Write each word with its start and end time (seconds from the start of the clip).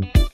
Thank 0.00 0.16
you. 0.16 0.29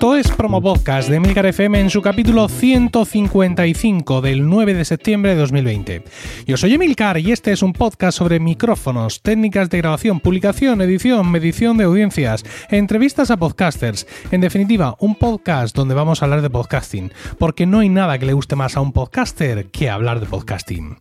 Esto 0.00 0.16
es 0.16 0.30
Promo 0.30 0.62
Podcast 0.62 1.10
de 1.10 1.20
Milcar 1.20 1.44
FM 1.44 1.78
en 1.78 1.90
su 1.90 2.00
capítulo 2.00 2.48
155 2.48 4.22
del 4.22 4.48
9 4.48 4.72
de 4.72 4.86
septiembre 4.86 5.32
de 5.32 5.40
2020. 5.42 6.04
Yo 6.46 6.56
soy 6.56 6.72
Emilcar 6.72 7.18
y 7.18 7.32
este 7.32 7.52
es 7.52 7.62
un 7.62 7.74
podcast 7.74 8.16
sobre 8.16 8.40
micrófonos, 8.40 9.20
técnicas 9.20 9.68
de 9.68 9.76
grabación, 9.76 10.20
publicación, 10.20 10.80
edición, 10.80 11.30
medición 11.30 11.76
de 11.76 11.84
audiencias, 11.84 12.46
entrevistas 12.70 13.30
a 13.30 13.36
podcasters. 13.36 14.06
En 14.30 14.40
definitiva, 14.40 14.96
un 15.00 15.16
podcast 15.16 15.76
donde 15.76 15.94
vamos 15.94 16.22
a 16.22 16.24
hablar 16.24 16.40
de 16.40 16.48
podcasting, 16.48 17.12
porque 17.38 17.66
no 17.66 17.80
hay 17.80 17.90
nada 17.90 18.18
que 18.18 18.24
le 18.24 18.32
guste 18.32 18.56
más 18.56 18.78
a 18.78 18.80
un 18.80 18.92
podcaster 18.92 19.66
que 19.66 19.90
hablar 19.90 20.20
de 20.20 20.24
podcasting. 20.24 20.96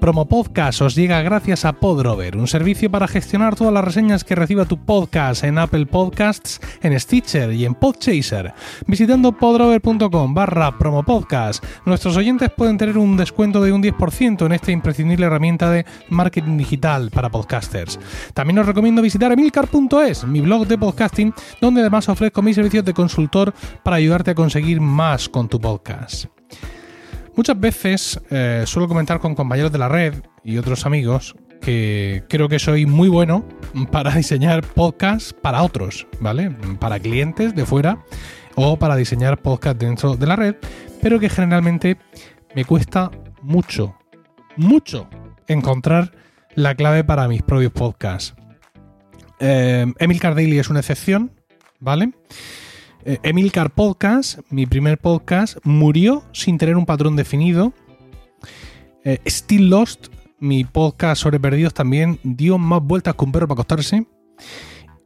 Promo 0.00 0.28
Podcast 0.28 0.80
os 0.80 0.94
llega 0.94 1.22
gracias 1.22 1.64
a 1.64 1.72
Podrover, 1.72 2.36
un 2.36 2.46
servicio 2.46 2.88
para 2.88 3.08
gestionar 3.08 3.56
todas 3.56 3.74
las 3.74 3.84
reseñas 3.84 4.22
que 4.22 4.36
reciba 4.36 4.64
tu 4.64 4.78
podcast 4.78 5.42
en 5.42 5.58
Apple 5.58 5.86
Podcasts, 5.86 6.60
en 6.82 6.98
Stitcher 7.00 7.52
y 7.52 7.64
en 7.64 7.74
Visitando 8.86 9.32
podrover.com 9.32 10.34
barra 10.34 10.76
promopodcast, 10.76 11.64
nuestros 11.86 12.16
oyentes 12.16 12.50
pueden 12.50 12.76
tener 12.76 12.98
un 12.98 13.16
descuento 13.16 13.62
de 13.62 13.72
un 13.72 13.82
10% 13.82 14.46
en 14.46 14.52
esta 14.52 14.72
imprescindible 14.72 15.26
herramienta 15.26 15.70
de 15.70 15.86
marketing 16.10 16.56
digital 16.56 17.10
para 17.10 17.30
podcasters. 17.30 17.98
También 18.34 18.58
os 18.58 18.66
recomiendo 18.66 19.02
visitar 19.02 19.32
emilcar.es, 19.32 20.24
mi 20.24 20.40
blog 20.40 20.66
de 20.66 20.78
podcasting, 20.78 21.32
donde 21.60 21.80
además 21.80 22.08
ofrezco 22.08 22.42
mis 22.42 22.56
servicios 22.56 22.84
de 22.84 22.94
consultor 22.94 23.54
para 23.82 23.96
ayudarte 23.96 24.32
a 24.32 24.34
conseguir 24.34 24.80
más 24.80 25.28
con 25.28 25.48
tu 25.48 25.60
podcast. 25.60 26.26
Muchas 27.34 27.58
veces 27.58 28.20
eh, 28.30 28.64
suelo 28.66 28.88
comentar 28.88 29.20
con 29.20 29.34
compañeros 29.34 29.70
de 29.72 29.78
la 29.78 29.88
red 29.88 30.14
y 30.42 30.58
otros 30.58 30.84
amigos 30.86 31.36
que 31.60 32.24
creo 32.28 32.48
que 32.48 32.58
soy 32.58 32.86
muy 32.86 33.08
bueno 33.08 33.44
para 33.90 34.14
diseñar 34.14 34.62
podcasts 34.62 35.32
para 35.32 35.62
otros, 35.62 36.06
¿vale? 36.20 36.50
Para 36.78 36.98
clientes 36.98 37.54
de 37.54 37.66
fuera 37.66 38.04
o 38.54 38.78
para 38.78 38.96
diseñar 38.96 39.40
podcasts 39.40 39.78
dentro 39.78 40.16
de 40.16 40.26
la 40.26 40.36
red, 40.36 40.56
pero 41.00 41.20
que 41.20 41.28
generalmente 41.28 41.96
me 42.54 42.64
cuesta 42.64 43.10
mucho, 43.42 43.96
mucho 44.56 45.08
encontrar 45.46 46.12
la 46.54 46.74
clave 46.74 47.04
para 47.04 47.28
mis 47.28 47.42
propios 47.42 47.72
podcasts. 47.72 48.34
Eh, 49.40 49.86
Emil 49.98 50.20
Cardelli 50.20 50.58
es 50.58 50.70
una 50.70 50.80
excepción, 50.80 51.30
¿vale? 51.78 52.12
Eh, 53.04 53.18
Emilcar 53.22 53.70
Podcast, 53.70 54.40
mi 54.50 54.66
primer 54.66 54.98
podcast, 54.98 55.58
murió 55.62 56.24
sin 56.32 56.58
tener 56.58 56.76
un 56.76 56.84
patrón 56.84 57.16
definido. 57.16 57.72
Eh, 59.04 59.20
Still 59.26 59.70
Lost, 59.70 60.08
mi 60.40 60.64
podcast 60.64 61.22
sobre 61.22 61.40
perdidos, 61.40 61.74
también 61.74 62.20
dio 62.22 62.58
más 62.58 62.82
vueltas 62.82 63.14
que 63.14 63.24
un 63.24 63.32
perro 63.32 63.48
para 63.48 63.60
acostarse. 63.60 64.06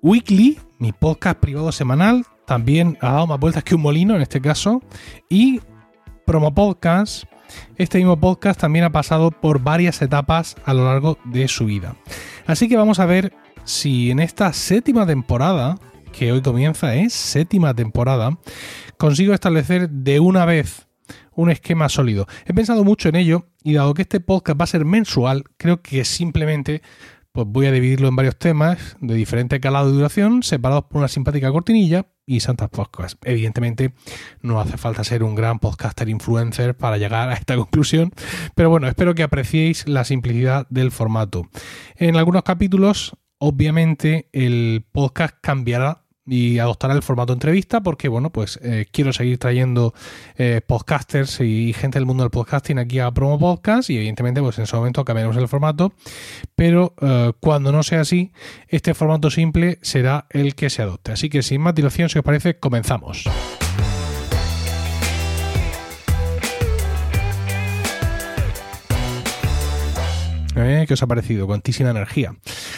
Weekly, 0.02 0.58
mi 0.78 0.92
podcast 0.92 1.38
privado 1.38 1.72
semanal, 1.72 2.24
también 2.46 2.98
ha 3.00 3.12
dado 3.12 3.26
más 3.26 3.40
vueltas 3.40 3.64
que 3.64 3.74
un 3.74 3.82
molino 3.82 4.14
en 4.14 4.22
este 4.22 4.40
caso. 4.40 4.82
Y 5.28 5.60
Promo 6.26 6.54
Podcast, 6.54 7.24
este 7.76 7.98
mismo 7.98 8.18
podcast 8.18 8.60
también 8.60 8.84
ha 8.84 8.92
pasado 8.92 9.30
por 9.30 9.60
varias 9.60 10.02
etapas 10.02 10.56
a 10.64 10.74
lo 10.74 10.84
largo 10.84 11.18
de 11.24 11.48
su 11.48 11.66
vida. 11.66 11.96
Así 12.46 12.68
que 12.68 12.76
vamos 12.76 12.98
a 12.98 13.06
ver 13.06 13.32
si 13.64 14.10
en 14.10 14.20
esta 14.20 14.52
séptima 14.52 15.06
temporada 15.06 15.78
que 16.12 16.32
hoy 16.32 16.42
comienza, 16.42 16.94
es 16.94 17.12
séptima 17.12 17.74
temporada, 17.74 18.38
consigo 18.98 19.32
establecer 19.32 19.88
de 19.88 20.20
una 20.20 20.44
vez 20.44 20.86
un 21.34 21.50
esquema 21.50 21.88
sólido. 21.88 22.26
He 22.46 22.54
pensado 22.54 22.84
mucho 22.84 23.08
en 23.08 23.16
ello 23.16 23.46
y 23.62 23.74
dado 23.74 23.94
que 23.94 24.02
este 24.02 24.20
podcast 24.20 24.60
va 24.60 24.64
a 24.64 24.68
ser 24.68 24.84
mensual, 24.84 25.44
creo 25.56 25.82
que 25.82 26.04
simplemente 26.04 26.82
pues 27.32 27.46
voy 27.48 27.64
a 27.64 27.72
dividirlo 27.72 28.08
en 28.08 28.16
varios 28.16 28.36
temas 28.36 28.96
de 29.00 29.14
diferente 29.14 29.58
calado 29.58 29.88
de 29.88 29.94
duración, 29.94 30.42
separados 30.42 30.84
por 30.84 30.98
una 30.98 31.08
simpática 31.08 31.50
cortinilla 31.50 32.06
y 32.26 32.40
santas 32.40 32.68
podcasts. 32.68 33.18
Evidentemente 33.24 33.94
no 34.42 34.60
hace 34.60 34.76
falta 34.76 35.02
ser 35.02 35.22
un 35.22 35.34
gran 35.34 35.58
podcaster 35.58 36.10
influencer 36.10 36.76
para 36.76 36.98
llegar 36.98 37.30
a 37.30 37.34
esta 37.34 37.56
conclusión, 37.56 38.12
pero 38.54 38.68
bueno, 38.68 38.86
espero 38.86 39.14
que 39.14 39.22
apreciéis 39.22 39.88
la 39.88 40.04
simplicidad 40.04 40.66
del 40.68 40.90
formato. 40.90 41.48
En 41.96 42.16
algunos 42.16 42.42
capítulos, 42.42 43.16
obviamente, 43.38 44.28
el 44.32 44.84
podcast 44.92 45.34
cambiará 45.40 46.01
y 46.26 46.58
adoptará 46.58 46.94
el 46.94 47.02
formato 47.02 47.32
entrevista 47.32 47.82
porque, 47.82 48.08
bueno, 48.08 48.30
pues 48.30 48.58
eh, 48.62 48.86
quiero 48.90 49.12
seguir 49.12 49.38
trayendo 49.38 49.94
eh, 50.36 50.60
podcasters 50.66 51.40
y 51.40 51.72
gente 51.72 51.98
del 51.98 52.06
mundo 52.06 52.22
del 52.22 52.30
podcasting 52.30 52.78
aquí 52.78 52.98
a 52.98 53.10
Promo 53.10 53.38
Podcast 53.38 53.90
y 53.90 53.96
evidentemente 53.96 54.40
pues 54.40 54.58
en 54.58 54.64
ese 54.64 54.76
momento 54.76 55.04
cambiaremos 55.04 55.36
el 55.36 55.48
formato, 55.48 55.92
pero 56.54 56.94
eh, 57.00 57.32
cuando 57.40 57.72
no 57.72 57.82
sea 57.82 58.00
así, 58.00 58.32
este 58.68 58.94
formato 58.94 59.30
simple 59.30 59.78
será 59.82 60.26
el 60.30 60.54
que 60.54 60.70
se 60.70 60.82
adopte. 60.82 61.12
Así 61.12 61.28
que 61.28 61.42
sin 61.42 61.60
más 61.60 61.74
dilación, 61.74 62.08
si 62.08 62.18
os 62.18 62.24
parece, 62.24 62.58
comenzamos. 62.58 63.24
¿Eh? 70.56 70.84
¿Qué 70.86 70.94
os 70.94 71.02
ha 71.02 71.06
parecido? 71.06 71.46
Cuantísima 71.46 71.90
energía. 71.90 72.34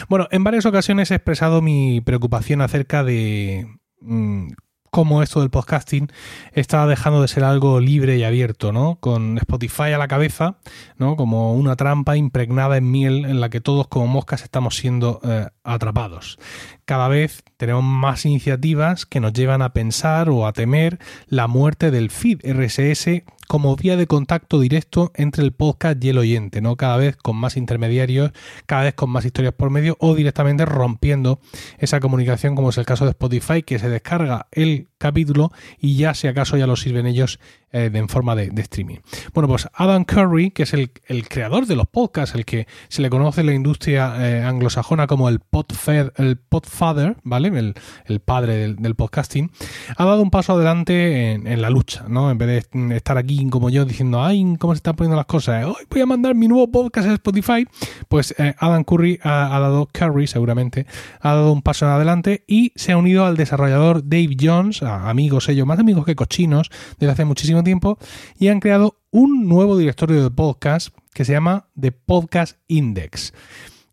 Bueno, 0.07 0.27
en 0.31 0.43
varias 0.43 0.65
ocasiones 0.65 1.11
he 1.11 1.15
expresado 1.15 1.61
mi 1.61 2.01
preocupación 2.01 2.61
acerca 2.61 3.03
de 3.03 3.67
mm, 4.01 4.49
cómo 4.95 5.21
esto 5.21 5.41
del 5.41 5.49
podcasting 5.49 6.09
está 6.53 6.87
dejando 6.87 7.21
de 7.21 7.27
ser 7.27 7.43
algo 7.43 7.81
libre 7.81 8.15
y 8.15 8.23
abierto, 8.23 8.71
¿no? 8.71 8.95
Con 9.01 9.37
Spotify 9.39 9.91
a 9.93 9.97
la 9.97 10.07
cabeza, 10.07 10.59
¿no? 10.97 11.17
Como 11.17 11.53
una 11.53 11.75
trampa 11.75 12.15
impregnada 12.15 12.77
en 12.77 12.89
miel 12.89 13.25
en 13.25 13.41
la 13.41 13.49
que 13.49 13.59
todos 13.59 13.89
como 13.89 14.07
moscas 14.07 14.43
estamos 14.43 14.77
siendo 14.77 15.19
eh, 15.25 15.47
atrapados. 15.65 16.39
Cada 16.85 17.09
vez 17.09 17.43
tenemos 17.57 17.83
más 17.83 18.25
iniciativas 18.25 19.05
que 19.05 19.19
nos 19.19 19.33
llevan 19.33 19.61
a 19.61 19.73
pensar 19.73 20.29
o 20.29 20.47
a 20.47 20.53
temer 20.53 20.97
la 21.27 21.47
muerte 21.47 21.91
del 21.91 22.09
feed 22.09 22.39
RSS 22.45 23.23
como 23.47 23.75
vía 23.75 23.97
de 23.97 24.07
contacto 24.07 24.59
directo 24.59 25.11
entre 25.15 25.43
el 25.43 25.51
podcast 25.51 26.03
y 26.03 26.09
el 26.09 26.17
oyente, 26.17 26.61
¿no? 26.61 26.75
Cada 26.75 26.97
vez 26.97 27.15
con 27.15 27.35
más 27.35 27.57
intermediarios, 27.57 28.31
cada 28.65 28.83
vez 28.83 28.93
con 28.93 29.09
más 29.09 29.25
historias 29.25 29.53
por 29.53 29.69
medio 29.69 29.97
o 29.99 30.15
directamente 30.15 30.65
rompiendo 30.65 31.39
esa 31.77 31.99
comunicación, 31.99 32.55
como 32.55 32.69
es 32.69 32.77
el 32.77 32.85
caso 32.85 33.05
de 33.05 33.11
Spotify, 33.11 33.63
que 33.63 33.79
se 33.79 33.89
descarga 33.89 34.47
el 34.51 34.89
capítulo 34.97 35.51
y 35.79 35.97
ya 35.97 36.13
si 36.13 36.27
acaso 36.27 36.57
ya 36.57 36.67
lo 36.67 36.75
sirven 36.75 37.05
ellos 37.05 37.39
eh, 37.71 37.91
en 37.93 38.07
forma 38.07 38.35
de, 38.35 38.51
streaming. 38.55 38.97
Bueno, 39.33 39.47
pues 39.47 39.67
Adam 39.73 40.05
Curry, 40.05 40.51
que 40.51 40.63
es 40.63 40.73
el, 40.73 40.91
creador 41.27 41.65
de 41.65 41.75
los 41.75 41.87
podcasts, 41.87 42.35
el 42.35 42.45
que 42.45 42.67
se 42.87 43.01
le 43.01 43.09
conoce 43.09 43.41
en 43.41 43.47
la 43.47 43.53
industria 43.53 44.15
eh, 44.19 44.43
anglosajona 44.43 45.07
como 45.07 45.27
el, 45.27 45.39
podfather, 45.39 46.13
el 46.17 46.37
podfather, 46.37 47.17
¿vale? 47.23 47.73
El, 48.05 48.19
padre 48.21 48.73
del, 48.73 48.95
podcasting, 48.95 49.51
ha 49.97 50.05
dado 50.05 50.21
un 50.21 50.29
paso 50.29 50.53
adelante 50.53 51.33
en, 51.33 51.61
la 51.61 51.69
lucha, 51.69 52.05
¿no? 52.07 52.31
En 52.31 52.37
vez 52.37 52.69
de 52.71 52.95
estar 52.95 53.17
aquí 53.17 53.47
como 53.49 53.69
yo 53.69 53.83
diciendo, 53.83 54.23
ay, 54.23 54.55
¿cómo 54.59 54.73
se 54.73 54.77
están 54.77 54.95
poniendo 54.95 55.17
las 55.17 55.25
cosas? 55.25 55.65
Hoy 55.65 55.85
voy 55.89 56.01
a 56.01 56.05
mandar 56.05 56.33
mi 56.33 56.47
nuevo 56.47 56.71
podcast 56.71 57.09
a 57.09 57.13
Spotify. 57.13 57.67
Pues 58.07 58.33
eh, 58.37 58.55
Adam 58.57 58.83
Curry 58.83 59.19
ha, 59.23 59.59
dado, 59.59 59.89
Curry 59.91 60.27
seguramente, 60.27 60.85
ha 61.19 61.33
dado 61.33 61.51
un 61.51 61.61
paso 61.61 61.87
adelante 61.87 62.43
y 62.47 62.71
se 62.75 62.93
ha 62.93 62.97
unido 62.97 63.25
al 63.25 63.37
desarrollador 63.37 64.07
Dave 64.07 64.35
Jones, 64.39 64.81
amigos 64.81 65.49
ellos, 65.49 65.67
más 65.67 65.79
amigos 65.79 66.05
que 66.05 66.15
cochinos, 66.15 66.69
desde 66.99 67.11
hace 67.11 67.25
muchísimo 67.25 67.54
tiempo 67.63 67.97
y 68.37 68.49
han 68.49 68.59
creado 68.59 68.99
un 69.11 69.47
nuevo 69.47 69.77
directorio 69.77 70.23
de 70.23 70.31
podcast 70.31 70.89
que 71.13 71.25
se 71.25 71.33
llama 71.33 71.67
The 71.79 71.91
Podcast 71.91 72.57
Index. 72.67 73.33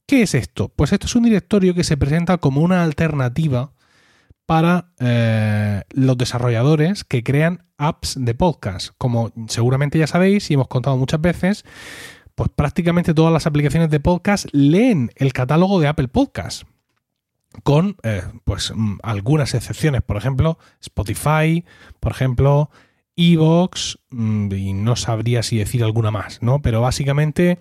¿Qué 0.07 0.23
es 0.23 0.35
esto? 0.35 0.69
Pues 0.69 0.93
esto 0.93 1.07
es 1.07 1.15
un 1.15 1.23
directorio 1.23 1.75
que 1.75 1.85
se 1.85 1.97
presenta 1.97 2.39
como 2.39 2.61
una 2.61 2.83
alternativa 2.83 3.73
para 4.47 4.93
eh, 4.99 5.83
los 5.91 6.19
desarrolladores 6.19 7.05
que 7.05 7.23
crean 7.23 7.65
apps 7.79 8.17
de 8.19 8.35
podcast. 8.35 8.91
Como 8.99 9.33
seguramente 9.49 9.99
ya 9.99 10.07
sabéis 10.07 10.51
y 10.51 10.55
hemos 10.55 10.69
contado 10.69 10.97
muchas 10.97 11.21
veces, 11.21 11.65
pues 12.35 12.51
prácticamente 12.55 13.15
todas 13.15 13.33
las 13.33 13.47
aplicaciones 13.47 13.91
de 13.91 14.01
podcast 14.01 14.47
leen 14.53 15.11
el 15.17 15.33
catálogo 15.33 15.81
de 15.81 15.89
Apple 15.89 16.09
Podcast 16.09 16.65
con 17.63 17.97
eh, 18.03 18.23
pues 18.45 18.73
mm, 18.75 18.99
algunas 19.03 19.55
excepciones, 19.55 20.03
por 20.03 20.17
ejemplo, 20.17 20.59
Spotify, 20.81 21.65
por 22.01 22.13
ejemplo, 22.13 22.71
Evox, 23.17 23.99
mm, 24.11 24.53
y 24.53 24.73
no 24.73 24.97
sabría 24.97 25.43
si 25.43 25.59
decir 25.59 25.85
alguna 25.85 26.11
más, 26.11 26.43
¿no? 26.43 26.63
Pero 26.63 26.81
básicamente 26.81 27.59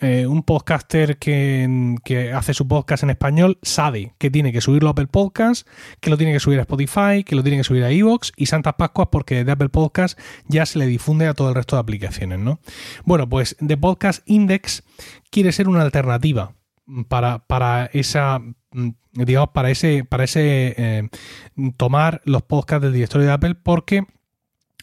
eh, 0.00 0.26
un 0.26 0.42
podcaster 0.42 1.16
que, 1.16 1.96
que, 2.04 2.32
hace 2.32 2.52
su 2.52 2.68
podcast 2.68 3.02
en 3.02 3.10
español 3.10 3.58
sabe 3.62 4.14
que 4.18 4.30
tiene 4.30 4.52
que 4.52 4.60
subirlo 4.60 4.88
a 4.88 4.92
Apple 4.92 5.06
Podcast, 5.06 5.66
que 6.00 6.10
lo 6.10 6.18
tiene 6.18 6.34
que 6.34 6.40
subir 6.40 6.58
a 6.58 6.62
Spotify, 6.62 7.24
que 7.24 7.34
lo 7.34 7.42
tiene 7.42 7.56
que 7.56 7.64
subir 7.64 7.82
a 7.82 7.90
Evox 7.90 8.32
y 8.36 8.46
Santas 8.46 8.74
Pascuas 8.76 9.08
porque 9.10 9.44
de 9.44 9.52
Apple 9.52 9.70
Podcast 9.70 10.18
ya 10.48 10.66
se 10.66 10.78
le 10.78 10.86
difunde 10.86 11.26
a 11.26 11.34
todo 11.34 11.48
el 11.48 11.54
resto 11.54 11.76
de 11.76 11.80
aplicaciones, 11.80 12.38
¿no? 12.38 12.60
Bueno, 13.04 13.26
pues 13.26 13.56
The 13.66 13.78
Podcast 13.78 14.22
Index 14.26 14.82
quiere 15.30 15.50
ser 15.52 15.66
una 15.66 15.80
alternativa 15.80 16.52
para, 17.08 17.46
para 17.46 17.86
esa 17.86 18.38
mm, 18.72 18.90
digamos 19.12 19.50
para 19.54 19.70
ese 19.70 20.04
para 20.04 20.24
ese 20.24 20.74
eh, 20.76 21.08
tomar 21.78 22.20
los 22.24 22.42
podcasts 22.42 22.82
del 22.82 22.92
directorio 22.92 23.26
de 23.26 23.32
Apple 23.32 23.54
porque 23.54 24.04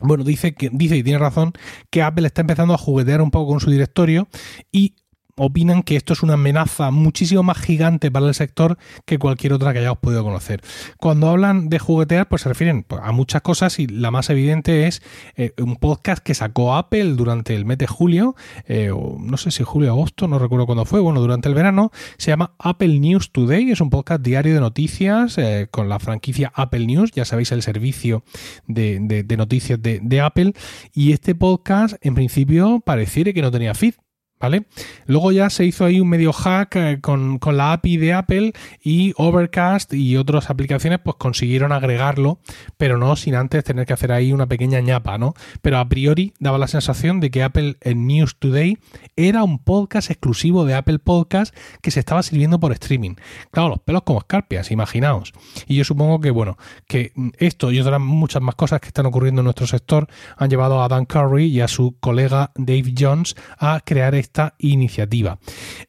bueno, 0.04 0.24
dice 0.24 0.54
que 0.54 0.70
dice 0.72 0.98
y 0.98 1.04
tiene 1.04 1.20
razón 1.20 1.54
que 1.90 2.04
Apple 2.04 2.28
está 2.28 2.42
empezando 2.42 2.74
a 2.74 2.78
juguetear 2.78 3.22
un 3.22 3.32
poco 3.32 3.52
con 3.52 3.60
su 3.60 3.72
directorio 3.72 4.28
y 4.72 4.96
opinan 5.36 5.84
que 5.84 5.96
esto 5.96 6.14
es 6.14 6.24
una 6.24 6.34
amenaza 6.34 6.92
muchísimo 6.92 7.44
más 7.44 7.58
gigante 7.58 8.12
para 8.12 8.28
el 8.28 8.34
sector 8.34 8.78
que 9.06 9.18
cualquier 9.18 9.54
otra 9.54 9.74
que 9.74 9.80
hayamos 9.80 10.00
podido 10.00 10.24
conocer. 10.24 10.62
Cuando 10.98 11.30
hablan 11.30 11.70
de 11.70 11.80
juguetear, 11.80 12.28
pues 12.28 12.44
se 12.44 12.50
refieren 12.50 12.86
a 13.02 13.12
muchas 13.12 13.42
cosas 13.42 13.80
y 13.80 13.88
la 13.88 14.12
más 14.12 14.30
evidente 14.30 14.88
es 14.88 15.02
eh, 15.36 15.54
un 15.58 15.78
podcast 15.78 16.24
que 16.24 16.34
sacó 16.34 16.76
Apple 16.76 17.14
durante 17.14 17.56
el 17.56 17.66
mes 17.66 17.78
de 17.78 17.88
julio, 17.88 18.36
eh, 18.68 18.92
no 18.92 19.38
sé 19.38 19.52
si 19.52 19.64
julio 19.64 19.90
o 19.90 19.94
agosto, 19.94 20.28
no 20.28 20.40
recuerdo 20.40 20.66
cuándo 20.66 20.86
fue, 20.86 21.00
bueno, 21.00 21.22
durante 21.22 21.50
el 21.50 21.56
verano, 21.56 21.92
se 22.18 22.32
llama 22.32 22.54
Apple 22.60 23.00
News 23.00 23.32
Today, 23.32 23.72
es 23.72 23.82
un 23.82 23.90
podcast 23.90 24.22
diario 24.22 24.54
de 24.54 24.60
noticias 24.60 25.38
eh, 25.38 25.68
con 25.72 25.90
la 25.90 26.00
franquicia 26.00 26.52
Apple 26.56 26.86
News, 26.86 27.12
ya 27.12 27.26
sabéis 27.26 27.52
el 27.52 27.62
servicio 27.64 28.24
de, 28.68 29.26
noticias 29.38 29.82
de, 29.82 30.00
de 30.02 30.22
Apple, 30.22 30.54
y 30.94 31.12
este 31.14 31.36
podcast 31.36 31.96
en 32.02 32.16
principio 32.16 32.82
pareciera 32.82 33.34
que 33.34 33.42
no 33.42 33.52
tenía 33.52 33.74
feed, 33.74 33.96
¿Vale? 34.44 34.66
Luego 35.06 35.32
ya 35.32 35.50
se 35.50 35.64
hizo 35.64 35.86
ahí 35.86 36.02
un 36.02 36.10
medio 36.10 36.34
hack 36.34 36.76
eh, 36.76 37.00
con, 37.00 37.40
la 37.54 37.72
API 37.72 37.96
de 37.96 38.12
Apple 38.12 38.52
y 38.84 39.14
Overcast 39.16 39.94
y 39.94 40.18
otras 40.18 40.50
aplicaciones 40.50 41.00
pues 41.02 41.16
consiguieron 41.18 41.72
agregarlo, 41.72 42.40
pero 42.76 42.98
no 42.98 43.16
sin 43.16 43.36
antes 43.36 43.64
tener 43.64 43.86
que 43.86 43.94
hacer 43.94 44.12
ahí 44.12 44.34
una 44.34 44.46
pequeña 44.48 44.82
ñapa, 44.82 45.18
¿no? 45.18 45.34
Pero 45.62 45.78
a 45.78 45.88
priori 45.88 46.34
daba 46.42 46.58
la 46.58 46.68
sensación 46.68 47.22
de 47.22 47.32
que 47.32 47.42
Apple 47.42 47.78
en 47.80 48.06
News 48.06 48.36
Today 48.38 48.80
era 49.16 49.46
un 49.46 49.60
podcast 49.60 50.12
exclusivo 50.12 50.66
de 50.66 50.74
Apple 50.74 51.00
Podcast 51.00 51.56
que 51.82 51.92
se 51.92 52.02
estaba 52.02 52.22
sirviendo 52.22 52.60
por 52.60 52.74
streaming. 52.74 53.16
Claro, 53.50 53.70
los 53.70 53.80
pelos 53.80 54.04
como 54.04 54.20
escarpias, 54.20 54.72
imaginaos. 54.72 55.32
Y 55.68 55.76
yo 55.76 55.86
supongo 55.86 56.20
que, 56.20 56.32
bueno, 56.32 56.58
que 56.90 57.14
esto 57.38 57.72
y 57.72 57.80
otras 57.80 58.02
muchas 58.02 58.42
más 58.42 58.56
cosas 58.56 58.82
que 58.82 58.88
están 58.88 59.06
ocurriendo 59.06 59.40
en 59.40 59.46
nuestro 59.46 59.68
sector 59.68 60.10
han 60.36 60.50
llevado 60.50 60.84
a 60.84 60.90
Dan 60.90 61.06
Curry 61.06 61.46
y 61.46 61.62
a 61.62 61.70
su 61.70 61.96
colega 62.02 62.52
Dave 62.56 62.94
Jones 63.00 63.38
a 63.58 63.80
crear 63.86 64.16
este 64.16 64.33
esta 64.34 64.56
iniciativa. 64.58 65.38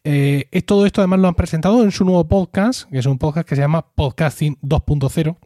Eh, 0.05 0.47
todo 0.67 0.85
esto 0.85 1.01
además 1.01 1.21
lo 1.21 1.29
han 1.29 1.35
presentado 1.35 1.83
en 1.83 1.93
su 1.93 2.05
nuevo 2.05 2.29
podcast, 2.29 2.91
que 2.91 2.99
es 2.99 3.07
un 3.07 3.17
podcast 3.17 3.49
que 3.49 3.57
se 3.57 3.63
llama 3.63 3.87
Podcasting 3.95 4.59
2.0, 4.61 5.39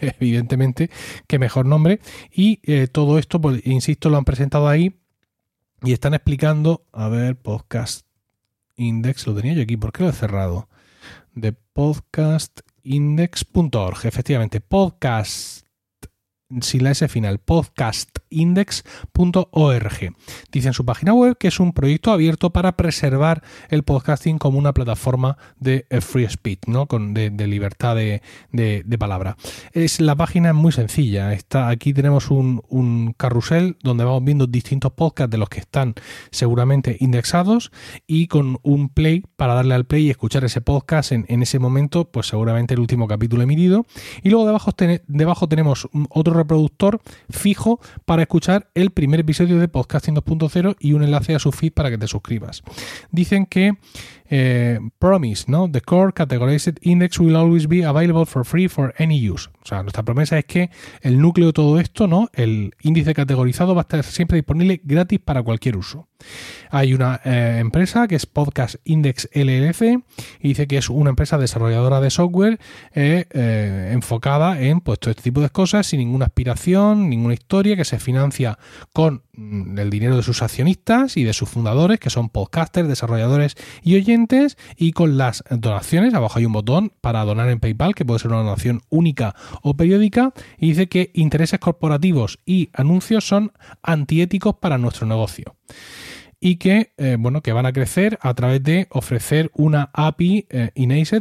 evidentemente, 0.18 0.88
que 1.26 1.38
mejor 1.38 1.66
nombre, 1.66 2.00
y 2.32 2.60
eh, 2.62 2.88
todo 2.90 3.18
esto, 3.18 3.38
pues, 3.38 3.60
insisto, 3.66 4.08
lo 4.08 4.16
han 4.16 4.24
presentado 4.24 4.66
ahí 4.66 4.98
y 5.82 5.92
están 5.92 6.14
explicando, 6.14 6.86
a 6.90 7.08
ver, 7.08 7.36
podcast 7.36 8.06
index, 8.76 9.26
lo 9.26 9.34
tenía 9.34 9.52
yo 9.52 9.64
aquí, 9.64 9.76
¿por 9.76 9.92
qué 9.92 10.04
lo 10.04 10.08
he 10.08 10.14
cerrado? 10.14 10.70
De 11.34 11.52
podcastindex.org, 11.52 14.06
efectivamente, 14.06 14.62
podcast 14.62 15.66
sin 16.60 16.84
la 16.84 16.90
S 16.90 17.08
final, 17.08 17.38
podcastindex.org. 17.38 20.14
Dice 20.52 20.68
en 20.68 20.74
su 20.74 20.84
página 20.84 21.14
web 21.14 21.38
que 21.38 21.48
es 21.48 21.60
un 21.60 21.72
proyecto 21.72 22.12
abierto 22.12 22.50
para 22.50 22.76
preservar 22.76 23.42
el 23.68 23.82
podcasting 23.82 24.38
como 24.38 24.58
una 24.58 24.74
plataforma 24.74 25.36
de 25.58 25.86
eh, 25.90 26.00
free 26.00 26.28
speech, 26.28 26.60
¿no? 26.66 26.86
Con, 26.86 27.14
de, 27.14 27.30
libertad 27.46 27.96
de, 27.96 28.22
palabra. 28.98 29.36
Es, 29.72 30.00
la 30.00 30.16
página 30.16 30.50
es 30.50 30.54
muy 30.54 30.72
sencilla. 30.72 31.32
Está, 31.32 31.68
aquí 31.68 31.92
tenemos 31.92 32.30
un, 32.30 32.62
carrusel 33.16 33.76
donde 33.82 34.04
vamos 34.04 34.24
viendo 34.24 34.46
distintos 34.46 34.92
podcasts 34.92 35.30
de 35.30 35.38
los 35.38 35.48
que 35.48 35.60
están 35.60 35.94
seguramente 36.30 36.96
indexados 37.00 37.70
y 38.06 38.26
con 38.26 38.58
un 38.62 38.88
play 38.88 39.22
para 39.36 39.54
darle 39.54 39.74
al 39.74 39.84
play 39.84 40.06
y 40.06 40.10
escuchar 40.10 40.44
ese 40.44 40.60
podcast 40.60 41.12
en, 41.12 41.42
ese 41.42 41.58
momento, 41.58 42.10
pues 42.10 42.26
seguramente 42.26 42.74
el 42.74 42.80
último 42.80 43.06
capítulo 43.06 43.42
emitido. 43.42 43.86
Y 44.22 44.30
luego 44.30 44.46
debajo, 44.46 44.72
debajo 45.06 45.48
tenemos 45.48 45.88
otro 46.10 46.34
reproductor 46.42 47.00
fijo 47.30 47.80
para 48.04 48.22
escuchar 48.22 48.68
el 48.74 48.90
primer 48.90 49.20
episodio 49.20 49.58
de 49.58 49.68
Podcasting 49.68 50.14
2.0 50.14 50.76
y 50.78 50.92
un 50.92 51.02
enlace 51.02 51.34
a 51.34 51.38
su 51.38 51.52
feed 51.52 51.72
para 51.72 51.90
que 51.90 51.98
te 51.98 52.06
suscribas. 52.06 52.62
Dicen 53.10 53.46
que 53.46 53.76
eh, 54.34 54.80
promise, 54.98 55.44
¿no? 55.46 55.70
The 55.70 55.82
core 55.82 56.14
categorized 56.14 56.78
index 56.80 57.20
will 57.20 57.36
always 57.36 57.68
be 57.68 57.84
available 57.84 58.24
for 58.24 58.46
free 58.46 58.66
for 58.66 58.94
any 58.96 59.20
use. 59.20 59.50
O 59.62 59.66
sea, 59.66 59.82
nuestra 59.82 60.02
promesa 60.04 60.38
es 60.38 60.46
que 60.46 60.70
el 61.02 61.20
núcleo 61.20 61.48
de 61.48 61.52
todo 61.52 61.78
esto, 61.78 62.06
¿no? 62.06 62.30
El 62.32 62.74
índice 62.80 63.12
categorizado 63.12 63.74
va 63.74 63.82
a 63.82 63.84
estar 63.84 64.02
siempre 64.04 64.36
disponible 64.36 64.80
gratis 64.82 65.20
para 65.20 65.42
cualquier 65.42 65.76
uso. 65.76 66.08
Hay 66.70 66.94
una 66.94 67.20
eh, 67.26 67.58
empresa 67.60 68.08
que 68.08 68.14
es 68.14 68.24
Podcast 68.24 68.76
Index 68.84 69.28
LLC 69.34 70.02
y 70.40 70.48
dice 70.48 70.66
que 70.66 70.78
es 70.78 70.88
una 70.88 71.10
empresa 71.10 71.36
desarrolladora 71.36 72.00
de 72.00 72.08
software 72.08 72.58
eh, 72.94 73.90
enfocada 73.92 74.62
en 74.62 74.80
pues, 74.80 74.98
todo 74.98 75.10
este 75.10 75.24
tipo 75.24 75.42
de 75.42 75.50
cosas 75.50 75.86
sin 75.86 75.98
ninguna 75.98 76.26
aspiración, 76.26 77.10
ninguna 77.10 77.34
historia, 77.34 77.76
que 77.76 77.84
se 77.84 77.98
financia 77.98 78.58
con 78.94 79.24
el 79.34 79.88
dinero 79.88 80.16
de 80.16 80.22
sus 80.22 80.42
accionistas 80.42 81.16
y 81.16 81.24
de 81.24 81.32
sus 81.32 81.48
fundadores, 81.48 81.98
que 81.98 82.10
son 82.10 82.28
podcasters, 82.28 82.88
desarrolladores 82.88 83.56
y 83.82 83.96
oyentes, 83.96 84.58
y 84.76 84.92
con 84.92 85.16
las 85.16 85.42
donaciones, 85.48 86.12
abajo 86.12 86.38
hay 86.38 86.44
un 86.44 86.52
botón 86.52 86.92
para 87.00 87.24
donar 87.24 87.48
en 87.48 87.58
PayPal, 87.58 87.94
que 87.94 88.04
puede 88.04 88.20
ser 88.20 88.30
una 88.30 88.42
donación 88.42 88.82
única 88.90 89.34
o 89.62 89.74
periódica, 89.74 90.34
y 90.58 90.68
dice 90.68 90.88
que 90.88 91.10
intereses 91.14 91.60
corporativos 91.60 92.40
y 92.44 92.68
anuncios 92.74 93.26
son 93.26 93.52
antiéticos 93.82 94.56
para 94.56 94.76
nuestro 94.76 95.06
negocio 95.06 95.56
y 96.44 96.56
que, 96.56 96.92
eh, 96.96 97.16
bueno, 97.20 97.40
que 97.40 97.52
van 97.52 97.66
a 97.66 97.72
crecer 97.72 98.18
a 98.20 98.34
través 98.34 98.64
de 98.64 98.88
ofrecer 98.90 99.52
una 99.54 99.90
API 99.92 100.48
eh, 100.50 100.72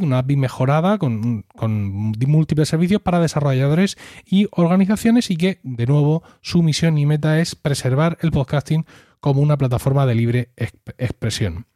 una 0.01 0.17
API 0.17 0.35
mejorada 0.35 0.97
con, 0.97 1.43
con, 1.55 2.11
múltiples 2.27 2.67
servicios 2.67 3.03
para 3.03 3.19
desarrolladores 3.19 3.99
y 4.25 4.47
organizaciones 4.49 5.29
y 5.29 5.37
que, 5.37 5.59
de 5.61 5.85
nuevo, 5.85 6.23
su 6.41 6.63
misión 6.63 6.97
y 6.97 7.05
meta 7.05 7.39
es 7.39 7.53
preservar 7.53 8.17
el 8.21 8.31
podcasting 8.31 8.87
como 9.19 9.41
una 9.41 9.57
plataforma 9.57 10.07
de 10.07 10.15
libre 10.15 10.49
expresión. 10.97 11.67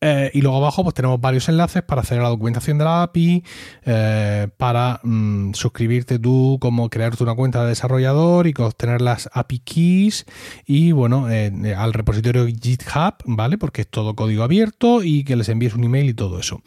Eh, 0.00 0.30
y 0.34 0.42
luego 0.42 0.58
abajo 0.58 0.82
pues 0.82 0.94
tenemos 0.94 1.20
varios 1.20 1.48
enlaces 1.48 1.82
para 1.82 2.02
hacer 2.02 2.20
la 2.20 2.28
documentación 2.28 2.76
de 2.76 2.84
la 2.84 3.02
API, 3.02 3.42
eh, 3.84 4.48
para 4.58 5.00
mm, 5.02 5.54
suscribirte 5.54 6.18
tú 6.18 6.58
como 6.60 6.90
crearte 6.90 7.22
una 7.22 7.34
cuenta 7.34 7.62
de 7.62 7.70
desarrollador 7.70 8.46
y 8.46 8.54
obtener 8.58 9.00
las 9.00 9.30
API 9.32 9.58
keys 9.60 10.26
y 10.66 10.92
bueno, 10.92 11.30
eh, 11.30 11.74
al 11.76 11.94
repositorio 11.94 12.46
GitHub, 12.46 13.14
¿vale? 13.24 13.56
Porque 13.56 13.82
es 13.82 13.88
todo 13.88 14.14
código 14.14 14.42
abierto 14.42 15.02
y 15.02 15.24
que 15.24 15.34
les 15.34 15.48
envíes 15.48 15.74
un 15.74 15.84
email 15.84 16.10
y 16.10 16.14
todo 16.14 16.38
eso. 16.38 16.60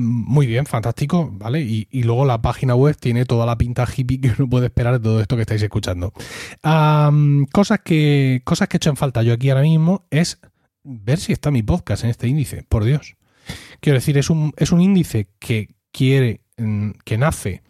muy 0.00 0.46
bien, 0.46 0.66
fantástico, 0.66 1.30
¿vale? 1.32 1.62
Y, 1.62 1.86
luego 2.06 2.24
la 2.24 2.40
página 2.40 2.76
web 2.76 2.96
tiene 2.96 3.24
toda 3.24 3.46
la 3.46 3.58
pinta 3.58 3.84
hippie 3.84 4.20
que 4.20 4.32
uno 4.38 4.48
puede 4.48 4.66
esperar 4.66 4.94
de 4.94 5.00
todo 5.00 5.20
esto 5.20 5.34
que 5.36 5.42
estáis 5.42 5.62
escuchando. 5.62 6.12
cosas, 7.52 7.80
que, 7.82 8.42
cosas 8.44 8.68
que 8.68 8.76
he 8.76 8.78
hecho 8.78 8.90
en 8.90 8.96
falta 8.96 9.22
yo 9.22 9.32
aquí 9.32 9.50
ahora 9.50 9.62
mismo 9.62 10.06
es 10.10 10.38
ver 10.86 11.18
si 11.18 11.32
está 11.32 11.50
mi 11.50 11.62
podcast 11.62 12.04
en 12.04 12.10
este 12.10 12.28
índice, 12.28 12.64
por 12.68 12.84
Dios. 12.84 13.16
Quiero 13.80 13.98
decir, 13.98 14.16
es 14.18 14.30
un, 14.30 14.52
es 14.56 14.72
un 14.72 14.80
índice 14.80 15.28
que 15.38 15.74
quiere, 15.92 16.42
mm, 16.56 16.90
que 17.04 17.18
nace 17.18 17.62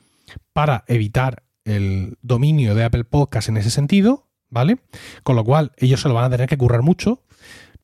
para 0.53 0.85
evitar 0.87 1.43
el 1.65 2.17
dominio 2.23 2.75
de 2.75 2.85
Apple 2.85 3.05
Podcast 3.05 3.49
en 3.49 3.57
ese 3.57 3.71
sentido, 3.71 4.29
¿vale? 4.49 4.79
Con 5.23 5.37
lo 5.37 5.45
cual 5.45 5.73
ellos 5.79 6.01
se 6.01 6.09
lo 6.09 6.15
van 6.15 6.25
a 6.25 6.31
tener 6.31 6.49
que 6.49 6.59
currar 6.59 6.83
mucho, 6.83 7.23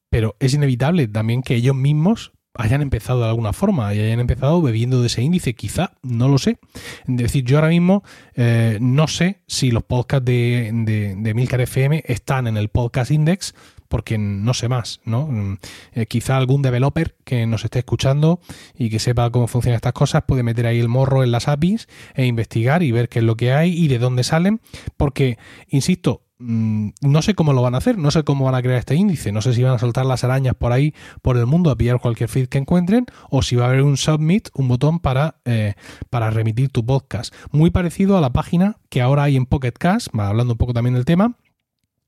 pero 0.09 0.37
es 0.39 0.55
inevitable 0.55 1.09
también 1.09 1.43
que 1.43 1.55
ellos 1.55 1.75
mismos 1.75 2.33
hayan 2.55 2.83
empezado 2.83 3.21
de 3.21 3.29
alguna 3.29 3.53
forma 3.53 3.95
y 3.95 4.01
hayan 4.01 4.21
empezado 4.21 4.61
bebiendo 4.61 5.01
de 5.01 5.07
ese 5.07 5.23
índice, 5.23 5.55
quizá, 5.55 5.93
no 6.03 6.29
lo 6.29 6.39
sé. 6.39 6.59
Es 7.09 7.17
decir, 7.17 7.45
yo 7.45 7.57
ahora 7.57 7.69
mismo 7.69 8.05
eh, 8.35 8.79
no 8.81 9.09
sé 9.09 9.43
si 9.47 9.71
los 9.71 9.83
podcasts 9.83 10.25
de, 10.25 10.71
de, 10.73 11.15
de 11.17 11.35
Milcar 11.35 11.63
FM 11.63 12.05
están 12.07 12.47
en 12.47 12.57
el 12.57 12.69
Podcast 12.69 13.11
Index, 13.11 13.55
porque 13.93 14.17
no 14.17 14.55
sé 14.55 14.71
más, 14.71 15.03
¿no? 15.05 15.27
Mm, 15.27 15.59
eh, 15.93 16.07
quizá 16.07 16.39
algún 16.39 16.63
developer 16.63 17.15
que 17.25 17.47
nos 17.47 17.63
esté 17.67 17.81
escuchando 17.81 18.41
y 18.75 18.89
que 18.89 18.99
sepa 18.99 19.29
cómo 19.29 19.49
funcionan 19.49 19.77
estas 19.77 19.93
cosas 19.93 20.23
puede 20.27 20.43
meter 20.43 20.67
ahí 20.67 20.81
el 20.81 20.89
morro 20.89 21.23
en 21.23 21.31
las 21.31 21.47
APIs 21.47 21.89
e 22.15 22.25
investigar 22.25 22.83
y 22.83 22.91
ver 22.91 23.11
qué 23.11 23.19
es 23.19 23.25
lo 23.27 23.37
que 23.37 23.53
hay 23.53 23.79
y 23.79 23.89
de 23.89 23.99
dónde 23.99 24.25
salen, 24.25 24.63
porque, 24.97 25.37
insisto, 25.69 26.23
mm, 26.39 26.89
no 27.03 27.21
sé 27.21 27.35
cómo 27.35 27.53
lo 27.53 27.61
van 27.61 27.75
a 27.75 27.79
hacer, 27.79 27.99
no 27.99 28.11
sé 28.11 28.25
cómo 28.25 28.47
van 28.47 28.55
a 28.55 28.63
crear 28.63 28.79
este 28.79 28.95
índice, 28.95 29.31
no 29.31 29.43
sé 29.43 29.53
si 29.53 29.63
van 29.63 29.75
a 29.75 29.79
soltar 29.79 30.07
las 30.07 30.25
arañas 30.25 30.55
por 30.55 30.73
ahí, 30.73 30.95
por 31.21 31.37
el 31.37 31.45
mundo, 31.45 31.71
a 31.71 31.77
pillar 31.77 32.01
cualquier 32.01 32.31
feed 32.31 32.49
que 32.49 32.57
encuentren, 32.57 33.05
o 33.29 33.43
si 33.43 33.57
va 33.57 33.67
a 33.67 33.69
haber 33.69 33.83
un 33.83 33.99
submit, 33.99 34.49
un 34.55 34.69
botón 34.69 35.01
para, 35.01 35.35
eh, 35.45 35.75
para 36.09 36.31
remitir 36.31 36.71
tu 36.71 36.87
podcast. 36.87 37.35
Muy 37.51 37.69
parecido 37.69 38.17
a 38.17 38.23
la 38.23 38.33
página 38.33 38.79
que 38.89 39.03
ahora 39.03 39.25
hay 39.25 39.37
en 39.37 39.45
Pocket 39.45 39.73
Cast, 39.73 40.09
hablando 40.19 40.55
un 40.55 40.59
poco 40.59 40.73
también 40.73 40.95
del 40.95 41.05
tema, 41.05 41.37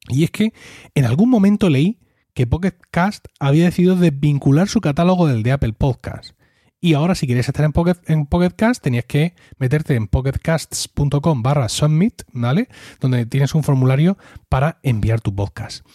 y 0.08 0.24
es 0.24 0.30
que 0.30 0.52
en 0.94 1.04
algún 1.04 1.30
momento 1.30 1.68
leí 1.68 1.98
que 2.34 2.46
Pocket 2.46 2.76
Cast 2.90 3.26
había 3.38 3.64
decidido 3.64 3.96
desvincular 3.96 4.68
su 4.68 4.80
catálogo 4.80 5.26
del 5.26 5.42
de 5.42 5.52
Apple 5.52 5.72
Podcast. 5.72 6.32
Y 6.80 6.92
ahora 6.92 7.14
si 7.14 7.26
querías 7.26 7.48
estar 7.48 7.64
en 7.64 7.72
Pocket, 7.72 7.96
en 8.08 8.26
Cast 8.26 8.82
tenías 8.82 9.06
que 9.06 9.34
meterte 9.56 9.94
en 9.94 10.06
pocketcasts.com 10.06 11.42
barra 11.42 11.70
submit, 11.70 12.24
¿vale? 12.32 12.68
Donde 13.00 13.24
tienes 13.24 13.54
un 13.54 13.62
formulario 13.62 14.18
para 14.50 14.80
enviar 14.82 15.22
tu 15.22 15.34
podcast. 15.34 15.86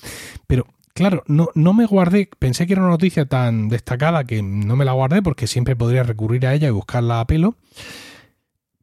Pero 0.48 0.66
claro, 0.96 1.24
no, 1.28 1.50
no 1.54 1.74
me 1.74 1.86
guardé, 1.86 2.28
pensé 2.40 2.66
que 2.66 2.74
era 2.74 2.82
una 2.82 2.90
noticia 2.90 3.28
tan 3.28 3.70
destacada 3.70 4.24
que 4.24 4.42
no 4.42 4.76
me 4.76 4.86
la 4.86 4.94
guardé 4.94 5.22
porque 5.22 5.46
siempre 5.46 5.76
podría 5.76 6.02
recurrir 6.02 6.48
a 6.48 6.56
ella 6.56 6.70
y 6.70 6.72
buscarla 6.72 7.20
a 7.20 7.28
pelo. 7.28 7.56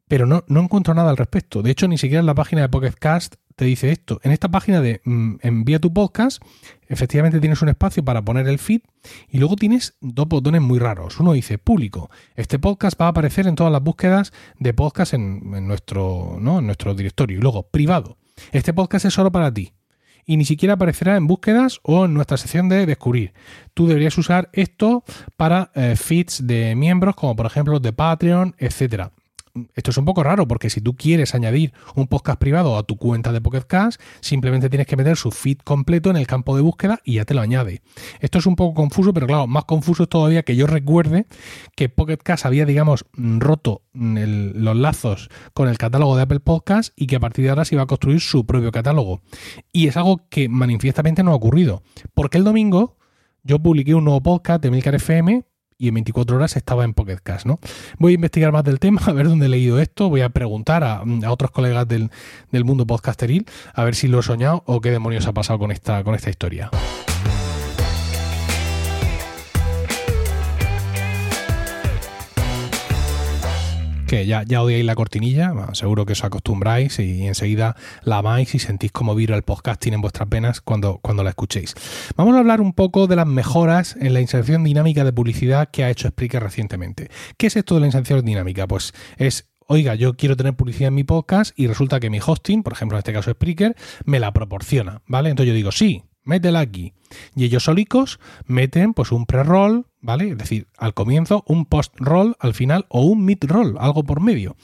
pero 0.07 0.25
no, 0.25 0.45
no 0.47 0.61
encuentro 0.61 0.93
nada 0.93 1.09
al 1.09 1.17
respecto. 1.17 1.61
De 1.61 1.71
hecho, 1.71 1.89
ni 1.89 1.97
siquiera 1.97 2.21
en 2.21 2.25
la 2.25 2.35
página 2.35 2.61
de 2.61 2.69
Pocket 2.69 2.93
Cast 2.97 3.35
te 3.57 3.65
dice 3.65 3.91
esto. 3.91 4.19
En 4.23 4.31
esta 4.31 4.49
página 4.49 4.81
de 4.81 5.01
mm, 5.03 5.37
envía 5.41 5.79
tu 5.79 5.91
podcast, 5.91 6.41
efectivamente 6.87 7.39
tienes 7.39 7.61
un 7.63 7.69
espacio 7.69 8.05
para 8.05 8.21
poner 8.21 8.47
el 8.47 8.59
feed 8.59 8.81
y 9.29 9.39
luego 9.39 9.55
tienes 9.55 9.97
dos 9.99 10.27
botones 10.27 10.61
muy 10.61 10.77
raros. 10.77 11.19
Uno 11.19 11.33
dice 11.33 11.57
público. 11.57 12.11
Este 12.35 12.59
podcast 12.59 13.01
va 13.01 13.07
a 13.07 13.09
aparecer 13.09 13.47
en 13.47 13.55
todas 13.55 13.73
las 13.73 13.81
búsquedas 13.81 14.31
de 14.59 14.75
podcast 14.75 15.15
en, 15.15 15.67
nuestro, 15.67 16.37
¿no? 16.39 16.61
nuestro 16.61 16.93
directorio. 16.93 17.39
Y 17.39 17.41
luego 17.41 17.63
privado. 17.63 18.17
Este 18.51 18.73
podcast 18.73 19.05
es 19.05 19.15
solo 19.15 19.31
para 19.31 19.51
ti. 19.51 19.73
Y 20.23 20.37
ni 20.37 20.45
siquiera 20.45 20.75
aparecerá 20.75 21.17
en 21.17 21.25
búsquedas 21.25 21.79
o 21.81 22.05
en 22.05 22.13
nuestra 22.13 22.37
sección 22.37 22.69
de 22.69 22.85
descubrir. 22.85 23.33
Tú 23.73 23.87
deberías 23.87 24.15
usar 24.19 24.49
esto 24.53 25.03
para 25.35 25.71
eh, 25.73 25.95
feeds 25.95 26.45
de 26.45 26.75
miembros, 26.75 27.15
como 27.15 27.35
por 27.35 27.47
ejemplo 27.47 27.79
de 27.79 27.91
Patreon, 27.91 28.55
etcétera 28.59 29.13
esto 29.75 29.91
es 29.91 29.97
un 29.97 30.05
poco 30.05 30.23
raro 30.23 30.47
porque 30.47 30.69
si 30.69 30.81
tú 30.81 30.95
quieres 30.95 31.35
añadir 31.35 31.73
un 31.95 32.07
podcast 32.07 32.39
privado 32.39 32.77
a 32.77 32.83
tu 32.83 32.97
cuenta 32.97 33.31
de 33.31 33.41
Pocket 33.41 33.61
Cast, 33.67 34.01
simplemente 34.21 34.69
tienes 34.69 34.87
que 34.87 34.95
meter 34.95 35.17
su 35.17 35.31
feed 35.31 35.59
completo 35.59 36.09
en 36.09 36.17
el 36.17 36.27
campo 36.27 36.55
de 36.55 36.61
búsqueda 36.61 36.99
y 37.03 37.15
ya 37.15 37.25
te 37.25 37.33
lo 37.33 37.41
añade. 37.41 37.81
Esto 38.19 38.39
es 38.39 38.45
un 38.45 38.55
poco 38.55 38.73
confuso, 38.73 39.13
pero 39.13 39.27
claro, 39.27 39.47
más 39.47 39.65
confuso 39.65 40.03
es 40.03 40.09
todavía 40.09 40.43
que 40.43 40.55
yo 40.55 40.67
recuerde 40.67 41.27
que 41.75 41.89
Pocket 41.89 42.17
Cast 42.17 42.45
había, 42.45 42.65
digamos, 42.65 43.05
roto 43.13 43.83
los 43.93 44.75
lazos 44.75 45.29
con 45.53 45.67
el 45.69 45.77
catálogo 45.77 46.15
de 46.15 46.23
Apple 46.23 46.39
Podcast 46.39 46.93
y 46.95 47.07
que 47.07 47.15
a 47.15 47.19
partir 47.19 47.43
de 47.45 47.49
ahora 47.49 47.65
se 47.65 47.75
iba 47.75 47.83
a 47.83 47.87
construir 47.87 48.21
su 48.21 48.45
propio 48.45 48.71
catálogo. 48.71 49.21
Y 49.71 49.87
es 49.87 49.97
algo 49.97 50.27
que 50.29 50.49
manifiestamente 50.49 51.23
no 51.23 51.31
ha 51.31 51.35
ocurrido. 51.35 51.83
Porque 52.13 52.37
el 52.37 52.43
domingo 52.43 52.97
yo 53.43 53.59
publiqué 53.59 53.95
un 53.95 54.03
nuevo 54.03 54.21
podcast 54.21 54.61
de 54.61 54.71
Milcar 54.71 54.95
FM 54.95 55.45
y 55.77 55.89
en 55.89 55.93
24 55.95 56.35
horas 56.35 56.55
estaba 56.55 56.83
en 56.83 56.93
Pocket 56.93 57.19
Cast, 57.23 57.45
¿no? 57.45 57.59
Voy 57.99 58.13
a 58.13 58.15
investigar 58.15 58.51
más 58.51 58.63
del 58.63 58.79
tema, 58.79 59.01
a 59.05 59.11
ver 59.11 59.27
dónde 59.27 59.45
he 59.45 59.49
leído 59.49 59.79
esto, 59.79 60.09
voy 60.09 60.21
a 60.21 60.29
preguntar 60.29 60.83
a, 60.83 61.03
otros 61.29 61.51
colegas 61.51 61.87
del, 61.87 62.09
del, 62.51 62.65
mundo 62.65 62.85
podcasteril, 62.85 63.45
a 63.73 63.83
ver 63.83 63.95
si 63.95 64.07
lo 64.07 64.19
he 64.19 64.23
soñado 64.23 64.63
o 64.65 64.81
qué 64.81 64.91
demonios 64.91 65.27
ha 65.27 65.33
pasado 65.33 65.59
con 65.59 65.71
esta, 65.71 66.03
con 66.03 66.15
esta 66.15 66.29
historia. 66.29 66.69
Que 74.07 74.25
ya, 74.25 74.43
ya 74.43 74.63
odiáis 74.63 74.85
la 74.85 74.95
cortinilla, 74.95 75.53
seguro 75.73 76.05
que 76.05 76.13
os 76.13 76.23
acostumbráis 76.23 76.97
y 76.99 77.27
enseguida 77.27 77.75
la 78.03 78.19
amáis 78.19 78.55
y 78.55 78.59
sentís 78.59 78.91
como 78.91 79.13
vibra 79.13 79.35
el 79.35 79.43
podcasting 79.43 79.93
en 79.93 80.01
vuestras 80.01 80.29
penas 80.29 80.61
cuando, 80.61 80.99
cuando 80.99 81.23
la 81.23 81.31
escuchéis. 81.31 81.75
Vamos 82.15 82.35
a 82.35 82.39
hablar 82.39 82.61
un 82.61 82.73
poco 82.73 83.07
de 83.07 83.17
las 83.17 83.27
mejoras 83.27 83.97
en 83.99 84.13
la 84.13 84.21
inserción 84.21 84.63
dinámica 84.63 85.03
de 85.03 85.11
publicidad 85.11 85.69
que 85.69 85.83
ha 85.83 85.89
hecho 85.89 86.07
Spreaker 86.07 86.41
recientemente. 86.41 87.09
¿Qué 87.37 87.47
es 87.47 87.57
esto 87.57 87.75
de 87.75 87.81
la 87.81 87.87
inserción 87.87 88.23
dinámica? 88.25 88.65
Pues 88.65 88.93
es 89.17 89.49
oiga, 89.67 89.95
yo 89.95 90.15
quiero 90.15 90.37
tener 90.37 90.55
publicidad 90.55 90.87
en 90.87 90.95
mi 90.95 91.03
podcast 91.03 91.51
y 91.59 91.67
resulta 91.67 91.99
que 91.99 92.09
mi 92.09 92.19
hosting, 92.25 92.63
por 92.63 92.73
ejemplo 92.73 92.97
en 92.97 92.99
este 92.99 93.11
caso 93.11 93.31
Spreaker, 93.31 93.75
me 94.05 94.19
la 94.19 94.31
proporciona, 94.31 95.01
¿vale? 95.05 95.29
Entonces 95.29 95.49
yo 95.49 95.55
digo, 95.55 95.73
sí, 95.73 96.03
métela 96.23 96.61
aquí. 96.61 96.93
Y 97.35 97.43
ellos 97.43 97.63
solicos 97.63 98.19
meten 98.45 98.93
pues 98.93 99.11
un 99.11 99.25
pre-roll, 99.25 99.86
¿vale? 100.01 100.29
Es 100.29 100.37
decir, 100.37 100.67
al 100.77 100.93
comienzo, 100.93 101.43
un 101.47 101.65
post-roll 101.65 102.35
al 102.39 102.53
final 102.53 102.85
o 102.89 103.01
un 103.01 103.25
mid-roll, 103.25 103.75
algo 103.79 104.03
por 104.03 104.21
medio. 104.21 104.55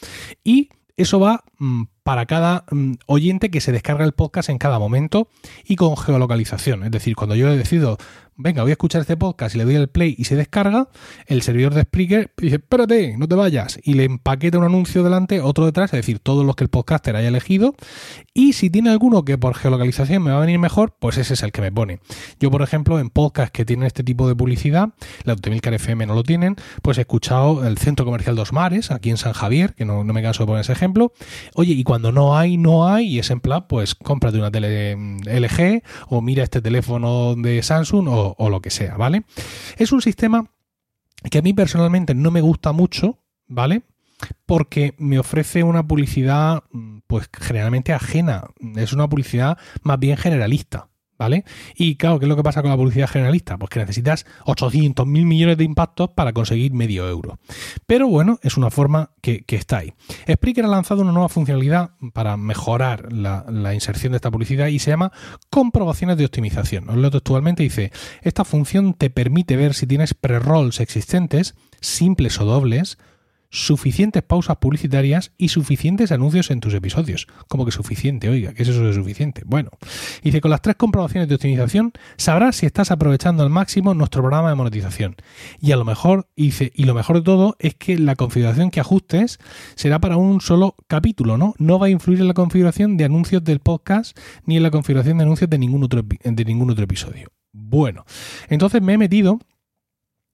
Y 0.44 0.70
eso 0.96 1.20
va 1.20 1.44
mm, 1.58 1.84
para 2.04 2.26
cada 2.26 2.66
mm, 2.70 2.94
oyente 3.08 3.50
que 3.50 3.62
se 3.62 3.72
descarga 3.72 4.06
el 4.06 4.12
podcast 4.12 4.50
en 4.50 4.58
cada 4.58 4.80
momento 4.80 5.28
y 5.66 5.76
con 5.76 5.98
geolocalización. 5.98 6.84
Es 6.84 6.92
decir, 6.92 7.16
cuando 7.16 7.36
yo 7.36 7.50
he 7.50 7.58
decidido 7.58 7.98
venga, 8.36 8.64
voy 8.64 8.72
a 8.72 8.74
escuchar 8.74 9.02
este 9.02 9.18
podcast 9.18 9.56
y 9.56 9.60
le 9.60 9.66
doy 9.66 9.76
el 9.76 9.90
play 9.90 10.16
y 10.18 10.24
se 10.26 10.36
descarga, 10.36 10.90
el 11.28 11.42
servidor 11.42 11.74
de 11.74 11.84
Spreaker 11.84 12.32
dice, 12.38 12.56
espérate, 12.56 13.16
no 13.18 13.28
te 13.28 13.36
vayas, 13.36 13.80
y 13.84 13.94
le 13.94 14.06
empaqueta 14.06 14.58
un 14.58 14.64
anuncio 14.64 15.04
delante, 15.04 15.42
otro 15.42 15.66
detrás, 15.66 15.94
es 15.94 16.00
decir, 16.00 16.20
todos 16.20 16.46
los 16.46 16.56
que 16.56 16.64
el 16.64 16.70
podcaster 16.70 17.16
haya 17.16 17.28
elegido, 17.28 17.76
y 18.34 18.54
si 18.54 18.70
tiene 18.70 18.90
alguno 18.90 19.24
que 19.24 19.38
por 19.38 19.56
geolocalización 19.56 20.24
me 20.24 20.32
va 20.32 20.38
a 20.38 20.42
venir 20.42 20.60
mejor, 20.60 20.96
pues 21.00 21.18
ese 21.18 21.36
es 21.36 21.44
el 21.44 21.52
que 21.52 21.62
me 21.62 21.72
pone. 21.72 22.00
Yo, 22.40 22.50
por 22.50 22.62
ejemplo, 22.62 23.00
en 23.00 23.10
podcasts 23.10 23.52
que 23.52 23.66
tienen 23.66 23.86
este 23.86 24.04
tipo 24.04 24.28
de 24.28 24.36
publicidad, 24.36 24.90
la 25.24 25.36
de 25.36 25.50
Milcar 25.50 25.74
FM 25.74 26.06
no 26.06 26.16
lo 26.16 26.24
tienen, 26.24 26.56
pues 26.82 26.98
he 26.98 27.02
escuchado 27.02 27.66
el 27.66 27.78
Centro 27.78 28.06
Comercial 28.06 28.36
Dos 28.36 28.54
Mares, 28.54 28.92
aquí 28.92 29.10
en 29.10 29.18
San 29.18 29.34
Javier, 29.34 29.74
que 29.76 29.86
no, 29.86 30.04
me 30.04 30.22
canso 30.22 30.44
de 30.44 30.48
poner 30.48 30.62
ese 30.62 30.74
ejemplo, 30.74 31.14
oye, 31.56 31.74
y 31.74 31.84
cuando 31.84 32.12
no 32.12 32.38
hay, 32.38 32.58
no 32.58 32.88
hay, 32.88 33.08
y 33.08 33.20
es 33.20 33.30
en 33.30 33.40
plan, 33.40 33.66
pues 33.68 33.96
cómprate 33.96 34.38
una 34.38 34.52
tele 34.52 34.96
mm, 34.96 35.22
LG, 35.28 35.84
o 36.08 36.22
mira 36.22 36.44
este 36.44 36.62
teléfono 36.62 37.36
de 37.36 37.62
Samsung, 37.62 38.08
o 38.08 38.23
o, 38.24 38.50
lo 38.50 38.62
que 38.62 38.70
sea, 38.70 38.98
¿vale? 38.98 39.24
Es 39.78 39.92
un 39.92 40.02
sistema 40.02 40.50
que 41.30 41.40
a 41.40 41.42
mí 41.42 41.54
personalmente 41.54 42.16
no 42.16 42.32
me 42.32 42.42
gusta 42.42 42.72
mucho, 42.72 43.20
¿vale? 43.48 43.84
Porque 44.46 44.96
me 44.98 45.20
ofrece 45.20 45.64
una 45.64 45.88
publicidad, 45.88 46.64
mm, 46.72 47.00
pues 47.08 47.30
generalmente 47.40 47.94
ajena. 47.94 48.46
Es 48.76 48.94
una 48.94 49.10
publicidad 49.10 49.58
más 49.84 50.00
bien 50.00 50.18
generalista. 50.18 50.90
¿Vale? 51.24 51.46
Y 51.78 51.96
claro, 51.96 52.20
¿qué 52.20 52.26
es 52.26 52.30
lo 52.30 52.36
que 52.36 52.44
pasa 52.44 52.62
con 52.62 52.70
la 52.70 52.76
publicidad 52.76 53.08
generalista? 53.08 53.58
Pues 53.58 53.70
que 53.70 53.80
necesitas 53.80 54.26
800 54.44 55.08
mil 55.08 55.26
millones 55.26 55.58
de 55.58 55.64
impactos 55.64 56.10
para 56.10 56.34
conseguir 56.34 56.74
medio 56.74 57.08
euro. 57.08 57.40
Pero 57.88 58.10
bueno, 58.10 58.40
es 58.42 58.58
una 58.58 58.70
forma 58.70 59.12
que, 59.22 59.46
está 59.48 59.78
ahí. 59.78 59.94
Spreaker 60.30 60.66
ha 60.66 60.68
lanzado 60.68 61.02
una 61.02 61.14
nueva 61.14 61.30
funcionalidad 61.30 61.92
para 62.12 62.36
mejorar 62.36 63.14
la, 63.14 63.74
inserción 63.74 64.12
de 64.12 64.18
esta 64.18 64.32
publicidad 64.32 64.68
y 64.68 64.80
se 64.80 64.92
llama 64.92 65.14
comprobaciones 65.50 66.18
de 66.18 66.26
optimización. 66.26 66.90
Os 66.90 66.98
leo 66.98 67.10
textualmente, 67.10 67.64
dice, 67.64 67.94
esta 68.22 68.44
función 68.44 68.94
te 68.94 69.10
permite 69.10 69.56
ver 69.56 69.76
si 69.76 69.88
tienes 69.88 70.14
pre-rolls 70.14 70.82
existentes, 70.82 71.56
simples 71.80 72.38
o 72.42 72.44
dobles, 72.44 72.98
suficientes 73.54 74.24
pausas 74.24 74.58
publicitarias 74.58 75.32
y 75.38 75.50
suficientes 75.50 76.12
anuncios 76.12 76.50
en 76.50 76.60
tus 76.60 76.74
episodios. 76.74 77.28
¿Cómo 77.48 77.66
que 77.66 77.72
suficiente? 77.72 78.28
Oiga, 78.28 78.54
¿qué 78.54 78.64
es 78.64 78.70
eso 78.70 78.84
de 78.84 78.94
suficiente? 78.94 79.44
Bueno, 79.46 79.70
dice, 80.24 80.42
con 80.42 80.50
las 80.50 80.64
tres 80.64 80.76
comprobaciones 80.76 81.30
de 81.30 81.36
optimización 81.36 81.94
sabrás 82.18 82.56
si 82.56 82.66
estás 82.66 82.90
aprovechando 82.90 83.44
al 83.44 83.52
máximo 83.52 83.94
nuestro 83.94 84.24
programa 84.24 84.50
de 84.50 84.56
monetización. 84.56 85.16
Y 85.62 85.72
a 85.72 85.78
lo 85.78 85.86
mejor, 85.86 86.28
dice, 86.36 86.72
y 86.74 86.86
lo 86.86 86.96
mejor 86.96 87.18
de 87.18 87.22
todo 87.22 87.56
es 87.60 87.76
que 87.76 88.00
la 88.00 88.16
configuración 88.16 88.72
que 88.72 88.80
ajustes 88.80 89.38
será 89.76 90.00
para 90.00 90.18
un 90.18 90.42
solo 90.42 90.76
capítulo, 90.88 91.38
¿no? 91.38 91.54
No 91.60 91.78
va 91.78 91.86
a 91.86 91.92
influir 91.92 92.22
en 92.22 92.28
la 92.28 92.34
configuración 92.34 92.98
de 92.98 93.06
anuncios 93.06 93.44
del 93.44 93.60
podcast 93.60 94.18
ni 94.46 94.58
en 94.58 94.64
la 94.64 94.72
configuración 94.72 95.20
de 95.20 95.26
anuncios 95.26 95.50
de 95.52 95.60
ningún 95.60 95.84
otro, 95.84 96.02
de 96.02 96.46
ningún 96.46 96.72
otro 96.72 96.86
episodio. 96.86 97.30
Bueno, 97.52 98.04
entonces 98.50 98.82
me 98.82 98.94
he 98.94 98.98
metido 98.98 99.40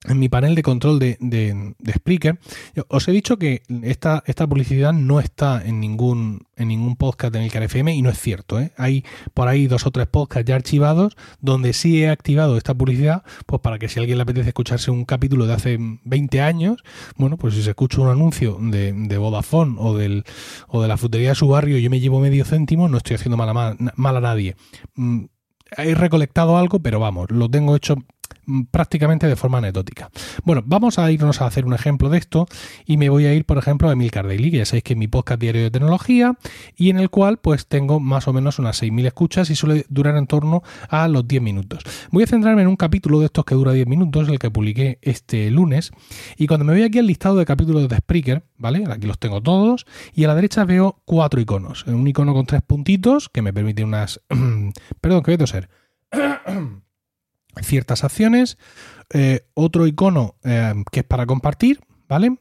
en 0.07 0.17
mi 0.17 0.29
panel 0.29 0.55
de 0.55 0.63
control 0.63 0.97
de, 0.97 1.17
de, 1.19 1.75
Spreaker, 1.93 2.39
os 2.87 3.07
he 3.07 3.11
dicho 3.11 3.37
que 3.37 3.63
esta, 3.83 4.23
esta 4.27 4.47
publicidad 4.47 4.93
no 4.93 5.19
está 5.19 5.61
en 5.65 5.81
ningún, 5.81 6.47
en 6.55 6.69
ningún 6.69 6.95
podcast 6.95 7.33
de 7.33 7.39
Milcar 7.39 7.63
FM 7.63 7.93
y 7.93 8.01
no 8.01 8.09
es 8.09 8.17
cierto. 8.17 8.61
¿eh? 8.61 8.71
Hay 8.77 9.03
por 9.33 9.49
ahí 9.49 9.67
dos 9.67 9.85
o 9.85 9.91
tres 9.91 10.07
podcasts 10.07 10.47
ya 10.47 10.55
archivados 10.55 11.17
donde 11.41 11.73
sí 11.73 12.01
he 12.01 12.09
activado 12.09 12.55
esta 12.55 12.73
publicidad, 12.73 13.23
pues 13.45 13.61
para 13.61 13.77
que 13.77 13.89
si 13.89 13.99
a 13.99 14.01
alguien 14.01 14.17
le 14.17 14.21
apetece 14.21 14.47
escucharse 14.47 14.89
un 14.89 15.03
capítulo 15.03 15.45
de 15.47 15.53
hace 15.53 15.77
20 15.79 16.41
años, 16.41 16.81
bueno, 17.17 17.35
pues 17.37 17.55
si 17.55 17.61
se 17.61 17.71
escucha 17.71 17.99
un 17.99 18.07
anuncio 18.07 18.57
de, 18.61 18.93
de 18.93 19.17
Vodafone 19.17 19.75
o, 19.79 19.97
del, 19.97 20.23
o 20.69 20.81
de 20.81 20.87
la 20.87 20.95
frutería 20.95 21.29
de 21.29 21.35
su 21.35 21.49
barrio 21.49 21.77
y 21.77 21.81
yo 21.81 21.89
me 21.89 21.99
llevo 21.99 22.21
medio 22.21 22.45
céntimo, 22.45 22.87
no 22.87 22.97
estoy 22.97 23.15
haciendo 23.15 23.35
mal 23.35 23.49
a, 23.49 23.75
mal 23.95 24.17
a 24.17 24.21
nadie. 24.21 24.55
Mm, 24.95 25.25
he 25.77 25.93
recolectado 25.93 26.57
algo, 26.57 26.79
pero 26.79 27.01
vamos, 27.01 27.29
lo 27.31 27.49
tengo 27.49 27.75
hecho 27.75 27.97
prácticamente 28.71 29.27
de 29.27 29.35
forma 29.35 29.59
anecdótica. 29.59 30.09
Bueno, 30.43 30.63
vamos 30.65 30.99
a 30.99 31.11
irnos 31.11 31.41
a 31.41 31.45
hacer 31.45 31.65
un 31.65 31.73
ejemplo 31.73 32.09
de 32.09 32.17
esto 32.17 32.47
y 32.85 32.97
me 32.97 33.09
voy 33.09 33.25
a 33.25 33.33
ir, 33.33 33.45
por 33.45 33.57
ejemplo, 33.57 33.89
a 33.89 33.93
Emilcar 33.93 34.27
Daily, 34.27 34.51
que 34.51 34.57
ya 34.57 34.65
sabéis 34.65 34.83
que 34.83 34.93
es 34.93 34.99
mi 34.99 35.07
podcast 35.07 35.39
diario 35.39 35.61
de 35.61 35.71
tecnología 35.71 36.37
y 36.75 36.89
en 36.89 36.99
el 36.99 37.09
cual 37.09 37.37
pues 37.37 37.67
tengo 37.67 37.99
más 37.99 38.27
o 38.27 38.33
menos 38.33 38.59
unas 38.59 38.81
6.000 38.81 39.07
escuchas 39.07 39.49
y 39.49 39.55
suele 39.55 39.85
durar 39.89 40.15
en 40.17 40.27
torno 40.27 40.63
a 40.89 41.07
los 41.07 41.27
10 41.27 41.41
minutos. 41.41 41.83
Voy 42.11 42.23
a 42.23 42.27
centrarme 42.27 42.61
en 42.61 42.67
un 42.67 42.75
capítulo 42.75 43.19
de 43.19 43.25
estos 43.25 43.45
que 43.45 43.55
dura 43.55 43.71
10 43.71 43.87
minutos, 43.87 44.27
el 44.29 44.39
que 44.39 44.51
publiqué 44.51 44.99
este 45.01 45.49
lunes 45.51 45.91
y 46.37 46.47
cuando 46.47 46.65
me 46.65 46.73
voy 46.73 46.83
aquí 46.83 46.99
al 46.99 47.07
listado 47.07 47.37
de 47.37 47.45
capítulos 47.45 47.87
de 47.87 47.95
Spreaker, 47.97 48.43
¿vale? 48.57 48.83
Aquí 48.89 49.07
los 49.07 49.19
tengo 49.19 49.41
todos 49.41 49.85
y 50.13 50.23
a 50.23 50.27
la 50.27 50.35
derecha 50.35 50.65
veo 50.65 51.01
cuatro 51.05 51.39
iconos. 51.39 51.85
Un 51.85 52.07
icono 52.07 52.33
con 52.33 52.45
tres 52.45 52.61
puntitos 52.61 53.29
que 53.29 53.41
me 53.41 53.53
permite 53.53 53.83
unas... 53.83 54.21
Perdón, 55.01 55.23
que 55.23 55.31
voy 55.31 55.35
a 55.35 55.37
toser. 55.37 55.69
ciertas 57.61 58.03
acciones, 58.03 58.57
eh, 59.11 59.41
otro 59.53 59.87
icono 59.87 60.35
eh, 60.43 60.73
que 60.91 61.01
es 61.01 61.05
para 61.05 61.25
compartir, 61.25 61.79
¿vale? 62.07 62.37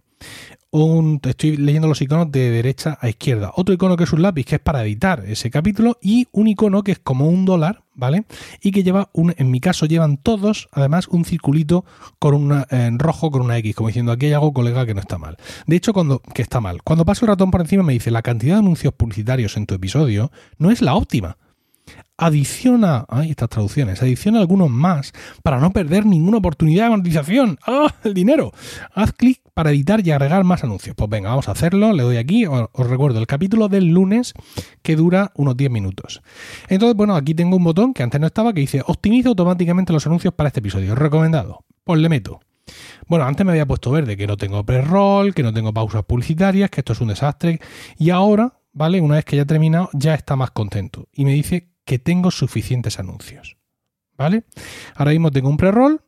Un, 0.71 1.19
estoy 1.25 1.57
leyendo 1.57 1.89
los 1.89 2.03
iconos 2.03 2.31
de 2.31 2.51
derecha 2.51 2.99
a 3.01 3.09
izquierda. 3.09 3.53
Otro 3.57 3.73
icono 3.73 3.97
que 3.97 4.05
es 4.05 4.13
un 4.13 4.21
lápiz 4.21 4.45
que 4.45 4.57
es 4.57 4.61
para 4.61 4.83
editar 4.83 5.25
ese 5.27 5.51
capítulo 5.51 5.97
y 6.03 6.29
un 6.33 6.47
icono 6.47 6.83
que 6.83 6.93
es 6.93 6.99
como 6.99 7.27
un 7.27 7.47
dólar, 7.47 7.85
¿vale? 7.95 8.27
Y 8.61 8.71
que 8.71 8.83
lleva, 8.83 9.09
un, 9.15 9.35
en 9.39 9.51
mi 9.51 9.61
caso 9.61 9.87
llevan 9.87 10.19
todos, 10.19 10.69
además, 10.73 11.09
un 11.09 11.25
circulito 11.25 11.87
con 12.19 12.35
una, 12.35 12.67
en 12.69 12.99
rojo 12.99 13.31
con 13.31 13.41
una 13.41 13.57
X, 13.57 13.77
como 13.77 13.89
diciendo 13.89 14.13
aquí 14.13 14.27
hay 14.27 14.35
algo, 14.35 14.53
colega, 14.53 14.85
que 14.85 14.93
no 14.93 15.01
está 15.01 15.17
mal. 15.17 15.39
De 15.67 15.77
hecho, 15.77 15.95
cuando, 15.95 16.21
que 16.21 16.43
está 16.43 16.61
mal. 16.61 16.83
Cuando 16.83 17.07
paso 17.07 17.25
el 17.25 17.31
ratón 17.31 17.51
por 17.51 17.63
encima 17.63 17.83
me 17.83 17.95
dice 17.95 18.11
la 18.11 18.21
cantidad 18.21 18.57
de 18.57 18.61
anuncios 18.61 18.93
publicitarios 18.93 19.57
en 19.57 19.65
tu 19.65 19.75
episodio 19.75 20.31
no 20.59 20.71
es 20.71 20.83
la 20.83 20.95
óptima. 20.95 21.39
Adiciona, 22.17 23.05
ay, 23.09 23.31
estas 23.31 23.49
traducciones, 23.49 24.03
adiciona 24.03 24.41
algunos 24.41 24.69
más 24.69 25.13
para 25.43 25.61
no 25.61 25.71
perder 25.71 26.05
ninguna 26.05 26.39
oportunidad 26.39 26.85
de 26.85 26.91
monetización. 26.91 27.59
¡Ah, 27.67 27.95
el 28.05 28.13
dinero! 28.13 28.53
Haz 28.93 29.13
clic 29.13 29.41
para 29.55 29.71
editar 29.71 30.05
y 30.07 30.11
agregar 30.11 30.45
más 30.45 30.65
anuncios. 30.65 30.97
Pues 30.97 31.09
venga, 31.09 31.31
vamos 31.31 31.49
a 31.49 31.53
hacerlo. 31.53 31.93
Le 31.93 32.03
doy 32.03 32.17
aquí. 32.17 32.47
Os, 32.47 32.69
recuerdo 32.75 33.19
el 33.19 33.27
capítulo 33.27 33.69
del 33.69 33.89
lunes 33.89 34.35
que 34.83 34.97
dura 34.97 35.33
unos 35.35 35.57
10 35.57 35.71
minutos. 35.71 36.23
Entonces, 36.69 36.97
bueno, 36.97 37.15
aquí 37.15 37.35
tengo 37.35 37.57
un 37.57 37.65
botón 37.65 37.95
que 37.95 38.03
antes 38.03 38.21
no 38.21 38.27
estaba 38.27 38.53
que 38.53 38.61
dice 38.61 38.83
optimiza 38.87 39.29
automáticamente 39.29 39.93
los 39.93 40.07
anuncios 40.07 40.35
para 40.35 40.49
este 40.49 40.61
episodio. 40.61 40.95
Recomendado. 40.95 41.65
Pues 41.85 42.01
le 42.01 42.09
meto. 42.09 42.41
Bueno, 43.07 43.25
antes 43.25 43.47
me 43.47 43.53
había 43.53 43.67
puesto 43.67 43.91
verde 43.91 44.17
que 44.17 44.27
no 44.27 44.37
tengo 44.37 44.65
pre-roll, 44.65 45.35
que 45.35 45.43
no 45.43 45.53
tengo 45.53 45.73
pausas 45.73 46.05
publicitarias, 46.05 46.69
que 46.71 46.81
esto 46.81 46.93
es 46.93 47.01
un 47.01 47.09
desastre. 47.09 47.61
Y 47.97 48.11
ahora, 48.11 48.61
¿vale? 48.73 49.01
Una 49.01 49.17
vez 49.17 49.25
que 49.25 49.37
ya 49.37 49.43
he 49.43 49.47
terminado, 49.47 49.89
ya 49.93 50.15
está 50.15 50.37
más 50.37 50.51
contento. 50.51 51.09
Y 51.13 51.25
me 51.25 51.33
dice 51.33 51.68
que 51.89 51.99
tengo 51.99 52.31
suficientes 52.31 52.99
anuncios. 52.99 53.57
¿Vale? 54.19 54.45
Ahora 54.95 55.13
mismo 55.13 55.31
tengo 55.31 55.49
un 55.49 55.57
pre-roll, 55.57 56.03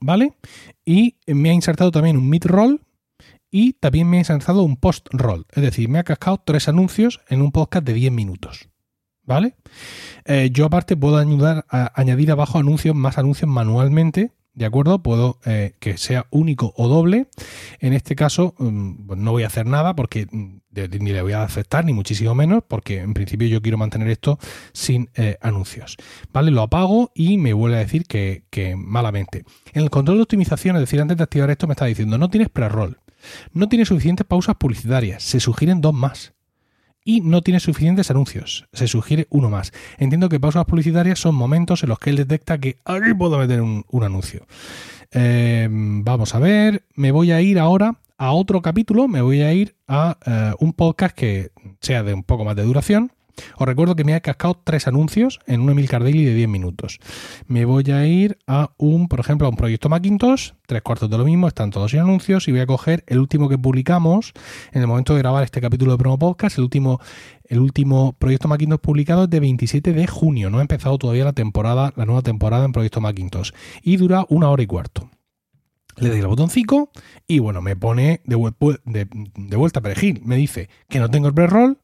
¿vale? 0.00 0.38
Y 0.86 1.16
me 1.26 1.50
ha 1.50 1.52
insertado 1.52 1.90
también 1.90 2.16
un 2.16 2.30
mid-roll 2.30 2.80
y 3.50 3.74
también 3.74 4.08
me 4.08 4.16
ha 4.16 4.20
insertado 4.20 4.62
un 4.62 4.78
post-roll. 4.78 5.44
Es 5.50 5.62
decir, 5.62 5.90
me 5.90 5.98
ha 5.98 6.04
cascado 6.04 6.38
tres 6.42 6.66
anuncios 6.66 7.20
en 7.28 7.42
un 7.42 7.52
podcast 7.52 7.84
de 7.84 7.92
10 7.92 8.10
minutos. 8.12 8.70
¿Vale? 9.22 9.54
Eh, 10.24 10.48
yo 10.50 10.64
aparte 10.64 10.96
puedo 10.96 11.18
añadir 11.18 12.30
abajo 12.30 12.58
anuncios, 12.58 12.96
más 12.96 13.18
anuncios 13.18 13.50
manualmente 13.50 14.32
¿De 14.58 14.66
acuerdo? 14.66 15.04
Puedo 15.04 15.38
eh, 15.46 15.74
que 15.78 15.96
sea 15.98 16.26
único 16.30 16.74
o 16.76 16.88
doble. 16.88 17.28
En 17.78 17.92
este 17.92 18.16
caso, 18.16 18.56
mm, 18.58 19.06
pues 19.06 19.20
no 19.20 19.30
voy 19.30 19.44
a 19.44 19.46
hacer 19.46 19.66
nada 19.66 19.94
porque 19.94 20.26
mm, 20.28 20.56
ni 20.98 21.12
le 21.12 21.22
voy 21.22 21.30
a 21.30 21.44
aceptar, 21.44 21.84
ni 21.84 21.92
muchísimo 21.92 22.34
menos, 22.34 22.64
porque 22.66 22.98
en 22.98 23.14
principio 23.14 23.46
yo 23.46 23.62
quiero 23.62 23.78
mantener 23.78 24.08
esto 24.08 24.40
sin 24.72 25.10
eh, 25.14 25.38
anuncios. 25.42 25.96
¿Vale? 26.32 26.50
Lo 26.50 26.62
apago 26.62 27.12
y 27.14 27.38
me 27.38 27.52
vuelve 27.52 27.76
a 27.76 27.80
decir 27.80 28.02
que, 28.02 28.46
que, 28.50 28.74
malamente. 28.74 29.44
En 29.74 29.84
el 29.84 29.90
control 29.90 30.16
de 30.18 30.24
optimización, 30.24 30.74
es 30.74 30.80
decir, 30.80 31.00
antes 31.00 31.16
de 31.16 31.22
activar 31.22 31.50
esto, 31.50 31.68
me 31.68 31.74
está 31.74 31.84
diciendo, 31.84 32.18
no 32.18 32.28
tienes 32.28 32.48
pre-roll, 32.48 32.98
no 33.52 33.68
tienes 33.68 33.86
suficientes 33.86 34.26
pausas 34.26 34.56
publicitarias, 34.56 35.22
se 35.22 35.38
sugieren 35.38 35.80
dos 35.80 35.94
más 35.94 36.34
y 37.08 37.22
no 37.22 37.40
tiene 37.40 37.58
suficientes 37.58 38.10
anuncios. 38.10 38.68
Se 38.74 38.86
sugiere 38.86 39.26
uno 39.30 39.48
más. 39.48 39.72
Entiendo 39.96 40.28
que 40.28 40.38
pausas 40.38 40.66
publicitarias 40.66 41.18
son 41.18 41.34
momentos 41.34 41.82
en 41.82 41.88
los 41.88 41.98
que 41.98 42.10
él 42.10 42.16
detecta 42.16 42.58
que 42.58 42.76
aquí 42.84 43.14
puedo 43.14 43.38
meter 43.38 43.62
un, 43.62 43.84
anuncio. 44.02 44.46
Em, 45.10 46.04
vamos 46.04 46.34
a 46.34 46.38
ver, 46.38 46.82
me 46.96 47.10
voy 47.10 47.32
a 47.32 47.40
ir 47.40 47.58
ahora 47.58 47.94
a 48.18 48.32
otro 48.32 48.60
capítulo, 48.60 49.08
me 49.08 49.22
voy 49.22 49.40
a 49.40 49.54
ir 49.54 49.74
a 49.86 50.18
eh, 50.26 50.52
un 50.60 50.74
podcast 50.74 51.16
que 51.16 51.50
sea 51.80 52.02
de 52.02 52.12
un 52.12 52.24
poco 52.24 52.44
más 52.44 52.56
de 52.56 52.64
duración 52.64 53.10
os 53.56 53.66
recuerdo 53.66 53.96
que 53.96 54.04
me 54.04 54.14
ha 54.14 54.20
cascado 54.20 54.60
tres 54.62 54.86
anuncios 54.86 55.40
en 55.46 55.60
un 55.60 55.70
Emil 55.70 55.86
Daily 55.86 56.24
de 56.24 56.34
10 56.34 56.48
minutos. 56.48 56.98
Me 57.46 57.64
voy 57.64 57.90
a 57.90 58.06
ir 58.06 58.38
a 58.46 58.72
un, 58.78 59.08
por 59.08 59.20
ejemplo, 59.20 59.46
a 59.46 59.50
un 59.50 59.56
proyecto 59.56 59.88
Macintosh, 59.88 60.52
tres 60.66 60.82
cuartos 60.82 61.10
de 61.10 61.18
lo 61.18 61.24
mismo, 61.24 61.48
están 61.48 61.70
todos 61.70 61.90
sin 61.90 62.00
anuncios, 62.00 62.48
y 62.48 62.52
voy 62.52 62.60
a 62.60 62.66
coger 62.66 63.04
el 63.06 63.18
último 63.18 63.48
que 63.48 63.58
publicamos 63.58 64.32
en 64.72 64.82
el 64.82 64.86
momento 64.86 65.14
de 65.14 65.20
grabar 65.20 65.44
este 65.44 65.60
capítulo 65.60 65.92
de 65.92 65.98
Promo 65.98 66.18
Podcast, 66.18 66.58
el 66.58 66.64
último, 66.64 67.00
el 67.44 67.60
último 67.60 68.14
proyecto 68.18 68.48
Macintosh 68.48 68.80
publicado 68.80 69.24
es 69.24 69.30
de 69.30 69.40
27 69.40 69.92
de 69.92 70.06
junio, 70.06 70.50
no 70.50 70.58
ha 70.58 70.62
empezado 70.62 70.98
todavía 70.98 71.24
la 71.24 71.32
temporada, 71.32 71.92
la 71.96 72.04
nueva 72.04 72.22
temporada 72.22 72.64
en 72.64 72.72
Proyecto 72.72 73.00
Macintosh, 73.00 73.50
y 73.82 73.96
dura 73.96 74.26
una 74.28 74.50
hora 74.50 74.62
y 74.62 74.66
cuarto. 74.66 75.10
Le 76.00 76.10
doy 76.10 76.20
el 76.20 76.26
botoncito 76.28 76.90
y 77.26 77.40
bueno, 77.40 77.60
me 77.60 77.74
pone 77.74 78.20
de, 78.24 78.36
de, 78.84 79.08
de 79.34 79.56
vuelta 79.56 79.80
a 79.80 79.82
perejil. 79.82 80.20
Me 80.24 80.36
dice 80.36 80.68
que 80.88 81.00
no 81.00 81.10
tengo 81.10 81.26
el 81.26 81.34
pre-roll, 81.34 81.78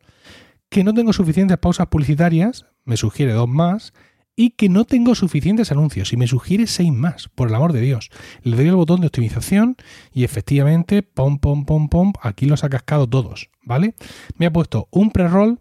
que 0.74 0.82
no 0.82 0.92
tengo 0.92 1.12
suficientes 1.12 1.56
pausas 1.56 1.86
publicitarias, 1.86 2.66
me 2.84 2.96
sugiere 2.96 3.32
dos 3.32 3.48
más, 3.48 3.92
y 4.34 4.50
que 4.50 4.68
no 4.68 4.84
tengo 4.84 5.14
suficientes 5.14 5.70
anuncios 5.70 6.12
y 6.12 6.16
me 6.16 6.26
sugiere 6.26 6.66
seis 6.66 6.90
más, 6.90 7.28
por 7.28 7.46
el 7.46 7.54
amor 7.54 7.72
de 7.72 7.80
Dios. 7.80 8.10
Le 8.42 8.56
doy 8.56 8.66
el 8.66 8.74
botón 8.74 9.00
de 9.00 9.06
optimización 9.06 9.76
y 10.12 10.24
efectivamente, 10.24 11.04
pom, 11.04 11.38
pom, 11.38 11.64
pom, 11.64 11.88
pom, 11.88 12.12
aquí 12.20 12.46
los 12.46 12.64
ha 12.64 12.70
cascado 12.70 13.08
todos, 13.08 13.50
¿vale? 13.62 13.94
Me 14.36 14.46
ha 14.46 14.52
puesto 14.52 14.88
un 14.90 15.12
pre-roll, 15.12 15.60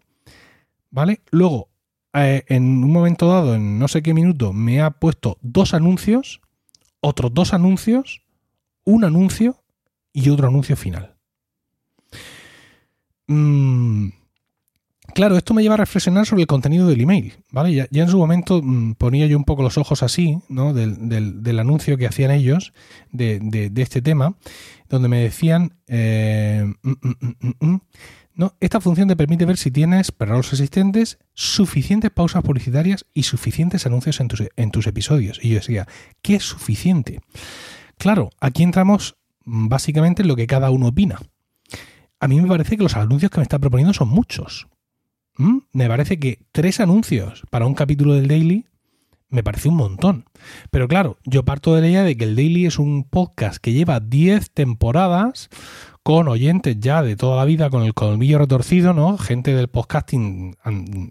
¿vale? 0.90 1.20
Luego, 1.30 1.68
eh, 2.12 2.42
en 2.48 2.82
un 2.82 2.90
momento 2.90 3.28
dado, 3.28 3.54
en 3.54 3.78
no 3.78 3.86
sé 3.86 4.02
qué 4.02 4.14
minuto, 4.14 4.52
me 4.52 4.80
ha 4.80 4.90
puesto 4.90 5.38
dos 5.42 5.74
anuncios, 5.74 6.40
otros 6.98 7.32
dos 7.32 7.54
anuncios, 7.54 8.24
un 8.82 9.04
anuncio 9.04 9.62
y 10.12 10.30
otro 10.30 10.48
anuncio 10.48 10.74
final. 10.74 11.14
Mmm 13.28 14.23
Claro, 15.12 15.36
esto 15.36 15.54
me 15.54 15.62
lleva 15.62 15.74
a 15.74 15.78
reflexionar 15.78 16.26
sobre 16.26 16.42
el 16.42 16.46
contenido 16.46 16.88
del 16.88 17.00
email, 17.00 17.34
¿vale? 17.52 17.74
Ya, 17.74 18.02
en 18.02 18.08
su 18.08 18.18
momento 18.18 18.60
mm, 18.62 18.94
ponía 18.94 19.26
yo 19.26 19.36
un 19.36 19.44
poco 19.44 19.62
los 19.62 19.76
ojos 19.76 20.02
así, 20.02 20.38
¿no? 20.48 20.72
Del, 20.72 21.58
anuncio 21.58 21.98
que 21.98 22.06
hacían 22.06 22.30
ellos 22.30 22.72
de, 23.12 23.70
este 23.76 24.02
tema, 24.02 24.36
donde 24.88 25.08
me 25.08 25.20
decían, 25.20 25.74
eh, 25.86 26.72
mm, 26.82 26.92
mm, 27.60 27.80
no, 28.34 28.54
esta 28.58 28.80
función 28.80 29.06
te 29.06 29.14
permite 29.14 29.44
ver 29.44 29.56
si 29.56 29.70
tienes 29.70 30.10
perros 30.10 30.52
existentes, 30.52 31.18
suficientes 31.34 32.10
pausas 32.10 32.42
publicitarias 32.42 33.06
y 33.14 33.22
suficientes 33.22 33.86
anuncios 33.86 34.18
en 34.18 34.28
tus, 34.28 34.42
en 34.56 34.70
tus 34.72 34.86
episodios. 34.88 35.38
Y 35.40 35.50
yo 35.50 35.56
decía, 35.56 35.86
¿qué 36.22 36.36
es 36.36 36.42
suficiente? 36.42 37.20
Claro, 37.96 38.30
aquí 38.40 38.64
entramos 38.64 39.16
básicamente 39.44 40.22
en 40.22 40.28
lo 40.28 40.34
que 40.34 40.48
cada 40.48 40.70
uno 40.70 40.88
opina. 40.88 41.20
A 42.18 42.26
mí 42.26 42.40
me 42.40 42.48
parece 42.48 42.76
que 42.76 42.82
los 42.82 42.96
anuncios 42.96 43.30
que 43.30 43.38
me 43.38 43.44
está 43.44 43.58
proponiendo 43.58 43.94
son 43.94 44.08
muchos. 44.08 44.66
Mm, 45.36 45.58
me 45.72 45.88
parece 45.88 46.18
que 46.18 46.38
tres 46.52 46.80
anuncios 46.80 47.42
para 47.50 47.66
un 47.66 47.74
capítulo 47.74 48.14
del 48.14 48.28
Daily 48.28 48.66
me 49.34 49.42
parece 49.42 49.68
un 49.68 49.74
montón. 49.74 50.24
Pero 50.70 50.86
claro, 50.86 51.18
yo 51.24 51.44
parto 51.44 51.74
de 51.74 51.80
la 51.80 51.88
idea 51.88 52.04
de 52.04 52.16
que 52.16 52.24
el 52.24 52.36
Daily 52.36 52.66
es 52.66 52.78
un 52.78 53.02
podcast 53.02 53.56
que 53.56 53.72
lleva 53.72 53.98
10 53.98 54.52
temporadas 54.52 55.50
con 56.04 56.28
oyentes 56.28 56.78
ya 56.78 57.02
de 57.02 57.16
toda 57.16 57.36
la 57.36 57.46
vida 57.46 57.70
con 57.70 57.82
el 57.82 57.94
colmillo 57.94 58.38
retorcido, 58.38 58.92
¿no? 58.92 59.18
Gente 59.18 59.54
del 59.54 59.68
podcasting, 59.68 60.54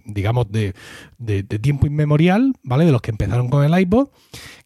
digamos, 0.05 0.45
de, 0.51 0.73
tiempo 1.61 1.87
inmemorial, 1.87 2.53
¿vale? 2.63 2.85
De 2.85 2.91
los 2.91 3.01
que 3.01 3.11
empezaron 3.11 3.49
con 3.49 3.65
el 3.65 3.77
iPod, 3.77 4.09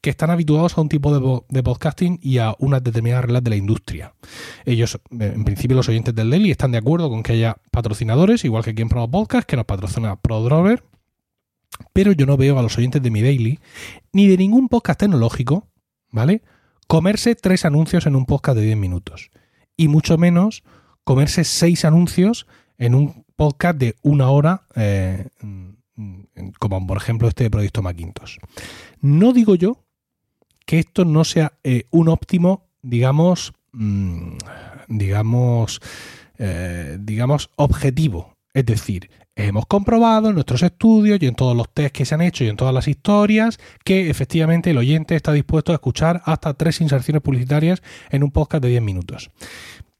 que 0.01 0.09
están 0.09 0.29
habituados 0.29 0.77
a 0.77 0.81
un 0.81 0.89
tipo 0.89 1.41
de, 1.47 1.63
podcasting 1.63 2.19
y 2.21 2.37
a 2.37 2.53
unas 2.59 2.83
determinadas 2.83 3.23
reglas 3.23 3.43
de 3.43 3.49
la 3.49 3.55
industria. 3.55 4.13
Ellos, 4.65 4.99
en 5.09 5.45
principio, 5.45 5.77
los 5.77 5.89
oyentes 5.89 6.13
del 6.13 6.29
Daily 6.29 6.51
están 6.51 6.73
de 6.73 6.77
acuerdo 6.77 7.09
con 7.09 7.23
que 7.23 7.31
haya 7.31 7.55
patrocinadores, 7.71 8.43
igual 8.45 8.63
que 8.63 8.71
aquí 8.71 8.81
en 8.81 8.89
Podcast, 8.89 9.47
que 9.47 9.55
nos 9.55 9.65
patrocina 9.65 10.17
ProDrover, 10.17 10.83
pero 11.93 12.11
yo 12.11 12.25
no 12.25 12.37
veo 12.37 12.57
a 12.57 12.61
los 12.61 12.77
oyentes 12.77 13.01
de 13.01 13.11
mi 13.11 13.21
Daily, 13.21 13.59
ni 14.13 14.27
de 14.27 14.37
ningún 14.37 14.67
podcast 14.67 14.99
tecnológico, 14.99 15.67
¿vale? 16.11 16.41
Comerse 16.87 17.35
tres 17.35 17.65
anuncios 17.65 18.05
en 18.05 18.15
un 18.15 18.25
podcast 18.25 18.57
de 18.57 18.65
10 18.65 18.77
minutos 18.77 19.29
y 19.75 19.87
mucho 19.87 20.17
menos 20.17 20.63
comerse 21.03 21.43
seis 21.43 21.85
anuncios 21.85 22.47
en 22.77 22.95
un 22.95 23.25
podcast 23.35 23.77
de 23.77 23.95
una 24.01 24.29
hora, 24.29 24.63
eh, 24.75 25.27
como 26.59 26.85
por 26.85 26.97
ejemplo 26.97 27.27
este 27.27 27.49
Proyecto 27.49 27.81
Macintosh. 27.81 28.37
No 28.99 29.31
digo 29.31 29.55
yo 29.55 29.85
que 30.65 30.79
esto 30.79 31.05
no 31.05 31.23
sea 31.23 31.53
eh, 31.63 31.85
un 31.91 32.09
óptimo, 32.09 32.67
digamos, 32.81 33.53
mm, 33.71 34.33
digamos, 34.89 35.79
eh, 36.37 36.97
digamos, 36.99 37.51
objetivo. 37.55 38.35
Es 38.53 38.65
decir, 38.65 39.09
hemos 39.37 39.67
comprobado 39.67 40.29
en 40.29 40.35
nuestros 40.35 40.63
estudios 40.63 41.19
y 41.21 41.27
en 41.27 41.35
todos 41.35 41.55
los 41.55 41.69
tests 41.69 41.91
que 41.91 42.05
se 42.05 42.15
han 42.15 42.21
hecho 42.21 42.43
y 42.43 42.47
en 42.47 42.57
todas 42.57 42.73
las 42.73 42.87
historias 42.87 43.59
que 43.83 44.09
efectivamente 44.09 44.71
el 44.71 44.77
oyente 44.77 45.15
está 45.15 45.31
dispuesto 45.31 45.71
a 45.71 45.75
escuchar 45.75 46.21
hasta 46.25 46.55
tres 46.55 46.81
inserciones 46.81 47.21
publicitarias 47.21 47.83
en 48.09 48.23
un 48.23 48.31
podcast 48.31 48.63
de 48.63 48.69
10 48.69 48.81
minutos. 48.81 49.29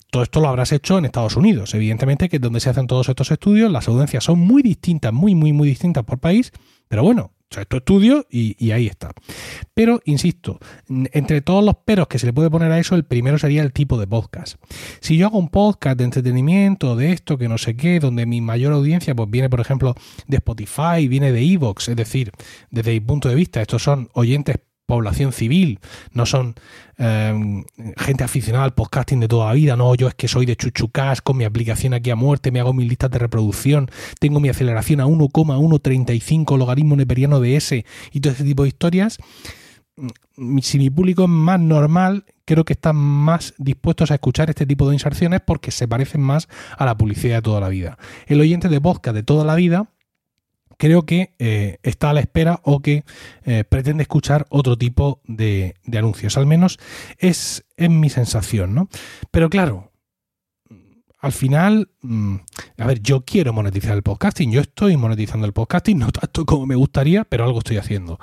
Todo 0.09 0.23
esto 0.23 0.39
lo 0.39 0.47
habrás 0.47 0.71
hecho 0.71 0.97
en 0.97 1.05
Estados 1.05 1.35
Unidos. 1.35 1.73
Evidentemente 1.75 2.29
que 2.29 2.37
es 2.37 2.41
donde 2.41 2.59
se 2.59 2.69
hacen 2.69 2.87
todos 2.87 3.09
estos 3.09 3.29
estudios, 3.29 3.71
las 3.71 3.87
audiencias 3.87 4.23
son 4.23 4.39
muy 4.39 4.63
distintas, 4.63 5.13
muy, 5.13 5.35
muy, 5.35 5.53
muy 5.53 5.67
distintas 5.67 6.03
por 6.03 6.17
país, 6.17 6.51
pero 6.87 7.03
bueno, 7.03 7.31
esto 7.55 7.77
estudio 7.77 8.25
y, 8.29 8.55
y, 8.63 8.71
ahí 8.71 8.87
está. 8.87 9.11
Pero, 9.73 10.01
insisto, 10.05 10.59
entre 10.89 11.41
todos 11.41 11.63
los 11.63 11.75
peros 11.85 12.07
que 12.07 12.19
se 12.19 12.25
le 12.25 12.33
puede 12.33 12.49
poner 12.49 12.71
a 12.71 12.79
eso, 12.79 12.95
el 12.95 13.05
primero 13.05 13.37
sería 13.37 13.63
el 13.63 13.71
tipo 13.71 13.97
de 13.97 14.07
podcast. 14.07 14.57
Si 14.99 15.17
yo 15.17 15.27
hago 15.27 15.37
un 15.37 15.49
podcast 15.49 15.97
de 15.97 16.03
entretenimiento, 16.03 16.95
de 16.95 17.13
esto, 17.13 17.37
que 17.37 17.47
no 17.47 17.57
sé 17.57 17.75
qué, 17.75 17.99
donde 17.99 18.25
mi 18.25 18.41
mayor 18.41 18.73
audiencia 18.73 19.15
pues 19.15 19.29
viene, 19.29 19.49
por 19.49 19.61
ejemplo, 19.61 19.95
de 20.27 20.37
Spotify, 20.37 21.07
viene 21.07 21.31
de 21.31 21.41
Evox, 21.41 21.89
es 21.89 21.95
decir, 21.95 22.31
desde 22.69 22.91
mi 22.91 22.99
punto 22.99 23.29
de 23.29 23.35
vista, 23.35 23.61
estos 23.61 23.83
son 23.83 24.09
oyentes 24.13 24.57
población 24.87 25.33
civil, 25.33 25.79
no 26.13 26.25
son 26.25 26.55
em, 26.97 27.65
gente 27.97 28.23
aficionada 28.23 28.63
al 28.63 28.73
podcasting 28.73 29.19
de 29.19 29.27
toda 29.27 29.47
la 29.47 29.53
vida, 29.53 29.75
no, 29.75 29.93
yo 29.93 30.07
es 30.07 30.15
que 30.15 30.27
soy 30.27 30.45
de 30.45 30.55
chuchucas 30.55 31.21
con 31.21 31.37
mi 31.37 31.43
aplicación 31.43 31.93
aquí 31.93 32.09
a 32.09 32.15
muerte, 32.15 32.51
me 32.51 32.61
hago 32.61 32.73
mis 32.73 32.87
listas 32.87 33.11
de 33.11 33.19
reproducción, 33.19 33.91
tengo 34.19 34.39
mi 34.39 34.49
aceleración 34.49 35.01
a 35.01 35.05
1,135 35.05 36.57
logaritmo 36.57 36.95
neperiano 36.95 37.39
de 37.41 37.57
S 37.57 37.85
y 38.13 38.19
todo 38.21 38.33
ese 38.33 38.45
tipo 38.45 38.63
de 38.63 38.69
historias. 38.69 39.17
Mm, 40.37 40.59
si 40.59 40.79
mi 40.79 40.89
público 40.89 41.23
es 41.23 41.29
más 41.29 41.59
normal, 41.59 42.23
creo 42.45 42.63
que 42.63 42.73
están 42.73 42.95
más 42.95 43.53
dispuestos 43.57 44.09
a 44.11 44.15
escuchar 44.15 44.49
este 44.49 44.65
tipo 44.65 44.87
de 44.87 44.95
inserciones 44.95 45.41
porque 45.45 45.71
se 45.71 45.85
parecen 45.87 46.21
más 46.21 46.47
a 46.77 46.85
la 46.85 46.97
publicidad 46.97 47.35
de 47.35 47.41
toda 47.41 47.59
la 47.59 47.67
vida. 47.67 47.97
El 48.25 48.39
oyente 48.39 48.69
de 48.69 48.79
podcast 48.79 49.15
de 49.15 49.23
toda 49.23 49.43
la 49.43 49.55
vida 49.55 49.89
creo 50.77 51.05
que 51.05 51.33
eh, 51.39 51.79
está 51.83 52.11
a 52.11 52.13
la 52.13 52.21
espera 52.21 52.61
o 52.63 52.81
que 52.81 53.03
eh, 53.43 53.63
pretende 53.63 54.03
escuchar 54.03 54.45
otro 54.49 54.77
tipo 54.77 55.21
de, 55.25 55.75
anuncios. 55.91 56.37
Al 56.37 56.45
menos 56.45 56.79
es, 57.17 57.65
en 57.75 57.99
mi 57.99 58.09
sensación, 58.09 58.73
¿no? 58.73 58.89
Pero 59.31 59.49
claro, 59.49 59.91
al 61.19 61.31
final, 61.31 61.89
mm, 62.01 62.35
a 62.77 62.87
ver, 62.87 63.01
yo 63.01 63.25
quiero 63.25 63.53
monetizar 63.53 63.95
el 63.95 64.03
podcasting, 64.03 64.51
yo 64.51 64.61
estoy 64.61 64.97
monetizando 64.97 65.45
el 65.45 65.53
podcasting, 65.53 65.97
no 65.97 66.11
tanto 66.11 66.45
como 66.45 66.65
me 66.65 66.75
gustaría, 66.75 67.23
pero 67.25 67.43
algo 67.43 67.59
estoy 67.59 67.77
haciendo. 67.77 68.19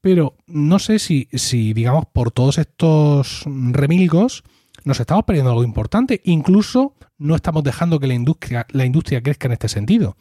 Pero 0.00 0.36
no 0.46 0.78
sé 0.78 0.98
si, 0.98 1.28
si 1.32 1.72
digamos, 1.72 2.06
por 2.12 2.30
todos 2.30 2.58
estos 2.58 3.44
remilgos, 3.46 4.44
nos 4.86 5.00
estamos 5.00 5.24
perdiendo 5.24 5.50
algo 5.50 5.64
importante. 5.64 6.20
Incluso 6.24 6.94
no 7.18 7.34
estamos 7.34 7.64
dejando 7.64 7.98
que 7.98 8.06
la 8.06 8.14
industria, 8.14 8.66
la 8.70 8.84
industria 8.84 9.20
crezca 9.20 9.48
en 9.48 9.52
este 9.52 9.68
sentido. 9.68 10.16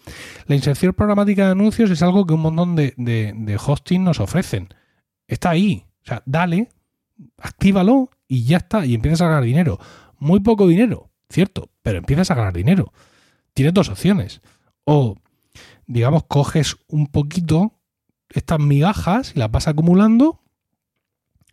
La 0.48 0.56
inserción 0.56 0.94
programática 0.96 1.46
de 1.46 1.52
anuncios 1.52 1.92
es 1.92 2.02
algo 2.02 2.26
que 2.26 2.34
un 2.34 2.42
montón 2.42 2.76
de, 2.76 2.96
de, 2.98 3.60
hosting 3.64 4.04
nos 4.04 4.20
ofrecen. 4.20 4.70
Está 5.28 5.52
ahí. 5.52 5.86
O 6.02 6.08
sea, 6.08 6.24
dale, 6.26 6.70
actívalo 7.38 8.10
y 8.28 8.46
ya 8.46 8.58
está. 8.58 8.88
Y 8.88 8.96
empiezas 8.96 9.22
a 9.22 9.28
ganar 9.28 9.44
dinero. 9.44 9.80
Muy 10.18 10.40
poco 10.40 10.68
dinero, 10.68 11.12
cierto, 11.30 11.70
pero 11.84 12.00
empiezas 12.00 12.32
a 12.32 12.36
ganar 12.36 12.54
dinero. 12.54 12.92
Tienes 13.54 13.74
dos 13.76 13.90
opciones. 13.90 14.42
O, 14.84 15.16
digamos, 15.86 16.24
coges 16.28 16.78
un 16.88 17.06
poquito 17.06 17.78
estas 18.30 18.60
migajas 18.60 19.34
y 19.36 19.40
las 19.40 19.52
vas 19.52 19.68
acumulando. 19.68 20.42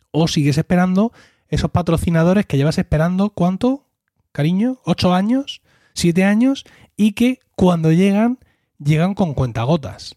O 0.09 0.27
sigues 0.27 0.57
esperando 0.57 1.11
esos 1.53 1.71
patrocinadores 1.71 2.45
que 2.45 2.57
llevas 2.57 2.79
esperando, 2.79 3.29
¿cuánto? 3.29 3.85
Cariño, 4.31 4.79
¿ocho 4.85 5.13
años? 5.13 5.61
¿Siete 5.93 6.23
años? 6.23 6.65
Y 6.97 7.11
que 7.11 7.39
cuando 7.55 7.91
llegan, 7.91 8.39
llegan 8.79 9.13
con 9.13 9.35
cuentagotas. 9.35 10.15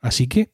Así 0.00 0.26
que, 0.26 0.52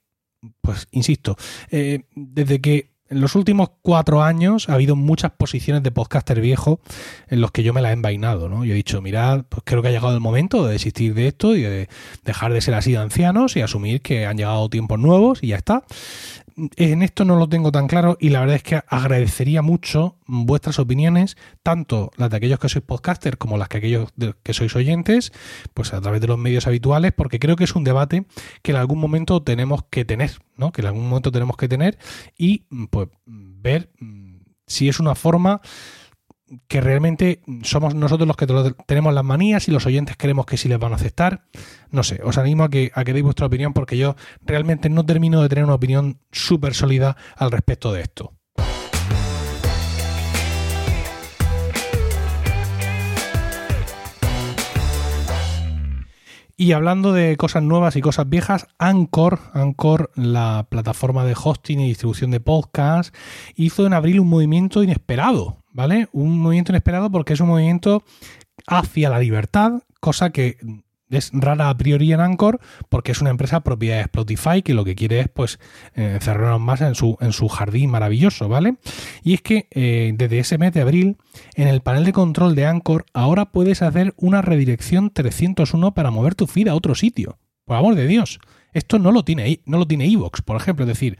pues, 0.60 0.86
insisto, 0.92 1.36
eh, 1.70 2.04
desde 2.14 2.60
que 2.60 2.92
en 3.12 3.20
los 3.20 3.34
últimos 3.34 3.70
cuatro 3.82 4.22
años 4.22 4.68
ha 4.68 4.74
habido 4.74 4.96
muchas 4.96 5.32
posiciones 5.32 5.82
de 5.82 5.90
podcaster 5.90 6.40
viejo 6.40 6.80
en 7.28 7.42
los 7.42 7.50
que 7.50 7.62
yo 7.62 7.74
me 7.74 7.82
la 7.82 7.90
he 7.90 7.92
envainado, 7.92 8.48
¿no? 8.48 8.64
Yo 8.64 8.72
he 8.72 8.76
dicho, 8.76 9.02
mirad, 9.02 9.44
pues 9.48 9.62
creo 9.66 9.82
que 9.82 9.88
ha 9.88 9.90
llegado 9.90 10.14
el 10.14 10.20
momento 10.20 10.64
de 10.64 10.72
desistir 10.72 11.12
de 11.14 11.26
esto 11.26 11.54
y 11.54 11.62
de 11.62 11.88
dejar 12.24 12.54
de 12.54 12.62
ser 12.62 12.74
así 12.74 12.92
de 12.92 12.98
ancianos 12.98 13.54
y 13.56 13.60
asumir 13.60 14.00
que 14.00 14.24
han 14.24 14.38
llegado 14.38 14.70
tiempos 14.70 14.98
nuevos 14.98 15.42
y 15.42 15.48
ya 15.48 15.56
está 15.56 15.84
en 16.76 17.02
esto 17.02 17.24
no 17.24 17.36
lo 17.36 17.48
tengo 17.48 17.72
tan 17.72 17.86
claro 17.86 18.16
y 18.20 18.30
la 18.30 18.40
verdad 18.40 18.56
es 18.56 18.62
que 18.62 18.82
agradecería 18.88 19.62
mucho 19.62 20.16
vuestras 20.26 20.78
opiniones, 20.78 21.36
tanto 21.62 22.10
las 22.16 22.30
de 22.30 22.36
aquellos 22.36 22.58
que 22.58 22.68
sois 22.68 22.84
podcaster 22.84 23.38
como 23.38 23.58
las 23.58 23.68
que 23.68 23.78
aquellos 23.78 24.12
que 24.42 24.54
sois 24.54 24.74
oyentes, 24.76 25.32
pues 25.74 25.92
a 25.92 26.00
través 26.00 26.20
de 26.20 26.26
los 26.26 26.38
medios 26.38 26.66
habituales, 26.66 27.12
porque 27.12 27.38
creo 27.38 27.56
que 27.56 27.64
es 27.64 27.74
un 27.74 27.84
debate 27.84 28.26
que 28.62 28.72
en 28.72 28.78
algún 28.78 28.98
momento 28.98 29.42
tenemos 29.42 29.84
que 29.90 30.04
tener, 30.04 30.38
¿no? 30.56 30.72
Que 30.72 30.82
en 30.82 30.88
algún 30.88 31.08
momento 31.08 31.32
tenemos 31.32 31.56
que 31.56 31.68
tener 31.68 31.98
y 32.36 32.64
pues 32.90 33.08
ver 33.26 33.90
si 34.66 34.88
es 34.88 35.00
una 35.00 35.14
forma 35.14 35.60
que 36.68 36.80
realmente 36.80 37.42
somos 37.62 37.94
nosotros 37.94 38.26
los 38.26 38.36
que 38.36 38.46
tenemos 38.86 39.14
las 39.14 39.24
manías 39.24 39.68
y 39.68 39.70
los 39.70 39.86
oyentes 39.86 40.16
creemos 40.18 40.46
que 40.46 40.56
sí 40.56 40.68
les 40.68 40.78
van 40.78 40.92
a 40.92 40.96
aceptar. 40.96 41.44
No 41.90 42.02
sé, 42.02 42.20
os 42.24 42.38
animo 42.38 42.64
a 42.64 42.70
que, 42.70 42.90
a 42.94 43.04
que 43.04 43.12
deis 43.12 43.24
vuestra 43.24 43.46
opinión 43.46 43.72
porque 43.72 43.96
yo 43.96 44.16
realmente 44.42 44.88
no 44.88 45.04
termino 45.04 45.42
de 45.42 45.48
tener 45.48 45.64
una 45.64 45.74
opinión 45.74 46.20
súper 46.30 46.74
sólida 46.74 47.16
al 47.36 47.50
respecto 47.50 47.92
de 47.92 48.02
esto. 48.02 48.34
Y 56.62 56.72
hablando 56.72 57.12
de 57.12 57.36
cosas 57.36 57.62
nuevas 57.64 57.96
y 57.96 58.02
cosas 58.02 58.28
viejas, 58.28 58.68
Anchor, 58.78 59.40
Anchor, 59.52 60.12
la 60.14 60.68
plataforma 60.70 61.24
de 61.24 61.34
hosting 61.34 61.80
y 61.80 61.88
distribución 61.88 62.30
de 62.30 62.38
podcast, 62.38 63.12
hizo 63.56 63.84
en 63.84 63.94
abril 63.94 64.20
un 64.20 64.28
movimiento 64.28 64.84
inesperado. 64.84 65.61
¿Vale? 65.72 66.08
Un 66.12 66.38
movimiento 66.38 66.72
inesperado 66.72 67.10
porque 67.10 67.32
es 67.32 67.40
un 67.40 67.48
movimiento 67.48 68.04
hacia 68.66 69.10
la 69.10 69.18
libertad, 69.18 69.82
cosa 70.00 70.30
que 70.30 70.56
es 71.16 71.30
rara 71.32 71.68
a 71.68 71.76
priori 71.76 72.12
en 72.12 72.20
Anchor 72.20 72.60
porque 72.88 73.12
es 73.12 73.20
una 73.20 73.30
empresa 73.30 73.60
propiedad 73.60 73.96
de 73.96 74.02
Spotify 74.02 74.62
que 74.62 74.74
lo 74.74 74.84
que 74.84 74.94
quiere 74.94 75.20
es 75.20 75.28
pues 75.28 75.58
eh, 75.94 76.12
encerrarnos 76.14 76.60
más 76.60 76.80
en 76.80 76.94
su, 76.94 77.16
en 77.20 77.32
su 77.32 77.48
jardín 77.48 77.90
maravilloso, 77.90 78.48
¿vale? 78.48 78.76
Y 79.22 79.34
es 79.34 79.42
que 79.42 79.68
eh, 79.70 80.12
desde 80.16 80.38
ese 80.38 80.58
mes 80.58 80.72
de 80.72 80.80
abril 80.80 81.16
en 81.54 81.68
el 81.68 81.82
panel 81.82 82.04
de 82.04 82.12
control 82.12 82.54
de 82.54 82.66
Anchor 82.66 83.04
ahora 83.12 83.46
puedes 83.46 83.82
hacer 83.82 84.14
una 84.16 84.42
redirección 84.42 85.10
301 85.10 85.94
para 85.94 86.10
mover 86.10 86.34
tu 86.34 86.46
feed 86.46 86.68
a 86.68 86.74
otro 86.74 86.94
sitio. 86.94 87.38
Por 87.64 87.76
amor 87.76 87.94
de 87.94 88.06
Dios. 88.06 88.40
Esto 88.72 88.98
no 88.98 89.12
lo 89.12 89.22
tiene 89.22 89.60
no 89.66 89.78
lo 89.78 89.86
tiene 89.86 90.06
Evox, 90.06 90.40
por 90.40 90.56
ejemplo, 90.56 90.84
es 90.84 90.88
decir, 90.88 91.18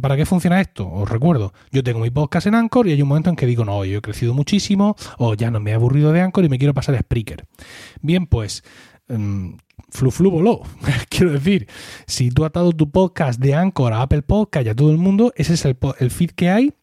¿Para 0.00 0.16
qué 0.16 0.26
funciona 0.26 0.60
esto? 0.60 0.90
Os 0.90 1.08
recuerdo, 1.08 1.52
yo 1.70 1.84
tengo 1.84 2.00
mi 2.00 2.10
podcast 2.10 2.48
en 2.48 2.56
Anchor 2.56 2.88
y 2.88 2.92
hay 2.92 3.02
un 3.02 3.08
momento 3.08 3.30
en 3.30 3.36
que 3.36 3.46
digo, 3.46 3.64
no, 3.64 3.84
yo 3.84 3.98
he 3.98 4.00
crecido 4.02 4.34
muchísimo 4.34 4.96
o 5.18 5.34
ya 5.34 5.52
no 5.52 5.60
me 5.60 5.70
he 5.70 5.74
aburrido 5.74 6.12
de 6.12 6.20
Anchor 6.20 6.44
y 6.44 6.48
me 6.48 6.58
quiero 6.58 6.74
pasar 6.74 6.94
a 6.96 7.00
Spreaker. 7.00 7.46
Bien, 8.00 8.26
pues... 8.26 8.64
Um, 9.08 9.56
flu 9.90 10.10
flu 10.10 10.30
voló. 10.30 10.60
Quiero 11.08 11.32
decir, 11.32 11.66
si 12.06 12.30
tú 12.30 12.44
has 12.44 12.48
atado 12.48 12.72
tu 12.72 12.90
podcast 12.90 13.40
de 13.40 13.54
Anchor 13.54 13.94
a 13.94 14.02
Apple 14.02 14.20
Podcast 14.20 14.66
y 14.66 14.68
a 14.68 14.74
todo 14.74 14.90
el 14.90 14.98
mundo, 14.98 15.32
ese 15.34 15.54
es 15.54 15.64
el, 15.64 15.78
el 15.98 16.10
feed 16.10 16.32
que 16.32 16.50
hay 16.50 16.74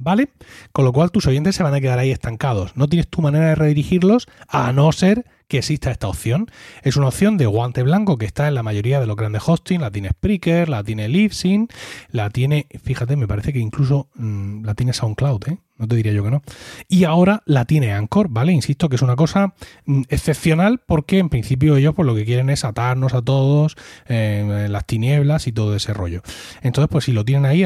¿vale? 0.00 0.30
Con 0.72 0.84
lo 0.84 0.92
cual 0.92 1.10
tus 1.10 1.26
oyentes 1.26 1.54
se 1.54 1.62
van 1.62 1.74
a 1.74 1.80
quedar 1.80 1.98
ahí 1.98 2.10
estancados. 2.10 2.76
No 2.76 2.88
tienes 2.88 3.08
tu 3.08 3.20
manera 3.22 3.48
de 3.48 3.54
redirigirlos 3.54 4.26
a 4.48 4.72
no 4.72 4.90
ser 4.92 5.26
que 5.50 5.58
exista 5.58 5.90
esta 5.90 6.08
opción. 6.08 6.46
Es 6.82 6.96
una 6.96 7.08
opción 7.08 7.36
de 7.36 7.44
guante 7.44 7.82
blanco 7.82 8.16
que 8.16 8.24
está 8.24 8.48
en 8.48 8.54
la 8.54 8.62
mayoría 8.62 9.00
de 9.00 9.06
los 9.06 9.16
grandes 9.16 9.42
hosting. 9.44 9.80
La 9.80 9.90
tiene 9.90 10.10
Spreaker, 10.10 10.68
la 10.68 10.84
tiene 10.84 11.08
Libsyn, 11.08 11.68
la 12.12 12.30
tiene, 12.30 12.66
fíjate, 12.82 13.16
me 13.16 13.26
parece 13.26 13.52
que 13.52 13.58
incluso 13.58 14.08
mm, 14.14 14.64
la 14.64 14.74
tiene 14.74 14.92
SoundCloud, 14.92 15.48
¿eh? 15.48 15.58
No 15.76 15.88
te 15.88 15.96
diría 15.96 16.12
yo 16.12 16.22
que 16.22 16.30
no. 16.30 16.42
Y 16.88 17.04
ahora 17.04 17.42
la 17.46 17.64
tiene 17.64 17.92
Anchor, 17.92 18.28
¿vale? 18.28 18.52
Insisto 18.52 18.88
que 18.88 18.96
es 18.96 19.02
una 19.02 19.16
cosa 19.16 19.54
mm, 19.86 20.02
excepcional 20.08 20.78
porque 20.86 21.18
en 21.18 21.30
principio 21.30 21.76
ellos 21.76 21.94
pues 21.94 22.06
lo 22.06 22.14
que 22.14 22.24
quieren 22.24 22.48
es 22.50 22.64
atarnos 22.64 23.14
a 23.14 23.22
todos 23.22 23.76
eh, 24.06 24.66
las 24.70 24.86
tinieblas 24.86 25.46
y 25.46 25.52
todo 25.52 25.74
ese 25.74 25.92
rollo. 25.94 26.22
Entonces, 26.62 26.88
pues 26.90 27.06
si 27.06 27.12
lo 27.12 27.24
tienen 27.24 27.46
ahí, 27.46 27.64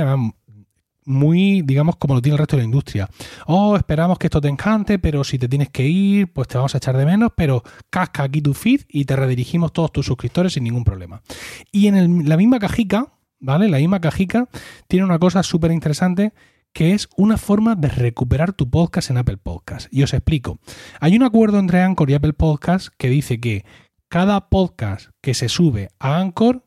muy, 1.05 1.63
digamos, 1.63 1.97
como 1.97 2.15
lo 2.15 2.23
tiene 2.23 2.35
el 2.35 2.39
resto 2.39 2.57
de 2.57 2.63
la 2.63 2.67
industria. 2.67 3.09
Oh, 3.47 3.77
esperamos 3.77 4.19
que 4.19 4.27
esto 4.27 4.41
te 4.41 4.49
encante, 4.49 4.99
pero 4.99 5.25
si 5.25 5.39
te 5.39 5.49
tienes 5.49 5.71
que 5.71 5.87
ir, 5.87 6.33
pues 6.33 6.49
te 6.49 6.57
vamos 6.57 6.75
a 6.75 6.79
echar 6.79 6.97
de 6.97 7.05
menos, 7.05 7.33
pero 7.37 7.63
casca 7.91 8.25
aquí 8.25 8.41
tu 8.41 8.55
feed 8.55 8.83
y 8.89 9.05
te 9.05 9.17
redirigimos 9.17 9.73
todos 9.73 9.93
tus 9.93 10.07
suscriptores 10.07 10.55
sin 10.55 10.65
ningún 10.65 10.85
problema. 10.85 11.23
Y 11.73 11.87
en 11.89 12.29
la 12.29 12.37
misma 12.37 12.59
cajica, 12.59 13.13
¿vale? 13.41 13.69
La 13.69 13.79
misma 13.79 14.01
cajica 14.01 14.49
tiene 14.89 15.05
una 15.05 15.19
cosa 15.19 15.43
súper 15.43 15.73
interesante 15.73 16.33
que 16.73 16.93
es 16.93 17.09
una 17.17 17.37
forma 17.37 17.77
de 17.77 17.89
recuperar 17.89 18.53
tu 18.53 18.69
podcast 18.69 19.11
en 19.11 19.19
Apple 19.19 19.37
Podcast. 19.37 19.87
Y 19.93 20.03
os 20.03 20.13
explico. 20.13 20.59
Hay 21.01 21.17
un 21.17 21.23
acuerdo 21.23 21.61
entre 21.61 21.81
Anchor 21.81 22.11
y 22.11 22.15
Apple 22.15 22.33
Podcast 22.33 22.89
que 22.99 23.09
dice 23.09 23.41
que 23.41 23.65
cada 24.09 24.49
podcast 24.49 25.11
que 25.21 25.35
se 25.35 25.49
sube 25.49 25.89
a 26.01 26.19
Anchor 26.19 26.65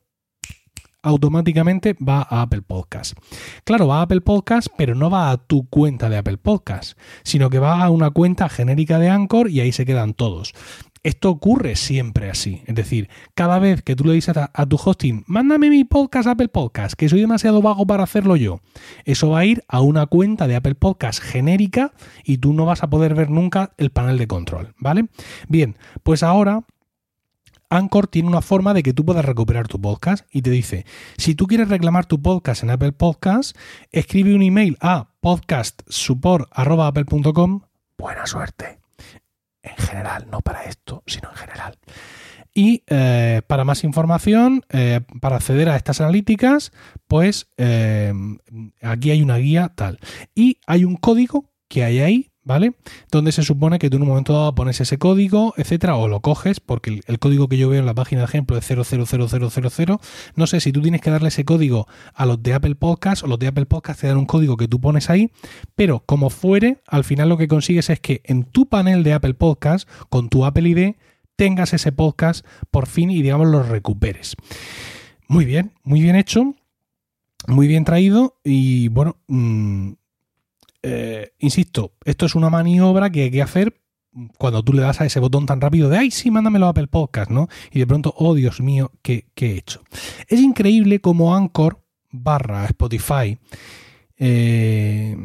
automáticamente 1.07 1.95
va 1.95 2.21
a 2.21 2.41
Apple 2.41 2.61
Podcast. 2.61 3.17
Claro, 3.63 3.87
va 3.87 3.99
a 3.99 4.01
Apple 4.03 4.21
Podcast, 4.21 4.67
pero 4.77 4.95
no 4.95 5.09
va 5.09 5.31
a 5.31 5.37
tu 5.37 5.67
cuenta 5.67 6.09
de 6.09 6.17
Apple 6.17 6.37
Podcast, 6.37 6.97
sino 7.23 7.49
que 7.49 7.59
va 7.59 7.83
a 7.83 7.89
una 7.89 8.11
cuenta 8.11 8.49
genérica 8.49 8.99
de 8.99 9.09
Anchor 9.09 9.49
y 9.49 9.61
ahí 9.61 9.71
se 9.71 9.85
quedan 9.85 10.13
todos. 10.13 10.53
Esto 11.03 11.29
ocurre 11.29 11.77
siempre 11.77 12.29
así. 12.29 12.63
Es 12.65 12.75
decir, 12.75 13.09
cada 13.33 13.59
vez 13.59 13.81
que 13.81 13.95
tú 13.95 14.03
le 14.03 14.13
dices 14.13 14.35
a, 14.35 14.65
tu 14.65 14.75
hosting, 14.75 15.23
mándame 15.27 15.69
mi 15.69 15.85
podcast 15.85 16.27
Apple 16.27 16.49
Podcast, 16.49 16.95
que 16.95 17.07
soy 17.07 17.21
demasiado 17.21 17.61
vago 17.61 17.87
para 17.87 18.03
hacerlo 18.03 18.35
yo, 18.35 18.59
eso 19.05 19.29
va 19.29 19.39
a 19.39 19.45
ir 19.45 19.63
a 19.69 19.79
una 19.79 20.07
cuenta 20.07 20.47
de 20.47 20.57
Apple 20.57 20.75
Podcast 20.75 21.23
genérica 21.23 21.93
y 22.25 22.39
tú 22.39 22.51
no 22.51 22.65
vas 22.65 22.83
a 22.83 22.89
poder 22.89 23.15
ver 23.15 23.29
nunca 23.29 23.71
el 23.77 23.91
panel 23.91 24.17
de 24.17 24.27
control, 24.27 24.73
¿vale? 24.79 25.07
Bien, 25.47 25.77
pues 26.03 26.23
ahora 26.23 26.63
Anchor 27.69 28.07
tiene 28.07 28.29
una 28.29 28.41
forma 28.41 28.73
de 28.73 28.81
que 28.83 28.93
tú 28.93 29.03
puedas 29.05 29.25
recuperar 29.25 29.67
tu 29.67 29.81
podcast 29.81 30.25
y 30.31 30.41
te 30.41 30.49
dice, 30.49 30.85
si 31.17 31.35
tú 31.35 31.47
quieres 31.47 31.67
reclamar 31.69 32.05
tu 32.05 32.21
podcast 32.21 32.63
en 32.63 32.69
Apple 32.69 32.93
Podcast, 32.93 33.57
escribe 33.91 34.33
un 34.35 34.43
email 34.43 34.77
a 34.79 35.09
podcastsupport.apple.com. 35.19 37.61
Buena 37.97 38.25
suerte. 38.25 38.79
En 39.61 39.75
general, 39.75 40.27
no 40.31 40.39
para 40.41 40.63
esto, 40.63 41.03
sino 41.05 41.29
en 41.29 41.35
general. 41.35 41.77
Y 42.53 42.83
eh, 42.87 43.41
para 43.45 43.65
más 43.65 43.83
información, 43.83 44.63
eh, 44.69 45.01
para 45.21 45.35
acceder 45.35 45.69
a 45.69 45.75
estas 45.75 46.01
analíticas, 46.01 46.71
pues 47.07 47.49
eh, 47.57 48.11
aquí 48.81 49.11
hay 49.11 49.21
una 49.21 49.37
guía 49.37 49.71
tal. 49.75 49.99
Y 50.33 50.57
hay 50.65 50.85
un 50.85 50.95
código 50.95 51.51
que 51.67 51.83
hay 51.83 51.99
ahí 51.99 52.31
¿vale? 52.47 52.73
Donde 53.11 53.31
se 53.31 53.43
supone 53.43 53.77
que 53.77 53.89
tú 53.89 53.97
en 53.97 54.03
un 54.03 54.07
momento 54.07 54.33
dado 54.33 54.55
pones 54.55 54.79
ese 54.81 54.97
código, 54.97 55.53
etcétera, 55.57 55.97
o 55.97 56.07
lo 56.07 56.21
coges, 56.21 56.59
porque 56.59 57.01
el, 57.05 57.19
código 57.19 57.49
que 57.49 57.57
yo 57.57 57.69
veo 57.69 57.79
en 57.79 57.85
la 57.85 57.93
página 57.93 58.21
de 58.21 58.25
ejemplo 58.25 58.57
es 58.57 58.65
000000. 58.65 59.97
No 60.35 60.47
sé 60.47 60.61
si 60.61 60.71
tú 60.71 60.81
tienes 60.81 61.01
que 61.01 61.11
darle 61.11 61.27
ese 61.27 61.45
código 61.45 61.87
a 62.13 62.25
los 62.25 62.41
de 62.41 62.53
Apple 62.53 62.75
Podcast 62.75 63.23
o 63.23 63.27
los 63.27 63.37
de 63.37 63.47
Apple 63.47 63.65
Podcast 63.65 64.01
te 64.01 64.07
dan 64.07 64.17
un 64.17 64.25
código 64.25 64.57
que 64.57 64.67
tú 64.67 64.79
pones 64.79 65.09
ahí, 65.09 65.31
pero 65.75 66.03
como 66.05 66.29
fuere, 66.29 66.81
al 66.87 67.03
final 67.03 67.29
lo 67.29 67.37
que 67.37 67.47
consigues 67.49 67.89
es 67.89 67.99
que 67.99 68.21
en 68.23 68.45
tu 68.45 68.67
panel 68.67 69.03
de 69.03 69.13
Apple 69.13 69.33
Podcast, 69.33 69.87
con 70.09 70.29
tu 70.29 70.45
Apple 70.45 70.69
ID, 70.69 70.95
tengas 71.35 71.73
ese 71.73 71.91
podcast 71.91 72.45
por 72.71 72.87
fin 72.87 73.11
y 73.11 73.21
digamos 73.21 73.47
lo 73.47 73.61
recuperes. 73.61 74.35
Muy 75.27 75.43
bien, 75.43 75.73
muy 75.83 75.99
bien 75.99 76.15
hecho, 76.15 76.55
muy 77.47 77.67
bien 77.67 77.83
traído 77.83 78.39
y 78.43 78.87
bueno, 78.87 79.17
mm, 79.27 79.91
eh, 80.87 81.33
insisto, 81.39 81.93
esto 82.05 82.25
es 82.25 82.35
una 82.35 82.49
maniobra 82.49 83.09
que 83.09 83.23
hay 83.23 83.31
que 83.31 83.41
hacer 83.41 83.81
cuando 84.37 84.63
tú 84.63 84.73
le 84.73 84.81
das 84.81 85.01
a 85.01 85.05
ese 85.05 85.19
botón 85.19 85.45
tan 85.45 85.61
rápido 85.61 85.89
de, 85.89 85.97
ay, 85.97 86.11
sí, 86.11 86.31
mándamelo 86.31 86.65
a 86.65 86.69
Apple 86.69 86.87
Podcast, 86.87 87.29
¿no? 87.29 87.49
Y 87.71 87.79
de 87.79 87.87
pronto, 87.87 88.13
oh 88.17 88.33
Dios 88.33 88.61
mío, 88.61 88.91
¿qué, 89.01 89.27
qué 89.35 89.51
he 89.51 89.57
hecho? 89.57 89.83
Es 90.27 90.39
increíble 90.39 90.99
como 90.99 91.35
Anchor 91.35 91.83
barra 92.09 92.65
Spotify 92.65 93.37
eh, 94.17 95.15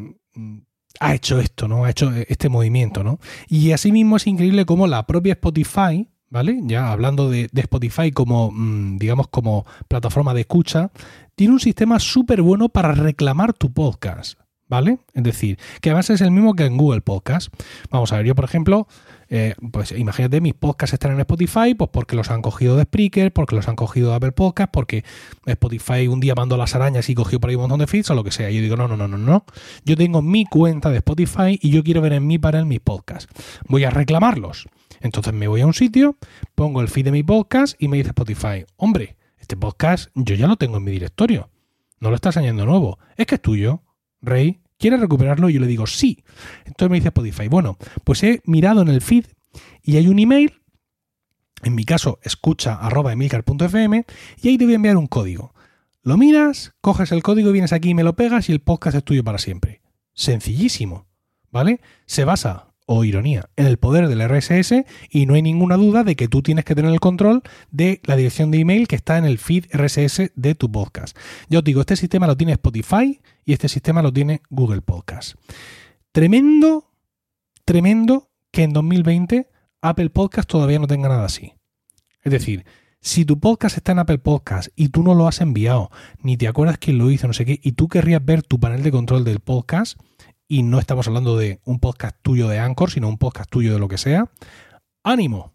ha 1.01 1.14
hecho 1.14 1.38
esto, 1.40 1.68
¿no? 1.68 1.85
Ha 1.85 1.90
hecho 1.90 2.12
este 2.12 2.48
movimiento, 2.48 3.03
¿no? 3.03 3.18
Y 3.48 3.72
asimismo 3.72 4.16
es 4.16 4.27
increíble 4.27 4.66
como 4.66 4.87
la 4.87 5.07
propia 5.07 5.33
Spotify, 5.33 6.09
¿vale? 6.29 6.61
Ya 6.64 6.92
hablando 6.92 7.31
de, 7.31 7.48
Spotify 7.55 8.12
como, 8.12 8.51
mm, 8.53 8.98
digamos, 8.98 9.29
como 9.29 9.66
plataforma 9.88 10.35
de 10.35 10.42
escucha, 10.42 10.90
tiene 11.35 11.55
un 11.55 11.61
sistema 11.61 11.98
súper 11.98 12.42
bueno 12.42 12.68
para 12.68 12.92
reclamar 12.92 13.53
tu 13.53 13.72
podcast. 13.72 14.38
¿Vale? 14.68 14.98
Es 15.14 15.22
decir, 15.22 15.59
que 15.81 15.90
además 15.90 16.11
es 16.11 16.20
el 16.20 16.31
mismo 16.31 16.55
que 16.55 16.64
en 16.64 16.77
Google 16.77 17.01
Podcast. 17.01 17.53
Vamos 17.90 18.12
a 18.12 18.16
ver, 18.16 18.27
yo 18.27 18.35
por 18.35 18.44
ejemplo, 18.44 18.87
eh, 19.29 19.55
pues 19.70 19.92
imagínate, 19.92 20.40
mis 20.40 20.55
podcasts 20.55 20.92
están 20.94 21.12
en 21.12 21.20
Spotify, 21.20 21.75
pues 21.75 21.90
porque 21.92 22.16
los 22.16 22.31
han 22.31 22.42
cogido 22.42 22.77
de 22.77 22.85
Spreaker, 22.85 23.33
porque 23.33 23.57
los 23.57 23.68
han 23.68 23.77
cogido 23.77 24.11
de 24.11 24.16
Apple 24.16 24.33
Podcast, 24.33 24.70
porque 24.72 25.05
Spotify 25.46 26.07
un 26.09 26.20
día 26.20 26.35
mandó 26.35 26.57
las 26.57 26.75
arañas 26.75 27.09
y 27.09 27.14
cogió 27.14 27.40
por 27.40 27.51
ahí 27.51 27.57
un 27.57 27.62
montón 27.62 27.81
de 27.81 27.87
feeds 27.87 28.11
o 28.11 28.14
lo 28.14 28.25
que 28.25 28.31
sea. 28.31 28.51
Yo 28.51 28.61
digo, 28.61 28.77
no, 28.77 28.88
no, 28.88 28.96
no, 28.96 29.09
no, 29.09 29.18
no. 29.18 29.44
Yo 29.85 29.96
tengo 29.96 30.22
mi 30.22 30.44
cuenta 30.44 30.90
de 30.90 30.98
Spotify 30.98 31.59
y 31.61 31.70
yo 31.70 31.83
quiero 31.83 32.01
ver 32.01 32.12
en 32.12 32.27
mi 32.27 32.38
panel 32.38 32.66
mis 32.66 32.81
podcasts. 32.81 33.33
Voy 33.68 33.85
a 33.85 33.90
reclamarlos. 33.90 34.68
Entonces 35.01 35.33
me 35.33 35.48
voy 35.48 35.62
a 35.62 35.66
un 35.66 35.75
sitio, 35.75 36.16
pongo 36.55 36.81
el 36.81 36.88
feed 36.88 37.07
de 37.07 37.12
mi 37.12 37.22
podcast 37.22 37.75
y 37.79 37.88
me 37.88 37.96
dice 37.96 38.11
Spotify, 38.11 38.64
hombre, 38.77 39.16
este 39.38 39.57
podcast 39.57 40.11
yo 40.14 40.35
ya 40.35 40.46
lo 40.46 40.57
tengo 40.57 40.77
en 40.77 40.85
mi 40.85 40.92
directorio. 40.92 41.51
No 42.01 42.11
lo 42.11 42.16
estás 42.16 42.37
añadiendo 42.37 42.66
nuevo. 42.66 42.98
Es 43.16 43.27
que 43.27 43.37
es 43.37 43.42
tuyo, 43.42 43.83
Rey. 44.22 44.61
¿Quieres 44.78 45.00
recuperarlo? 45.00 45.50
Y 45.50 45.54
yo 45.54 45.61
le 45.61 45.66
digo 45.66 45.87
sí. 45.87 46.24
Entonces 46.64 46.90
me 46.90 46.96
dice 46.96 47.08
Spotify, 47.08 47.48
bueno, 47.48 47.76
pues 48.04 48.22
he 48.22 48.40
mirado 48.46 48.82
en 48.82 48.88
el 48.88 49.00
feed 49.00 49.26
y 49.82 49.96
hay 49.96 50.08
un 50.08 50.18
email, 50.18 50.54
en 51.62 51.74
mi 51.74 51.85
caso 51.85 52.18
escucha 52.22 52.80
y 54.42 54.48
ahí 54.48 54.58
te 54.58 54.64
voy 54.64 54.72
a 54.72 54.76
enviar 54.76 54.96
un 54.96 55.06
código. 55.06 55.54
Lo 56.02 56.16
miras, 56.16 56.72
coges 56.80 57.12
el 57.12 57.22
código, 57.22 57.52
vienes 57.52 57.72
aquí 57.72 57.90
y 57.90 57.94
me 57.94 58.02
lo 58.02 58.16
pegas 58.16 58.48
y 58.48 58.52
el 58.52 58.61
podcast 58.61 58.96
es 58.96 59.04
tuyo 59.04 59.22
para 59.22 59.38
siempre. 59.38 59.82
Sencillísimo, 60.14 61.06
¿vale? 61.52 61.80
Se 62.06 62.24
basa 62.24 62.72
o 62.87 63.04
ironía, 63.04 63.48
en 63.56 63.66
el 63.66 63.78
poder 63.78 64.08
del 64.08 64.28
RSS 64.28 64.85
y 65.11 65.26
no 65.26 65.35
hay 65.35 65.42
ninguna 65.42 65.76
duda 65.76 66.02
de 66.02 66.16
que 66.16 66.28
tú 66.28 66.42
tienes 66.42 66.64
que 66.64 66.74
tener 66.74 66.90
el 66.90 67.00
control 67.00 67.42
de 67.70 68.00
la 68.04 68.16
dirección 68.16 68.50
de 68.50 68.58
email 68.58 68.88
que 68.88 68.96
está 68.96 69.16
en 69.18 69.24
el 69.24 69.38
feed 69.38 69.66
RSS 69.72 70.32
de 70.35 70.54
tu 70.54 70.70
podcast. 70.70 71.16
Yo 71.48 71.61
os 71.61 71.64
digo, 71.64 71.80
este 71.80 71.96
sistema 71.96 72.26
lo 72.26 72.37
tiene 72.37 72.52
Spotify 72.52 73.20
y 73.44 73.52
este 73.52 73.68
sistema 73.68 74.02
lo 74.02 74.12
tiene 74.12 74.42
Google 74.50 74.83
Podcast. 74.83 75.35
Tremendo, 76.12 76.90
tremendo 77.64 78.31
que 78.50 78.62
en 78.62 78.72
2020 78.72 79.48
Apple 79.81 80.11
Podcast 80.11 80.48
todavía 80.48 80.78
no 80.78 80.87
tenga 80.87 81.09
nada 81.09 81.24
así. 81.24 81.55
Es 82.22 82.33
decir, 82.33 82.64
si 83.00 83.24
tu 83.24 83.40
podcast 83.40 83.76
está 83.76 83.92
en 83.92 83.98
Apple 83.98 84.18
Podcast 84.18 84.68
y 84.76 84.90
tú 84.90 85.02
no 85.02 85.14
lo 85.14 85.26
has 85.26 85.40
enviado, 85.40 85.90
ni 86.20 86.37
te 86.37 86.46
acuerdas 86.46 86.78
quién 86.78 86.98
lo 86.98 87.11
hizo, 87.11 87.26
no 87.26 87.33
sé 87.33 87.44
qué, 87.44 87.59
y 87.61 87.72
tú 87.72 87.88
querrías 87.88 88.24
ver 88.24 88.44
tu 88.44 88.61
panel 88.61 88.85
de 88.85 88.92
control 88.92 89.24
del 89.24 89.40
podcast, 89.40 89.98
y 90.46 90.62
no 90.62 90.78
estamos 90.78 91.09
hablando 91.09 91.37
de 91.37 91.61
un 91.64 91.81
podcast 91.81 92.16
tuyo 92.20 92.46
de 92.46 92.59
Anchor, 92.59 92.90
sino 92.90 93.09
un 93.09 93.16
podcast 93.16 93.50
tuyo 93.50 93.72
de 93.72 93.78
lo 93.78 93.88
que 93.88 93.96
sea, 93.96 94.31
ánimo, 95.02 95.55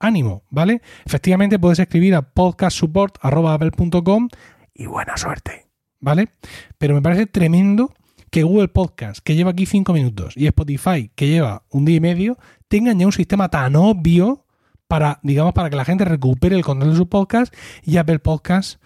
ánimo, 0.00 0.44
¿vale? 0.48 0.80
Efectivamente 1.04 1.58
puedes 1.58 1.78
escribir 1.78 2.14
a 2.14 2.22
podcastsupport.apple.com 2.22 4.28
y 4.74 4.86
buena 4.86 5.18
suerte, 5.18 5.61
¿vale? 6.02 6.28
Pero 6.76 6.94
me 6.94 7.00
parece 7.00 7.24
tremendo 7.24 7.94
que 8.30 8.42
Google 8.42 8.68
Podcast, 8.68 9.20
que 9.24 9.34
lleva 9.34 9.52
aquí 9.52 9.64
cinco 9.64 9.94
minutos, 9.94 10.34
y 10.36 10.46
Spotify, 10.46 11.10
que 11.14 11.28
lleva 11.28 11.62
un 11.70 11.86
día 11.86 11.96
y 11.96 12.00
medio, 12.00 12.38
tengan 12.68 12.98
ya 12.98 13.06
un 13.06 13.12
sistema 13.12 13.48
tan 13.48 13.76
obvio 13.76 14.44
para, 14.88 15.20
digamos, 15.22 15.54
para 15.54 15.70
que 15.70 15.76
la 15.76 15.86
gente 15.86 16.04
recupere 16.04 16.56
el 16.56 16.64
control 16.64 16.90
de 16.90 16.96
su 16.96 17.08
podcast 17.08 17.54
y 17.82 17.96
Apple 17.96 18.18
Podcast, 18.18 18.82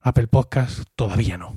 Apple 0.00 0.26
Podcast 0.26 0.82
todavía 0.96 1.38
no. 1.38 1.56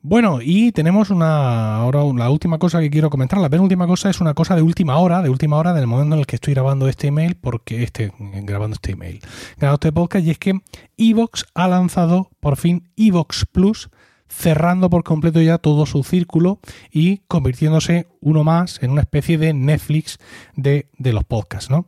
Bueno, 0.00 0.38
y 0.40 0.70
tenemos 0.70 1.10
una 1.10 1.74
ahora 1.76 2.04
la 2.14 2.30
última 2.30 2.58
cosa 2.58 2.78
que 2.78 2.88
quiero 2.88 3.10
comentar. 3.10 3.40
La 3.40 3.48
penúltima 3.50 3.86
cosa 3.88 4.08
es 4.08 4.20
una 4.20 4.32
cosa 4.32 4.54
de 4.54 4.62
última 4.62 4.96
hora, 4.98 5.22
de 5.22 5.28
última 5.28 5.56
hora 5.56 5.72
del 5.72 5.88
momento 5.88 6.14
en 6.14 6.20
el 6.20 6.26
que 6.26 6.36
estoy 6.36 6.54
grabando 6.54 6.88
este 6.88 7.08
email, 7.08 7.34
porque 7.34 7.82
este 7.82 8.12
grabando 8.18 8.74
este 8.74 8.92
email, 8.92 9.20
grabando 9.56 9.74
este 9.74 9.92
podcast, 9.92 10.24
y 10.24 10.30
es 10.30 10.38
que 10.38 10.60
Evox 10.96 11.46
ha 11.54 11.66
lanzado 11.66 12.30
por 12.38 12.56
fin 12.56 12.88
Evox 12.96 13.44
Plus 13.50 13.90
cerrando 14.28 14.90
por 14.90 15.04
completo 15.04 15.40
ya 15.40 15.58
todo 15.58 15.86
su 15.86 16.02
círculo 16.04 16.60
y 16.90 17.18
convirtiéndose 17.28 18.08
uno 18.20 18.44
más 18.44 18.82
en 18.82 18.90
una 18.90 19.02
especie 19.02 19.38
de 19.38 19.54
Netflix 19.54 20.18
de, 20.54 20.88
los 20.98 21.24
podcasts. 21.24 21.70
¿no? 21.70 21.86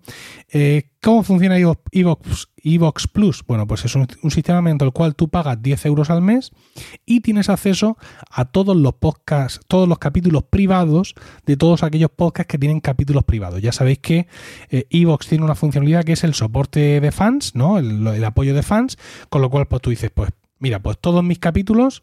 Eh, 0.51 0.91
¿Cómo 1.03 1.23
funciona 1.23 1.59
Evox, 1.59 3.09
Plus? 3.09 3.45
Bueno, 3.47 3.67
pues 3.67 3.85
es 3.85 3.95
un, 3.95 4.07
sistema 4.31 4.61
mediante 4.61 4.85
el 4.85 4.93
cual 4.93 5.15
tú 5.15 5.29
pagas 5.29 5.61
10 5.63 5.87
euros 5.87 6.11
al 6.11 6.23
mes 6.23 6.51
y 7.07 7.21
tienes 7.21 7.49
acceso 7.49 7.97
a 8.31 8.47
todos 8.47 8.77
los 8.77 8.95
podcasts, 8.95 9.61
todos 9.67 9.89
los 9.89 9.99
capítulos 9.99 10.45
privados 10.45 11.15
de 11.47 11.57
todos 11.57 11.83
aquellos 11.83 12.11
podcasts 12.11 12.51
que 12.51 12.59
tienen 12.59 12.81
capítulos 12.81 13.25
privados. 13.25 13.63
Ya 13.63 13.73
sabéis 13.73 13.99
que 13.99 14.29
eh, 14.71 14.87
Evox 14.91 15.27
tiene 15.27 15.45
una 15.45 15.55
funcionalidad 15.55 16.05
que 16.05 16.13
es 16.13 16.25
el 16.25 16.35
soporte 16.35 17.01
de 17.01 17.13
fans, 17.13 17.55
¿no? 17.55 17.79
El, 17.79 18.07
el 18.07 18.25
apoyo 18.25 18.55
de 18.55 18.63
fans, 18.63 18.99
con 19.29 19.41
lo 19.41 19.51
cual 19.51 19.67
pues 19.67 19.83
tú 19.83 19.91
dices, 19.91 20.11
pues 20.15 20.31
mira, 20.59 20.81
pues 20.81 20.99
todos 20.99 21.25
mis 21.25 21.39
capítulos 21.39 22.03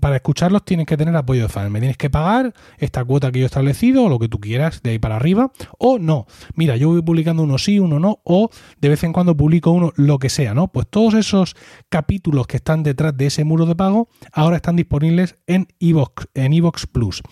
para 0.00 0.16
escucharlos 0.16 0.64
tienes 0.64 0.86
que 0.86 0.96
tener 0.96 1.14
apoyo 1.16 1.42
de 1.42 1.48
fans. 1.48 1.70
Me 1.70 1.80
tienes 1.80 1.96
que 1.96 2.10
pagar 2.10 2.54
esta 2.78 3.04
cuota 3.04 3.30
que 3.30 3.40
yo 3.40 3.44
he 3.44 3.46
establecido 3.46 4.04
o 4.04 4.08
lo 4.08 4.18
que 4.18 4.28
tú 4.28 4.40
quieras 4.40 4.82
de 4.82 4.90
ahí 4.90 4.98
para 4.98 5.16
arriba. 5.16 5.52
O 5.78 5.98
no. 5.98 6.26
Mira, 6.54 6.76
yo 6.76 6.88
voy 6.88 7.02
publicando 7.02 7.42
uno 7.42 7.58
sí, 7.58 7.78
uno 7.78 8.00
no. 8.00 8.20
O 8.24 8.50
de 8.80 8.88
vez 8.88 9.04
en 9.04 9.12
cuando 9.12 9.36
publico 9.36 9.70
uno, 9.70 9.92
lo 9.96 10.18
que 10.18 10.28
sea, 10.28 10.54
¿no? 10.54 10.68
Pues 10.68 10.86
todos 10.88 11.14
esos 11.14 11.56
capítulos 11.88 12.46
que 12.46 12.56
están 12.56 12.82
detrás 12.82 13.16
de 13.16 13.26
ese 13.26 13.44
muro 13.44 13.66
de 13.66 13.76
pago 13.76 14.08
ahora 14.32 14.56
están 14.56 14.76
disponibles 14.76 15.36
en 15.46 15.68
Evox, 15.80 16.28
en 16.34 16.52
Evox 16.52 16.86
Plus. 16.86 17.22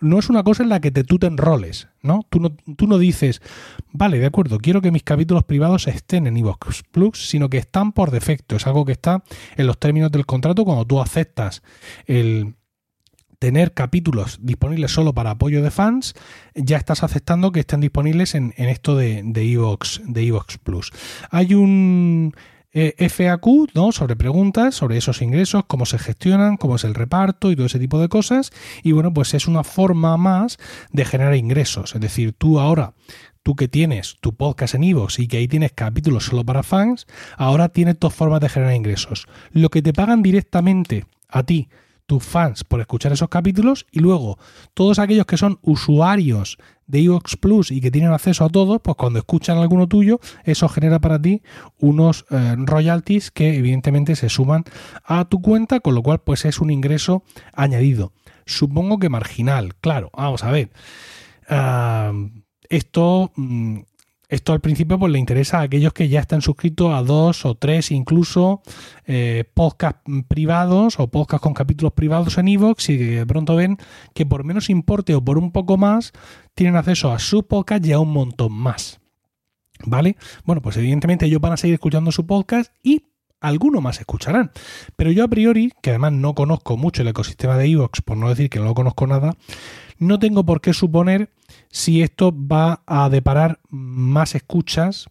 No 0.00 0.18
es 0.18 0.28
una 0.28 0.42
cosa 0.42 0.62
en 0.62 0.68
la 0.68 0.80
que 0.80 0.90
te, 0.90 1.04
tú 1.04 1.18
te 1.18 1.26
enroles. 1.26 1.88
¿No? 2.04 2.24
Tú, 2.30 2.38
¿no? 2.38 2.50
tú 2.76 2.86
no 2.86 2.98
dices, 2.98 3.42
vale, 3.90 4.20
de 4.20 4.26
acuerdo, 4.26 4.58
quiero 4.58 4.80
que 4.80 4.92
mis 4.92 5.02
capítulos 5.02 5.42
privados 5.44 5.88
estén 5.88 6.26
en 6.26 6.36
Evox 6.36 6.84
Plus, 6.90 7.28
sino 7.28 7.50
que 7.50 7.58
están 7.58 7.92
por 7.92 8.10
defecto. 8.10 8.56
Es 8.56 8.66
algo 8.66 8.84
que 8.84 8.92
está 8.92 9.24
en 9.56 9.66
los 9.66 9.78
términos 9.78 10.12
del 10.12 10.26
contrato 10.26 10.64
cuando 10.64 10.84
tú 10.84 11.00
aceptas 11.00 11.62
el 12.06 12.54
tener 13.38 13.74
capítulos 13.74 14.38
disponibles 14.40 14.92
solo 14.92 15.12
para 15.12 15.32
apoyo 15.32 15.62
de 15.62 15.70
fans, 15.70 16.14
ya 16.54 16.76
estás 16.76 17.02
aceptando 17.02 17.52
que 17.52 17.60
estén 17.60 17.80
disponibles 17.80 18.34
en, 18.34 18.54
esto 18.56 18.96
de, 18.96 19.22
de 19.22 19.52
Evox, 19.52 20.00
de 20.04 20.26
Evox 20.26 20.58
Plus. 20.58 20.92
Hay 21.30 21.54
un 21.54 22.34
eh, 22.74 23.08
FAQ, 23.08 23.72
¿no? 23.74 23.92
Sobre 23.92 24.16
preguntas, 24.16 24.74
sobre 24.74 24.96
esos 24.96 25.22
ingresos, 25.22 25.64
cómo 25.66 25.86
se 25.86 25.98
gestionan, 25.98 26.56
cómo 26.56 26.76
es 26.76 26.84
el 26.84 26.94
reparto 26.94 27.50
y 27.50 27.56
todo 27.56 27.66
ese 27.66 27.78
tipo 27.78 28.00
de 28.00 28.08
cosas. 28.08 28.50
Y 28.82 28.92
bueno, 28.92 29.14
pues 29.14 29.32
es 29.32 29.46
una 29.46 29.64
forma 29.64 30.16
más 30.16 30.58
de 30.90 31.04
generar 31.04 31.36
ingresos. 31.36 31.94
Es 31.94 32.00
decir, 32.00 32.34
tú 32.36 32.58
ahora 32.58 32.92
tú 33.44 33.54
que 33.56 33.68
tienes 33.68 34.16
tu 34.20 34.34
podcast 34.34 34.74
en 34.74 34.84
Ivox 34.84 35.18
y 35.18 35.28
que 35.28 35.36
ahí 35.36 35.46
tienes 35.46 35.72
capítulos 35.72 36.24
solo 36.24 36.44
para 36.44 36.62
fans, 36.62 37.06
ahora 37.36 37.68
tienes 37.68 38.00
dos 38.00 38.14
formas 38.14 38.40
de 38.40 38.48
generar 38.48 38.74
ingresos. 38.74 39.26
Lo 39.52 39.68
que 39.68 39.82
te 39.82 39.92
pagan 39.92 40.22
directamente 40.22 41.04
a 41.28 41.42
ti 41.42 41.68
tus 42.06 42.22
fans 42.22 42.64
por 42.64 42.80
escuchar 42.80 43.12
esos 43.12 43.28
capítulos 43.28 43.86
y 43.90 44.00
luego 44.00 44.38
todos 44.74 44.98
aquellos 44.98 45.26
que 45.26 45.36
son 45.36 45.58
usuarios 45.62 46.58
de 46.86 47.00
Evox 47.00 47.36
Plus 47.36 47.70
y 47.70 47.80
que 47.80 47.90
tienen 47.90 48.12
acceso 48.12 48.44
a 48.44 48.48
todo, 48.48 48.78
pues 48.78 48.96
cuando 48.96 49.18
escuchan 49.18 49.58
alguno 49.58 49.88
tuyo, 49.88 50.20
eso 50.44 50.68
genera 50.68 51.00
para 51.00 51.20
ti 51.20 51.42
unos 51.78 52.26
eh, 52.30 52.56
royalties 52.58 53.30
que 53.30 53.56
evidentemente 53.56 54.16
se 54.16 54.28
suman 54.28 54.64
a 55.04 55.24
tu 55.24 55.40
cuenta, 55.40 55.80
con 55.80 55.94
lo 55.94 56.02
cual 56.02 56.20
pues 56.20 56.44
es 56.44 56.60
un 56.60 56.70
ingreso 56.70 57.22
añadido. 57.54 58.12
Supongo 58.46 58.98
que 58.98 59.08
marginal, 59.08 59.74
claro, 59.76 60.10
vamos 60.14 60.44
a 60.44 60.50
ver. 60.50 60.70
Ah, 61.48 62.12
esto 62.68 63.32
mm, 63.36 63.80
esto 64.34 64.52
al 64.52 64.60
principio 64.60 64.98
pues 64.98 65.12
le 65.12 65.18
interesa 65.18 65.60
a 65.60 65.62
aquellos 65.62 65.92
que 65.92 66.08
ya 66.08 66.20
están 66.20 66.42
suscritos 66.42 66.92
a 66.92 67.02
dos 67.02 67.46
o 67.46 67.54
tres 67.54 67.90
incluso 67.90 68.62
eh, 69.06 69.44
podcast 69.54 69.98
privados 70.28 70.98
o 70.98 71.08
podcast 71.08 71.42
con 71.42 71.54
capítulos 71.54 71.92
privados 71.92 72.36
en 72.38 72.48
iVoox 72.48 72.90
y 72.90 72.98
que 72.98 73.04
de 73.04 73.26
pronto 73.26 73.56
ven 73.56 73.78
que 74.12 74.26
por 74.26 74.44
menos 74.44 74.70
importe 74.70 75.14
o 75.14 75.24
por 75.24 75.38
un 75.38 75.52
poco 75.52 75.76
más 75.76 76.12
tienen 76.54 76.76
acceso 76.76 77.12
a 77.12 77.18
su 77.18 77.46
podcast 77.46 77.86
y 77.86 77.92
a 77.92 78.00
un 78.00 78.12
montón 78.12 78.52
más. 78.52 79.00
¿Vale? 79.86 80.16
Bueno, 80.44 80.62
pues 80.62 80.76
evidentemente 80.76 81.26
ellos 81.26 81.40
van 81.40 81.52
a 81.52 81.56
seguir 81.56 81.74
escuchando 81.74 82.10
su 82.12 82.26
podcast 82.26 82.72
y 82.82 83.04
alguno 83.40 83.80
más 83.80 84.00
escucharán. 84.00 84.50
Pero 84.96 85.10
yo 85.10 85.24
a 85.24 85.28
priori, 85.28 85.72
que 85.82 85.90
además 85.90 86.12
no 86.12 86.34
conozco 86.34 86.76
mucho 86.76 87.02
el 87.02 87.08
ecosistema 87.08 87.56
de 87.56 87.66
Evox, 87.66 88.00
por 88.02 88.16
no 88.16 88.28
decir 88.28 88.48
que 88.48 88.58
no 88.58 88.64
lo 88.64 88.74
conozco 88.74 89.06
nada, 89.06 89.36
no 89.98 90.18
tengo 90.18 90.44
por 90.44 90.60
qué 90.60 90.72
suponer 90.72 91.30
si 91.74 92.02
esto 92.02 92.32
va 92.32 92.84
a 92.86 93.08
deparar 93.10 93.58
más 93.68 94.36
escuchas 94.36 95.08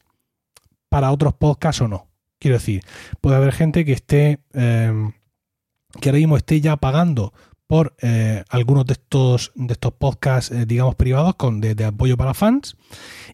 para 0.88 1.12
otros 1.12 1.34
podcasts 1.34 1.82
o 1.82 1.90
no. 1.90 2.08
Quiero 2.40 2.56
decir, 2.56 2.84
puede 3.20 3.36
haber 3.36 3.52
gente 3.52 3.84
que 3.84 3.92
esté, 3.92 4.40
em, 4.54 5.12
que 6.00 6.10
ahora 6.10 6.20
mismo 6.20 6.38
esté 6.38 6.62
ya 6.62 6.78
pagando 6.78 7.34
por 7.68 7.96
eh, 8.02 8.46
algunos 8.50 8.86
de 8.86 8.94
estos, 8.94 9.52
de 9.56 9.74
estos 9.74 9.92
podcasts, 9.92 10.52
eh, 10.52 10.66
digamos, 10.66 10.96
privados 10.96 11.36
con, 11.36 11.60
de, 11.60 11.84
apoyo 11.84 12.16
para 12.16 12.34
fans 12.34 12.78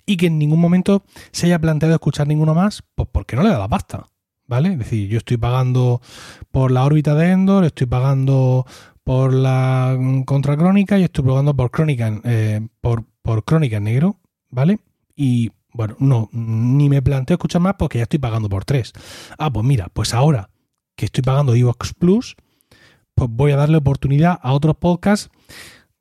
y 0.08 0.18
que 0.18 0.26
en 0.26 0.39
ningún 0.39 0.60
momento 0.60 1.04
se 1.32 1.46
haya 1.46 1.60
planteado 1.60 1.94
escuchar 1.94 2.28
ninguno 2.28 2.56
más, 2.56 2.84
pues 2.96 3.08
porque 3.12 3.36
no 3.36 3.44
le 3.44 3.50
da 3.50 3.60
la 3.60 3.68
pasta. 3.68 4.08
¿Vale? 4.48 4.74
Es 4.74 4.80
decir, 4.80 5.08
yo 5.08 5.20
estoy 5.20 5.38
pagando 5.38 6.02
por 6.50 6.72
la 6.72 6.84
órbita 6.84 7.13
de 7.13 7.30
Endor, 7.30 7.63
estoy 7.65 7.86
pagando 7.86 8.65
por 9.04 9.34
la 9.34 9.96
contracrónica 10.26 10.98
y 10.98 11.04
estoy 11.04 11.26
pagando 11.26 11.56
por 11.56 11.70
crónica, 11.70 12.20
eh, 12.24 12.68
por, 12.82 13.06
por 13.21 13.43
crónica 13.43 13.79
negro, 13.79 14.17
¿vale? 14.49 14.79
Y 15.15 15.51
bueno, 15.73 15.95
no, 15.99 16.29
ni 16.32 16.89
me 16.89 17.01
planteo 17.01 17.36
escuchar 17.36 17.62
más 17.62 17.75
porque 17.77 17.99
ya 17.99 18.03
estoy 18.03 18.19
pagando 18.19 18.49
por 18.49 18.65
tres. 18.65 18.93
Ah, 19.38 19.51
pues 19.51 19.65
mira, 19.65 19.89
pues 19.93 20.13
ahora 20.13 20.49
que 20.95 21.05
estoy 21.05 21.21
pagando 21.21 21.55
Evox 21.55 21.93
Plus, 21.93 22.36
pues 23.15 23.29
voy 23.32 23.51
a 23.51 23.58
darle 23.58 23.77
oportunidad 23.77 24.39
a 24.41 24.53
otros 24.53 24.75
podcasts 24.77 25.29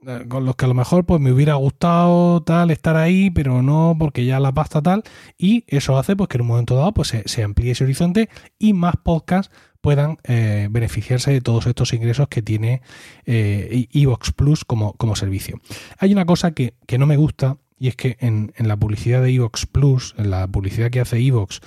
eh, 0.07 0.27
con 0.29 0.45
los 0.45 0.55
que 0.55 0.65
a 0.65 0.69
lo 0.69 0.75
mejor 0.75 1.05
pues 1.05 1.21
me 1.21 1.33
hubiera 1.33 1.55
gustado 1.55 2.41
tal 2.43 2.71
estar 2.71 2.97
ahí, 2.97 3.31
pero 3.31 3.63
no 3.63 3.97
porque 3.99 4.25
ya 4.25 4.39
la 4.39 4.53
pasta 4.53 4.81
tal, 4.81 5.03
y 5.37 5.65
eso 5.67 5.99
hace 5.99 6.15
pues 6.15 6.29
que 6.29 6.37
en 6.37 6.43
un 6.43 6.49
momento 6.49 6.77
dado 6.77 6.93
pues 6.93 7.13
se, 7.25 7.43
amplíe 7.43 7.73
ese 7.73 7.83
horizonte 7.83 8.29
y 8.61 8.75
más 8.75 8.95
podcasts 9.03 9.53
puedan 9.81 10.19
eh, 10.25 10.69
beneficiarse 10.71 11.33
de 11.33 11.41
todos 11.41 11.67
estos 11.67 11.93
ingresos 11.93 12.29
que 12.29 12.43
tiene 12.43 12.83
eh, 13.27 13.87
Evox 13.93 14.33
Plus 14.33 14.65
como, 14.65 14.95
como 14.95 15.17
servicio. 15.17 15.61
Hay 15.99 16.13
una 16.13 16.27
cosa 16.27 16.53
que, 16.53 16.75
no 16.99 17.07
me 17.07 17.17
gusta 17.17 17.59
y 17.79 17.89
es 17.89 17.97
que 17.97 18.17
en, 18.21 18.53
la 18.59 18.77
publicidad 18.77 19.23
de 19.23 19.31
Evox 19.31 19.67
Plus, 19.67 20.15
en 20.19 20.31
la 20.31 20.47
publicidad 20.47 20.91
que 20.91 21.01
hace 21.01 21.19
Evox 21.19 21.61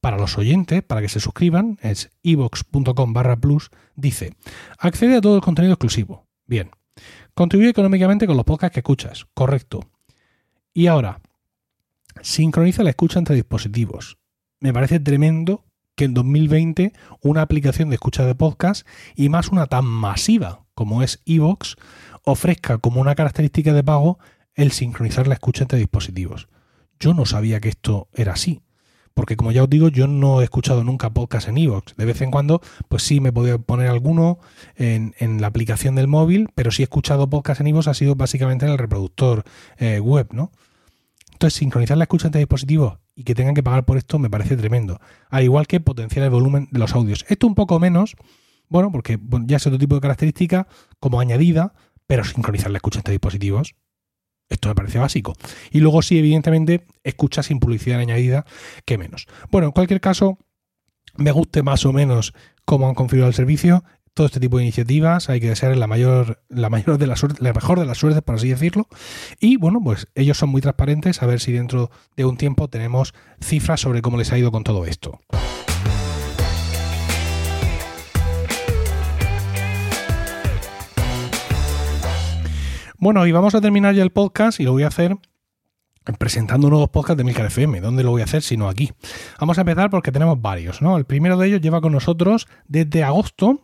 para 0.00 0.16
los 0.16 0.38
oyentes, 0.38 0.82
para 0.82 1.00
que 1.02 1.08
se 1.08 1.20
suscriban, 1.20 1.78
es 1.82 2.10
evox.com 2.22 3.12
barra 3.12 3.36
plus, 3.36 3.70
dice, 3.96 4.34
accede 4.78 5.16
a 5.16 5.20
todo 5.20 5.36
el 5.36 5.42
contenido 5.42 5.74
exclusivo. 5.74 6.24
Bien, 6.46 6.70
Contribuye 7.38 7.70
económicamente 7.70 8.26
con 8.26 8.36
los 8.36 8.44
podcasts 8.44 8.74
que 8.74 8.80
escuchas. 8.80 9.26
Correcto. 9.32 9.88
Y 10.74 10.88
ahora, 10.88 11.20
sincroniza 12.20 12.82
la 12.82 12.90
escucha 12.90 13.20
entre 13.20 13.36
dispositivos. 13.36 14.18
Me 14.58 14.72
parece 14.72 14.98
tremendo 14.98 15.64
que 15.98 16.04
en 16.04 16.14
2020 16.14 16.92
una 17.22 17.42
aplicación 17.42 17.88
de 17.88 17.96
escucha 17.96 18.24
de 18.24 18.36
podcast 18.36 18.86
y 19.16 19.28
más 19.30 19.48
una 19.48 19.66
tan 19.66 19.84
masiva 19.84 20.64
como 20.76 21.02
es 21.02 21.20
Evox 21.26 21.74
ofrezca 22.22 22.78
como 22.78 23.00
una 23.00 23.16
característica 23.16 23.72
de 23.72 23.82
pago 23.82 24.20
el 24.54 24.70
sincronizar 24.70 25.26
la 25.26 25.34
escucha 25.34 25.64
entre 25.64 25.80
dispositivos. 25.80 26.48
Yo 27.00 27.14
no 27.14 27.26
sabía 27.26 27.58
que 27.58 27.68
esto 27.68 28.06
era 28.14 28.34
así. 28.34 28.62
Porque 29.12 29.36
como 29.36 29.50
ya 29.50 29.64
os 29.64 29.70
digo, 29.70 29.88
yo 29.88 30.06
no 30.06 30.40
he 30.40 30.44
escuchado 30.44 30.84
nunca 30.84 31.10
podcast 31.10 31.48
en 31.48 31.58
Evox. 31.58 31.96
De 31.96 32.04
vez 32.04 32.20
en 32.20 32.30
cuando, 32.30 32.60
pues 32.88 33.02
sí 33.02 33.18
me 33.18 33.32
podido 33.32 33.60
poner 33.60 33.88
alguno 33.88 34.38
en, 34.76 35.40
la 35.40 35.48
aplicación 35.48 35.96
del 35.96 36.06
móvil, 36.06 36.48
pero 36.54 36.70
si 36.70 36.82
he 36.82 36.84
escuchado 36.84 37.28
podcast 37.28 37.60
en 37.60 37.66
Evox 37.66 37.88
ha 37.88 37.94
sido 37.94 38.14
básicamente 38.14 38.66
en 38.66 38.70
el 38.70 38.78
reproductor 38.78 39.42
eh, 39.78 39.98
web, 39.98 40.28
¿no? 40.30 40.52
Entonces, 41.32 41.58
sincronizar 41.58 41.96
la 41.96 42.04
escucha 42.04 42.28
entre 42.28 42.38
dispositivos 42.38 42.98
y 43.18 43.24
que 43.24 43.34
tengan 43.34 43.54
que 43.56 43.64
pagar 43.64 43.84
por 43.84 43.98
esto 43.98 44.20
me 44.20 44.30
parece 44.30 44.56
tremendo. 44.56 45.00
Al 45.28 45.42
igual 45.42 45.66
que 45.66 45.80
potenciar 45.80 46.24
el 46.24 46.30
volumen 46.30 46.68
de 46.70 46.78
los 46.78 46.94
audios. 46.94 47.24
Esto 47.28 47.48
un 47.48 47.56
poco 47.56 47.80
menos, 47.80 48.14
bueno, 48.68 48.92
porque 48.92 49.18
ya 49.46 49.56
es 49.56 49.66
otro 49.66 49.78
tipo 49.78 49.96
de 49.96 50.00
característica 50.00 50.68
como 51.00 51.18
añadida, 51.18 51.74
pero 52.06 52.22
sincronizar 52.22 52.70
la 52.70 52.78
escucha 52.78 53.00
entre 53.00 53.12
dispositivos 53.12 53.74
esto 54.48 54.68
me 54.68 54.74
parece 54.74 54.98
básico. 54.98 55.34
Y 55.70 55.80
luego 55.80 56.00
sí, 56.00 56.18
evidentemente, 56.18 56.86
escucha 57.04 57.42
sin 57.42 57.58
publicidad 57.58 58.00
añadida, 58.00 58.46
que 58.84 58.96
menos. 58.96 59.26
Bueno, 59.50 59.66
en 59.66 59.72
cualquier 59.72 60.00
caso, 60.00 60.38
me 61.16 61.32
guste 61.32 61.62
más 61.62 61.84
o 61.84 61.92
menos 61.92 62.32
cómo 62.64 62.88
han 62.88 62.94
configurado 62.94 63.28
el 63.28 63.34
servicio. 63.34 63.84
Todo 64.18 64.26
este 64.26 64.40
tipo 64.40 64.56
de 64.56 64.64
iniciativas 64.64 65.30
hay 65.30 65.38
que 65.38 65.48
desear 65.48 65.76
la 65.76 65.86
mayor, 65.86 66.42
la 66.48 66.68
mayor 66.70 66.98
de 66.98 67.06
la 67.06 67.14
suerte, 67.14 67.40
la 67.40 67.52
mejor 67.52 67.78
de 67.78 67.86
las 67.86 67.98
suertes, 67.98 68.20
por 68.20 68.34
así 68.34 68.48
decirlo. 68.48 68.88
Y 69.38 69.58
bueno, 69.58 69.80
pues 69.80 70.08
ellos 70.16 70.36
son 70.36 70.48
muy 70.48 70.60
transparentes, 70.60 71.22
a 71.22 71.26
ver 71.26 71.38
si 71.38 71.52
dentro 71.52 71.92
de 72.16 72.24
un 72.24 72.36
tiempo 72.36 72.66
tenemos 72.66 73.14
cifras 73.40 73.80
sobre 73.80 74.02
cómo 74.02 74.16
les 74.16 74.32
ha 74.32 74.38
ido 74.38 74.50
con 74.50 74.64
todo 74.64 74.86
esto. 74.86 75.20
Bueno, 82.98 83.24
y 83.24 83.30
vamos 83.30 83.54
a 83.54 83.60
terminar 83.60 83.94
ya 83.94 84.02
el 84.02 84.10
podcast 84.10 84.58
y 84.58 84.64
lo 84.64 84.72
voy 84.72 84.82
a 84.82 84.88
hacer 84.88 85.16
presentando 86.18 86.70
nuevos 86.70 86.88
podcasts 86.88 87.18
de 87.18 87.22
Milcar 87.22 87.46
FM. 87.46 87.80
¿Dónde 87.80 88.02
lo 88.02 88.10
voy 88.10 88.22
a 88.22 88.24
hacer 88.24 88.42
sino 88.42 88.68
aquí? 88.68 88.90
Vamos 89.38 89.58
a 89.58 89.60
empezar 89.60 89.90
porque 89.90 90.10
tenemos 90.10 90.42
varios, 90.42 90.82
¿no? 90.82 90.96
El 90.96 91.04
primero 91.04 91.36
de 91.36 91.46
ellos 91.46 91.60
lleva 91.60 91.80
con 91.80 91.92
nosotros 91.92 92.48
desde 92.66 93.04
agosto 93.04 93.62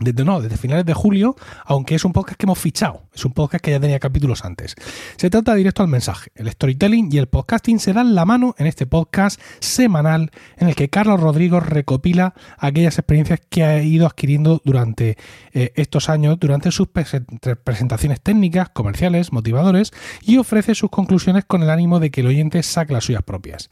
desde, 0.00 0.24
no, 0.24 0.40
desde 0.40 0.56
finales 0.56 0.86
de 0.86 0.94
julio, 0.94 1.36
aunque 1.64 1.94
es 1.94 2.04
un 2.04 2.12
podcast 2.12 2.38
que 2.38 2.46
hemos 2.46 2.58
fichado, 2.58 3.04
es 3.14 3.24
un 3.24 3.32
podcast 3.32 3.64
que 3.64 3.72
ya 3.72 3.80
tenía 3.80 3.98
capítulos 3.98 4.44
antes. 4.44 4.74
Se 5.16 5.30
trata 5.30 5.54
directo 5.54 5.82
al 5.82 5.88
mensaje. 5.88 6.30
El 6.34 6.50
storytelling 6.50 7.08
y 7.12 7.18
el 7.18 7.26
podcasting 7.26 7.80
se 7.80 7.92
dan 7.92 8.14
la 8.14 8.24
mano 8.24 8.54
en 8.58 8.66
este 8.66 8.86
podcast 8.86 9.40
semanal 9.60 10.30
en 10.56 10.68
el 10.68 10.74
que 10.74 10.88
Carlos 10.88 11.20
Rodrigo 11.20 11.60
recopila 11.60 12.34
aquellas 12.58 12.98
experiencias 12.98 13.40
que 13.48 13.64
ha 13.64 13.82
ido 13.82 14.06
adquiriendo 14.06 14.62
durante 14.64 15.16
eh, 15.52 15.72
estos 15.74 16.08
años, 16.08 16.38
durante 16.38 16.70
sus 16.70 16.88
presentaciones 16.88 18.20
técnicas, 18.20 18.68
comerciales, 18.68 19.32
motivadores 19.32 19.92
y 20.22 20.38
ofrece 20.38 20.74
sus 20.74 20.90
conclusiones 20.90 21.44
con 21.44 21.62
el 21.62 21.70
ánimo 21.70 22.00
de 22.00 22.10
que 22.10 22.20
el 22.20 22.28
oyente 22.28 22.62
saque 22.62 22.92
las 22.92 23.04
suyas 23.04 23.22
propias. 23.22 23.70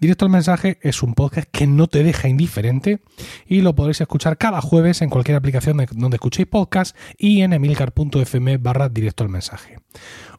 Directo 0.00 0.24
al 0.24 0.30
mensaje 0.30 0.78
es 0.82 1.02
un 1.02 1.14
podcast 1.14 1.48
que 1.50 1.66
no 1.66 1.86
te 1.86 2.02
deja 2.02 2.28
indiferente 2.28 3.00
y 3.46 3.60
lo 3.60 3.74
podréis 3.74 4.00
escuchar 4.00 4.38
cada 4.38 4.60
jueves 4.60 5.02
en 5.02 5.10
cualquier 5.10 5.36
aplicación 5.36 5.65
donde 5.72 6.16
escuchéis 6.16 6.48
podcast 6.48 6.96
y 7.18 7.42
en 7.42 7.52
emilcar.fm 7.52 8.58
barra 8.58 8.88
directo 8.88 9.24
al 9.24 9.30
mensaje. 9.30 9.78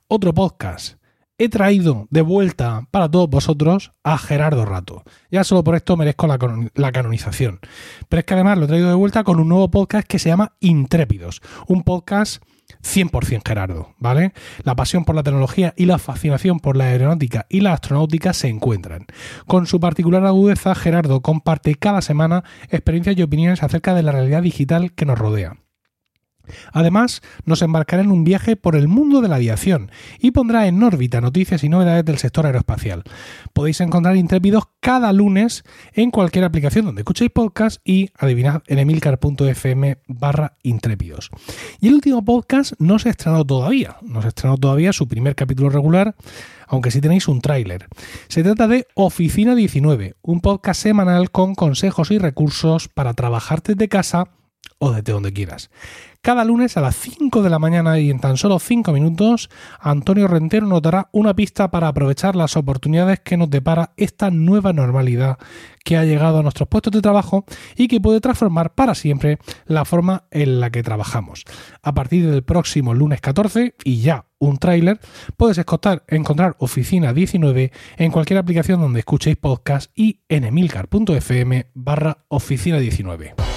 Otro 0.08 0.34
podcast. 0.34 0.98
He 1.40 1.50
traído 1.50 2.08
de 2.10 2.22
vuelta 2.22 2.88
para 2.90 3.12
todos 3.12 3.30
vosotros 3.30 3.92
a 4.04 4.18
Gerardo 4.18 4.66
Rato. 4.66 5.04
Ya 5.30 5.44
solo 5.44 5.63
por 5.63 5.76
esto 5.76 5.96
merezco 5.96 6.26
la, 6.26 6.40
la, 6.74 6.92
canonización. 6.92 7.60
Pero 8.10 8.20
es 8.22 8.26
que 8.26 8.34
además 8.34 8.58
lo 8.58 8.66
he 8.66 8.68
traído 8.68 8.90
de 8.90 8.96
vuelta 8.96 9.24
con 9.24 9.40
un 9.40 9.48
nuevo 9.48 9.70
podcast 9.70 10.08
que 10.08 10.18
se 10.18 10.30
llama 10.30 10.56
Intrépidos. 10.60 11.42
Un 11.68 11.84
podcast 11.84 12.42
100% 12.84 13.41
Gerardo, 13.45 13.95
¿vale? 13.97 14.34
La 14.63 14.75
pasión 14.75 15.06
por 15.06 15.15
la 15.15 15.23
tecnología 15.23 15.73
y 15.77 15.86
la 15.86 15.97
fascinación 15.99 16.60
por 16.60 16.77
la 16.77 16.86
aeronáutica 16.86 17.45
y 17.49 17.62
la 17.62 17.73
astronáutica 17.73 18.34
se 18.34 18.47
encuentran. 18.47 19.06
Con 19.45 19.67
su 19.67 19.80
particular 19.80 20.25
agudeza, 20.25 20.75
Gerardo 20.75 21.21
comparte 21.21 21.75
cada 21.75 22.01
semana 22.01 22.43
experiencias 22.69 23.17
y 23.17 23.23
opiniones 23.23 23.63
acerca 23.63 23.93
de 23.93 24.03
la 24.03 24.12
realidad 24.12 24.41
digital 24.41 24.93
que 24.93 25.06
nos 25.06 25.17
rodea. 25.17 25.58
Además, 26.73 27.21
nos 27.45 27.62
embarcará 27.62 28.01
en 28.01 28.12
un 28.12 28.23
viaje 28.23 28.55
por 28.55 28.75
el 28.75 28.88
mundo 28.88 29.21
de 29.21 29.27
la 29.27 29.36
aviación 29.36 29.91
y 30.19 30.31
pondrá 30.31 30.67
en 30.67 30.81
órbita 30.81 31.21
noticias 31.21 31.63
y 31.63 31.69
novedades 31.69 32.05
del 32.05 32.17
sector 32.17 32.45
aeroespacial. 32.45 33.03
Podéis 33.53 33.81
encontrar 33.81 34.15
Intrépidos 34.15 34.65
cada 34.79 35.12
lunes 35.13 35.63
en 35.93 36.12
cualquier 36.12 36.45
aplicación 36.45 36.86
donde 36.86 37.01
escuchéis 37.01 37.31
podcast 37.31 37.81
y 37.83 38.10
adivinad 38.17 38.62
en 38.67 38.79
emilcar.fm 38.79 39.97
barra 40.07 40.53
intrépidos. 40.63 41.29
Y 41.79 41.88
el 41.88 41.95
último 41.95 42.23
podcast 42.23 42.73
no 42.79 42.99
se 42.99 43.10
ha 43.10 43.12
estrenado 43.12 43.45
todavía, 43.45 43.97
no 44.01 44.21
se 44.21 44.27
ha 44.27 44.29
estrenado 44.29 44.57
todavía 44.57 44.93
su 44.93 45.07
primer 45.07 45.36
capítulo 45.36 45.69
regular, 45.69 46.15
aunque 46.67 46.91
sí 46.91 47.01
tenéis 47.01 47.27
un 47.27 47.41
tráiler. 47.41 47.88
Se 48.27 48.43
trata 48.43 48.67
de 48.67 48.88
Oficina 48.93 49.55
19, 49.55 50.15
un 50.21 50.41
podcast 50.41 50.81
semanal 50.81 51.31
con 51.31 51.55
consejos 51.55 52.12
y 52.12 52.17
recursos 52.17 52.88
para 52.88 53.13
trabajar 53.13 53.62
desde 53.62 53.88
casa 53.88 54.29
o 54.80 54.91
desde 54.91 55.13
donde 55.13 55.34
quieras. 55.34 55.69
Cada 56.21 56.43
lunes 56.43 56.75
a 56.75 56.82
las 56.82 56.95
5 56.97 57.41
de 57.41 57.49
la 57.49 57.60
mañana 57.60 57.99
y 57.99 58.10
en 58.10 58.19
tan 58.19 58.36
solo 58.38 58.60
5 58.60 58.91
minutos, 58.91 59.49
Antonio 59.80 60.27
Rentero 60.27 60.65
nos 60.67 60.82
dará 60.82 61.08
una 61.13 61.34
pista 61.34 61.71
para 61.71 61.88
aprovechar 61.88 62.36
las 62.36 62.58
oportunidades 62.58 63.21
que 63.21 63.38
nos 63.38 63.49
depara 63.49 63.93
esta 63.95 64.30
nueva 64.30 64.73
normalidad 64.73 65.38
que 65.86 65.95
ha 65.95 66.03
llegado 66.03 66.39
a 66.39 66.43
nuestros 66.43 66.67
puestos 66.67 66.91
de 66.91 67.01
trabajo 67.01 67.45
y 67.77 67.88
que 67.88 68.01
puede 68.01 68.19
transformar 68.19 68.75
para 68.75 68.93
siempre 68.93 69.39
la 69.67 69.86
forma 69.86 70.25
en 70.32 70.60
la 70.60 70.69
que 70.69 70.84
trabajamos. 70.84 71.46
A 71.81 71.94
partir 71.94 72.29
del 72.29 72.44
próximo 72.44 72.94
lunes 72.94 73.21
14 73.21 73.75
y 73.85 74.02
ya 74.02 74.25
un 74.37 74.58
tráiler, 74.58 75.00
puedes 75.37 75.58
encontrar 75.58 76.56
Oficina 76.60 77.13
19 77.13 77.71
en 77.98 78.12
cualquier 78.12 78.39
aplicación 78.39 78.81
donde 78.81 79.00
escuchéis 79.00 79.37
podcast 79.37 79.92
y 79.96 80.19
en 80.27 80.44
emilcar.fm 80.44 81.67
barra 81.73 82.25
Oficina 82.27 82.79
19. 82.79 83.56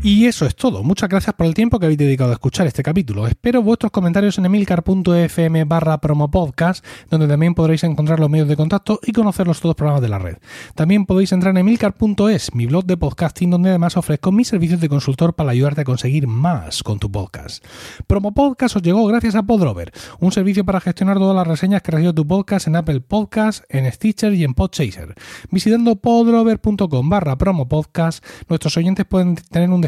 Y 0.00 0.26
eso 0.26 0.46
es 0.46 0.54
todo. 0.54 0.84
Muchas 0.84 1.08
gracias 1.08 1.34
por 1.34 1.44
el 1.44 1.54
tiempo 1.54 1.80
que 1.80 1.86
habéis 1.86 1.98
dedicado 1.98 2.30
a 2.30 2.34
escuchar 2.34 2.68
este 2.68 2.84
capítulo. 2.84 3.26
Espero 3.26 3.62
vuestros 3.64 3.90
comentarios 3.90 4.38
en 4.38 4.46
emilcar.fm 4.46 5.64
barra 5.64 5.98
promopodcast, 5.98 6.84
donde 7.10 7.26
también 7.26 7.52
podréis 7.52 7.82
encontrar 7.82 8.20
los 8.20 8.30
medios 8.30 8.46
de 8.46 8.56
contacto 8.56 9.00
y 9.02 9.10
conocer 9.10 9.48
los 9.48 9.60
todos 9.60 9.74
programas 9.74 10.00
de 10.00 10.08
la 10.08 10.20
red. 10.20 10.36
También 10.76 11.04
podéis 11.04 11.32
entrar 11.32 11.50
en 11.50 11.58
emilcar.es, 11.58 12.54
mi 12.54 12.66
blog 12.66 12.84
de 12.84 12.96
podcasting, 12.96 13.50
donde 13.50 13.70
además 13.70 13.96
ofrezco 13.96 14.30
mis 14.30 14.46
servicios 14.46 14.80
de 14.80 14.88
consultor 14.88 15.34
para 15.34 15.50
ayudarte 15.50 15.80
a 15.80 15.84
conseguir 15.84 16.28
más 16.28 16.84
con 16.84 17.00
tu 17.00 17.10
podcast. 17.10 17.64
Promopodcast 18.06 18.76
os 18.76 18.82
llegó 18.82 19.04
gracias 19.06 19.34
a 19.34 19.42
Podrover, 19.42 19.92
un 20.20 20.30
servicio 20.30 20.64
para 20.64 20.80
gestionar 20.80 21.18
todas 21.18 21.34
las 21.34 21.46
reseñas 21.46 21.82
que 21.82 21.90
recibe 21.90 22.12
tu 22.12 22.24
podcast 22.24 22.68
en 22.68 22.76
Apple 22.76 23.00
Podcast, 23.00 23.64
en 23.68 23.90
Stitcher 23.90 24.32
y 24.32 24.44
en 24.44 24.54
Podchaser. 24.54 25.16
Visitando 25.50 25.96
podrover.com 25.96 27.10
barra 27.10 27.36
promopodcast, 27.36 28.24
nuestros 28.48 28.76
oyentes 28.76 29.04
pueden 29.04 29.34
tener 29.34 29.70
un 29.70 29.87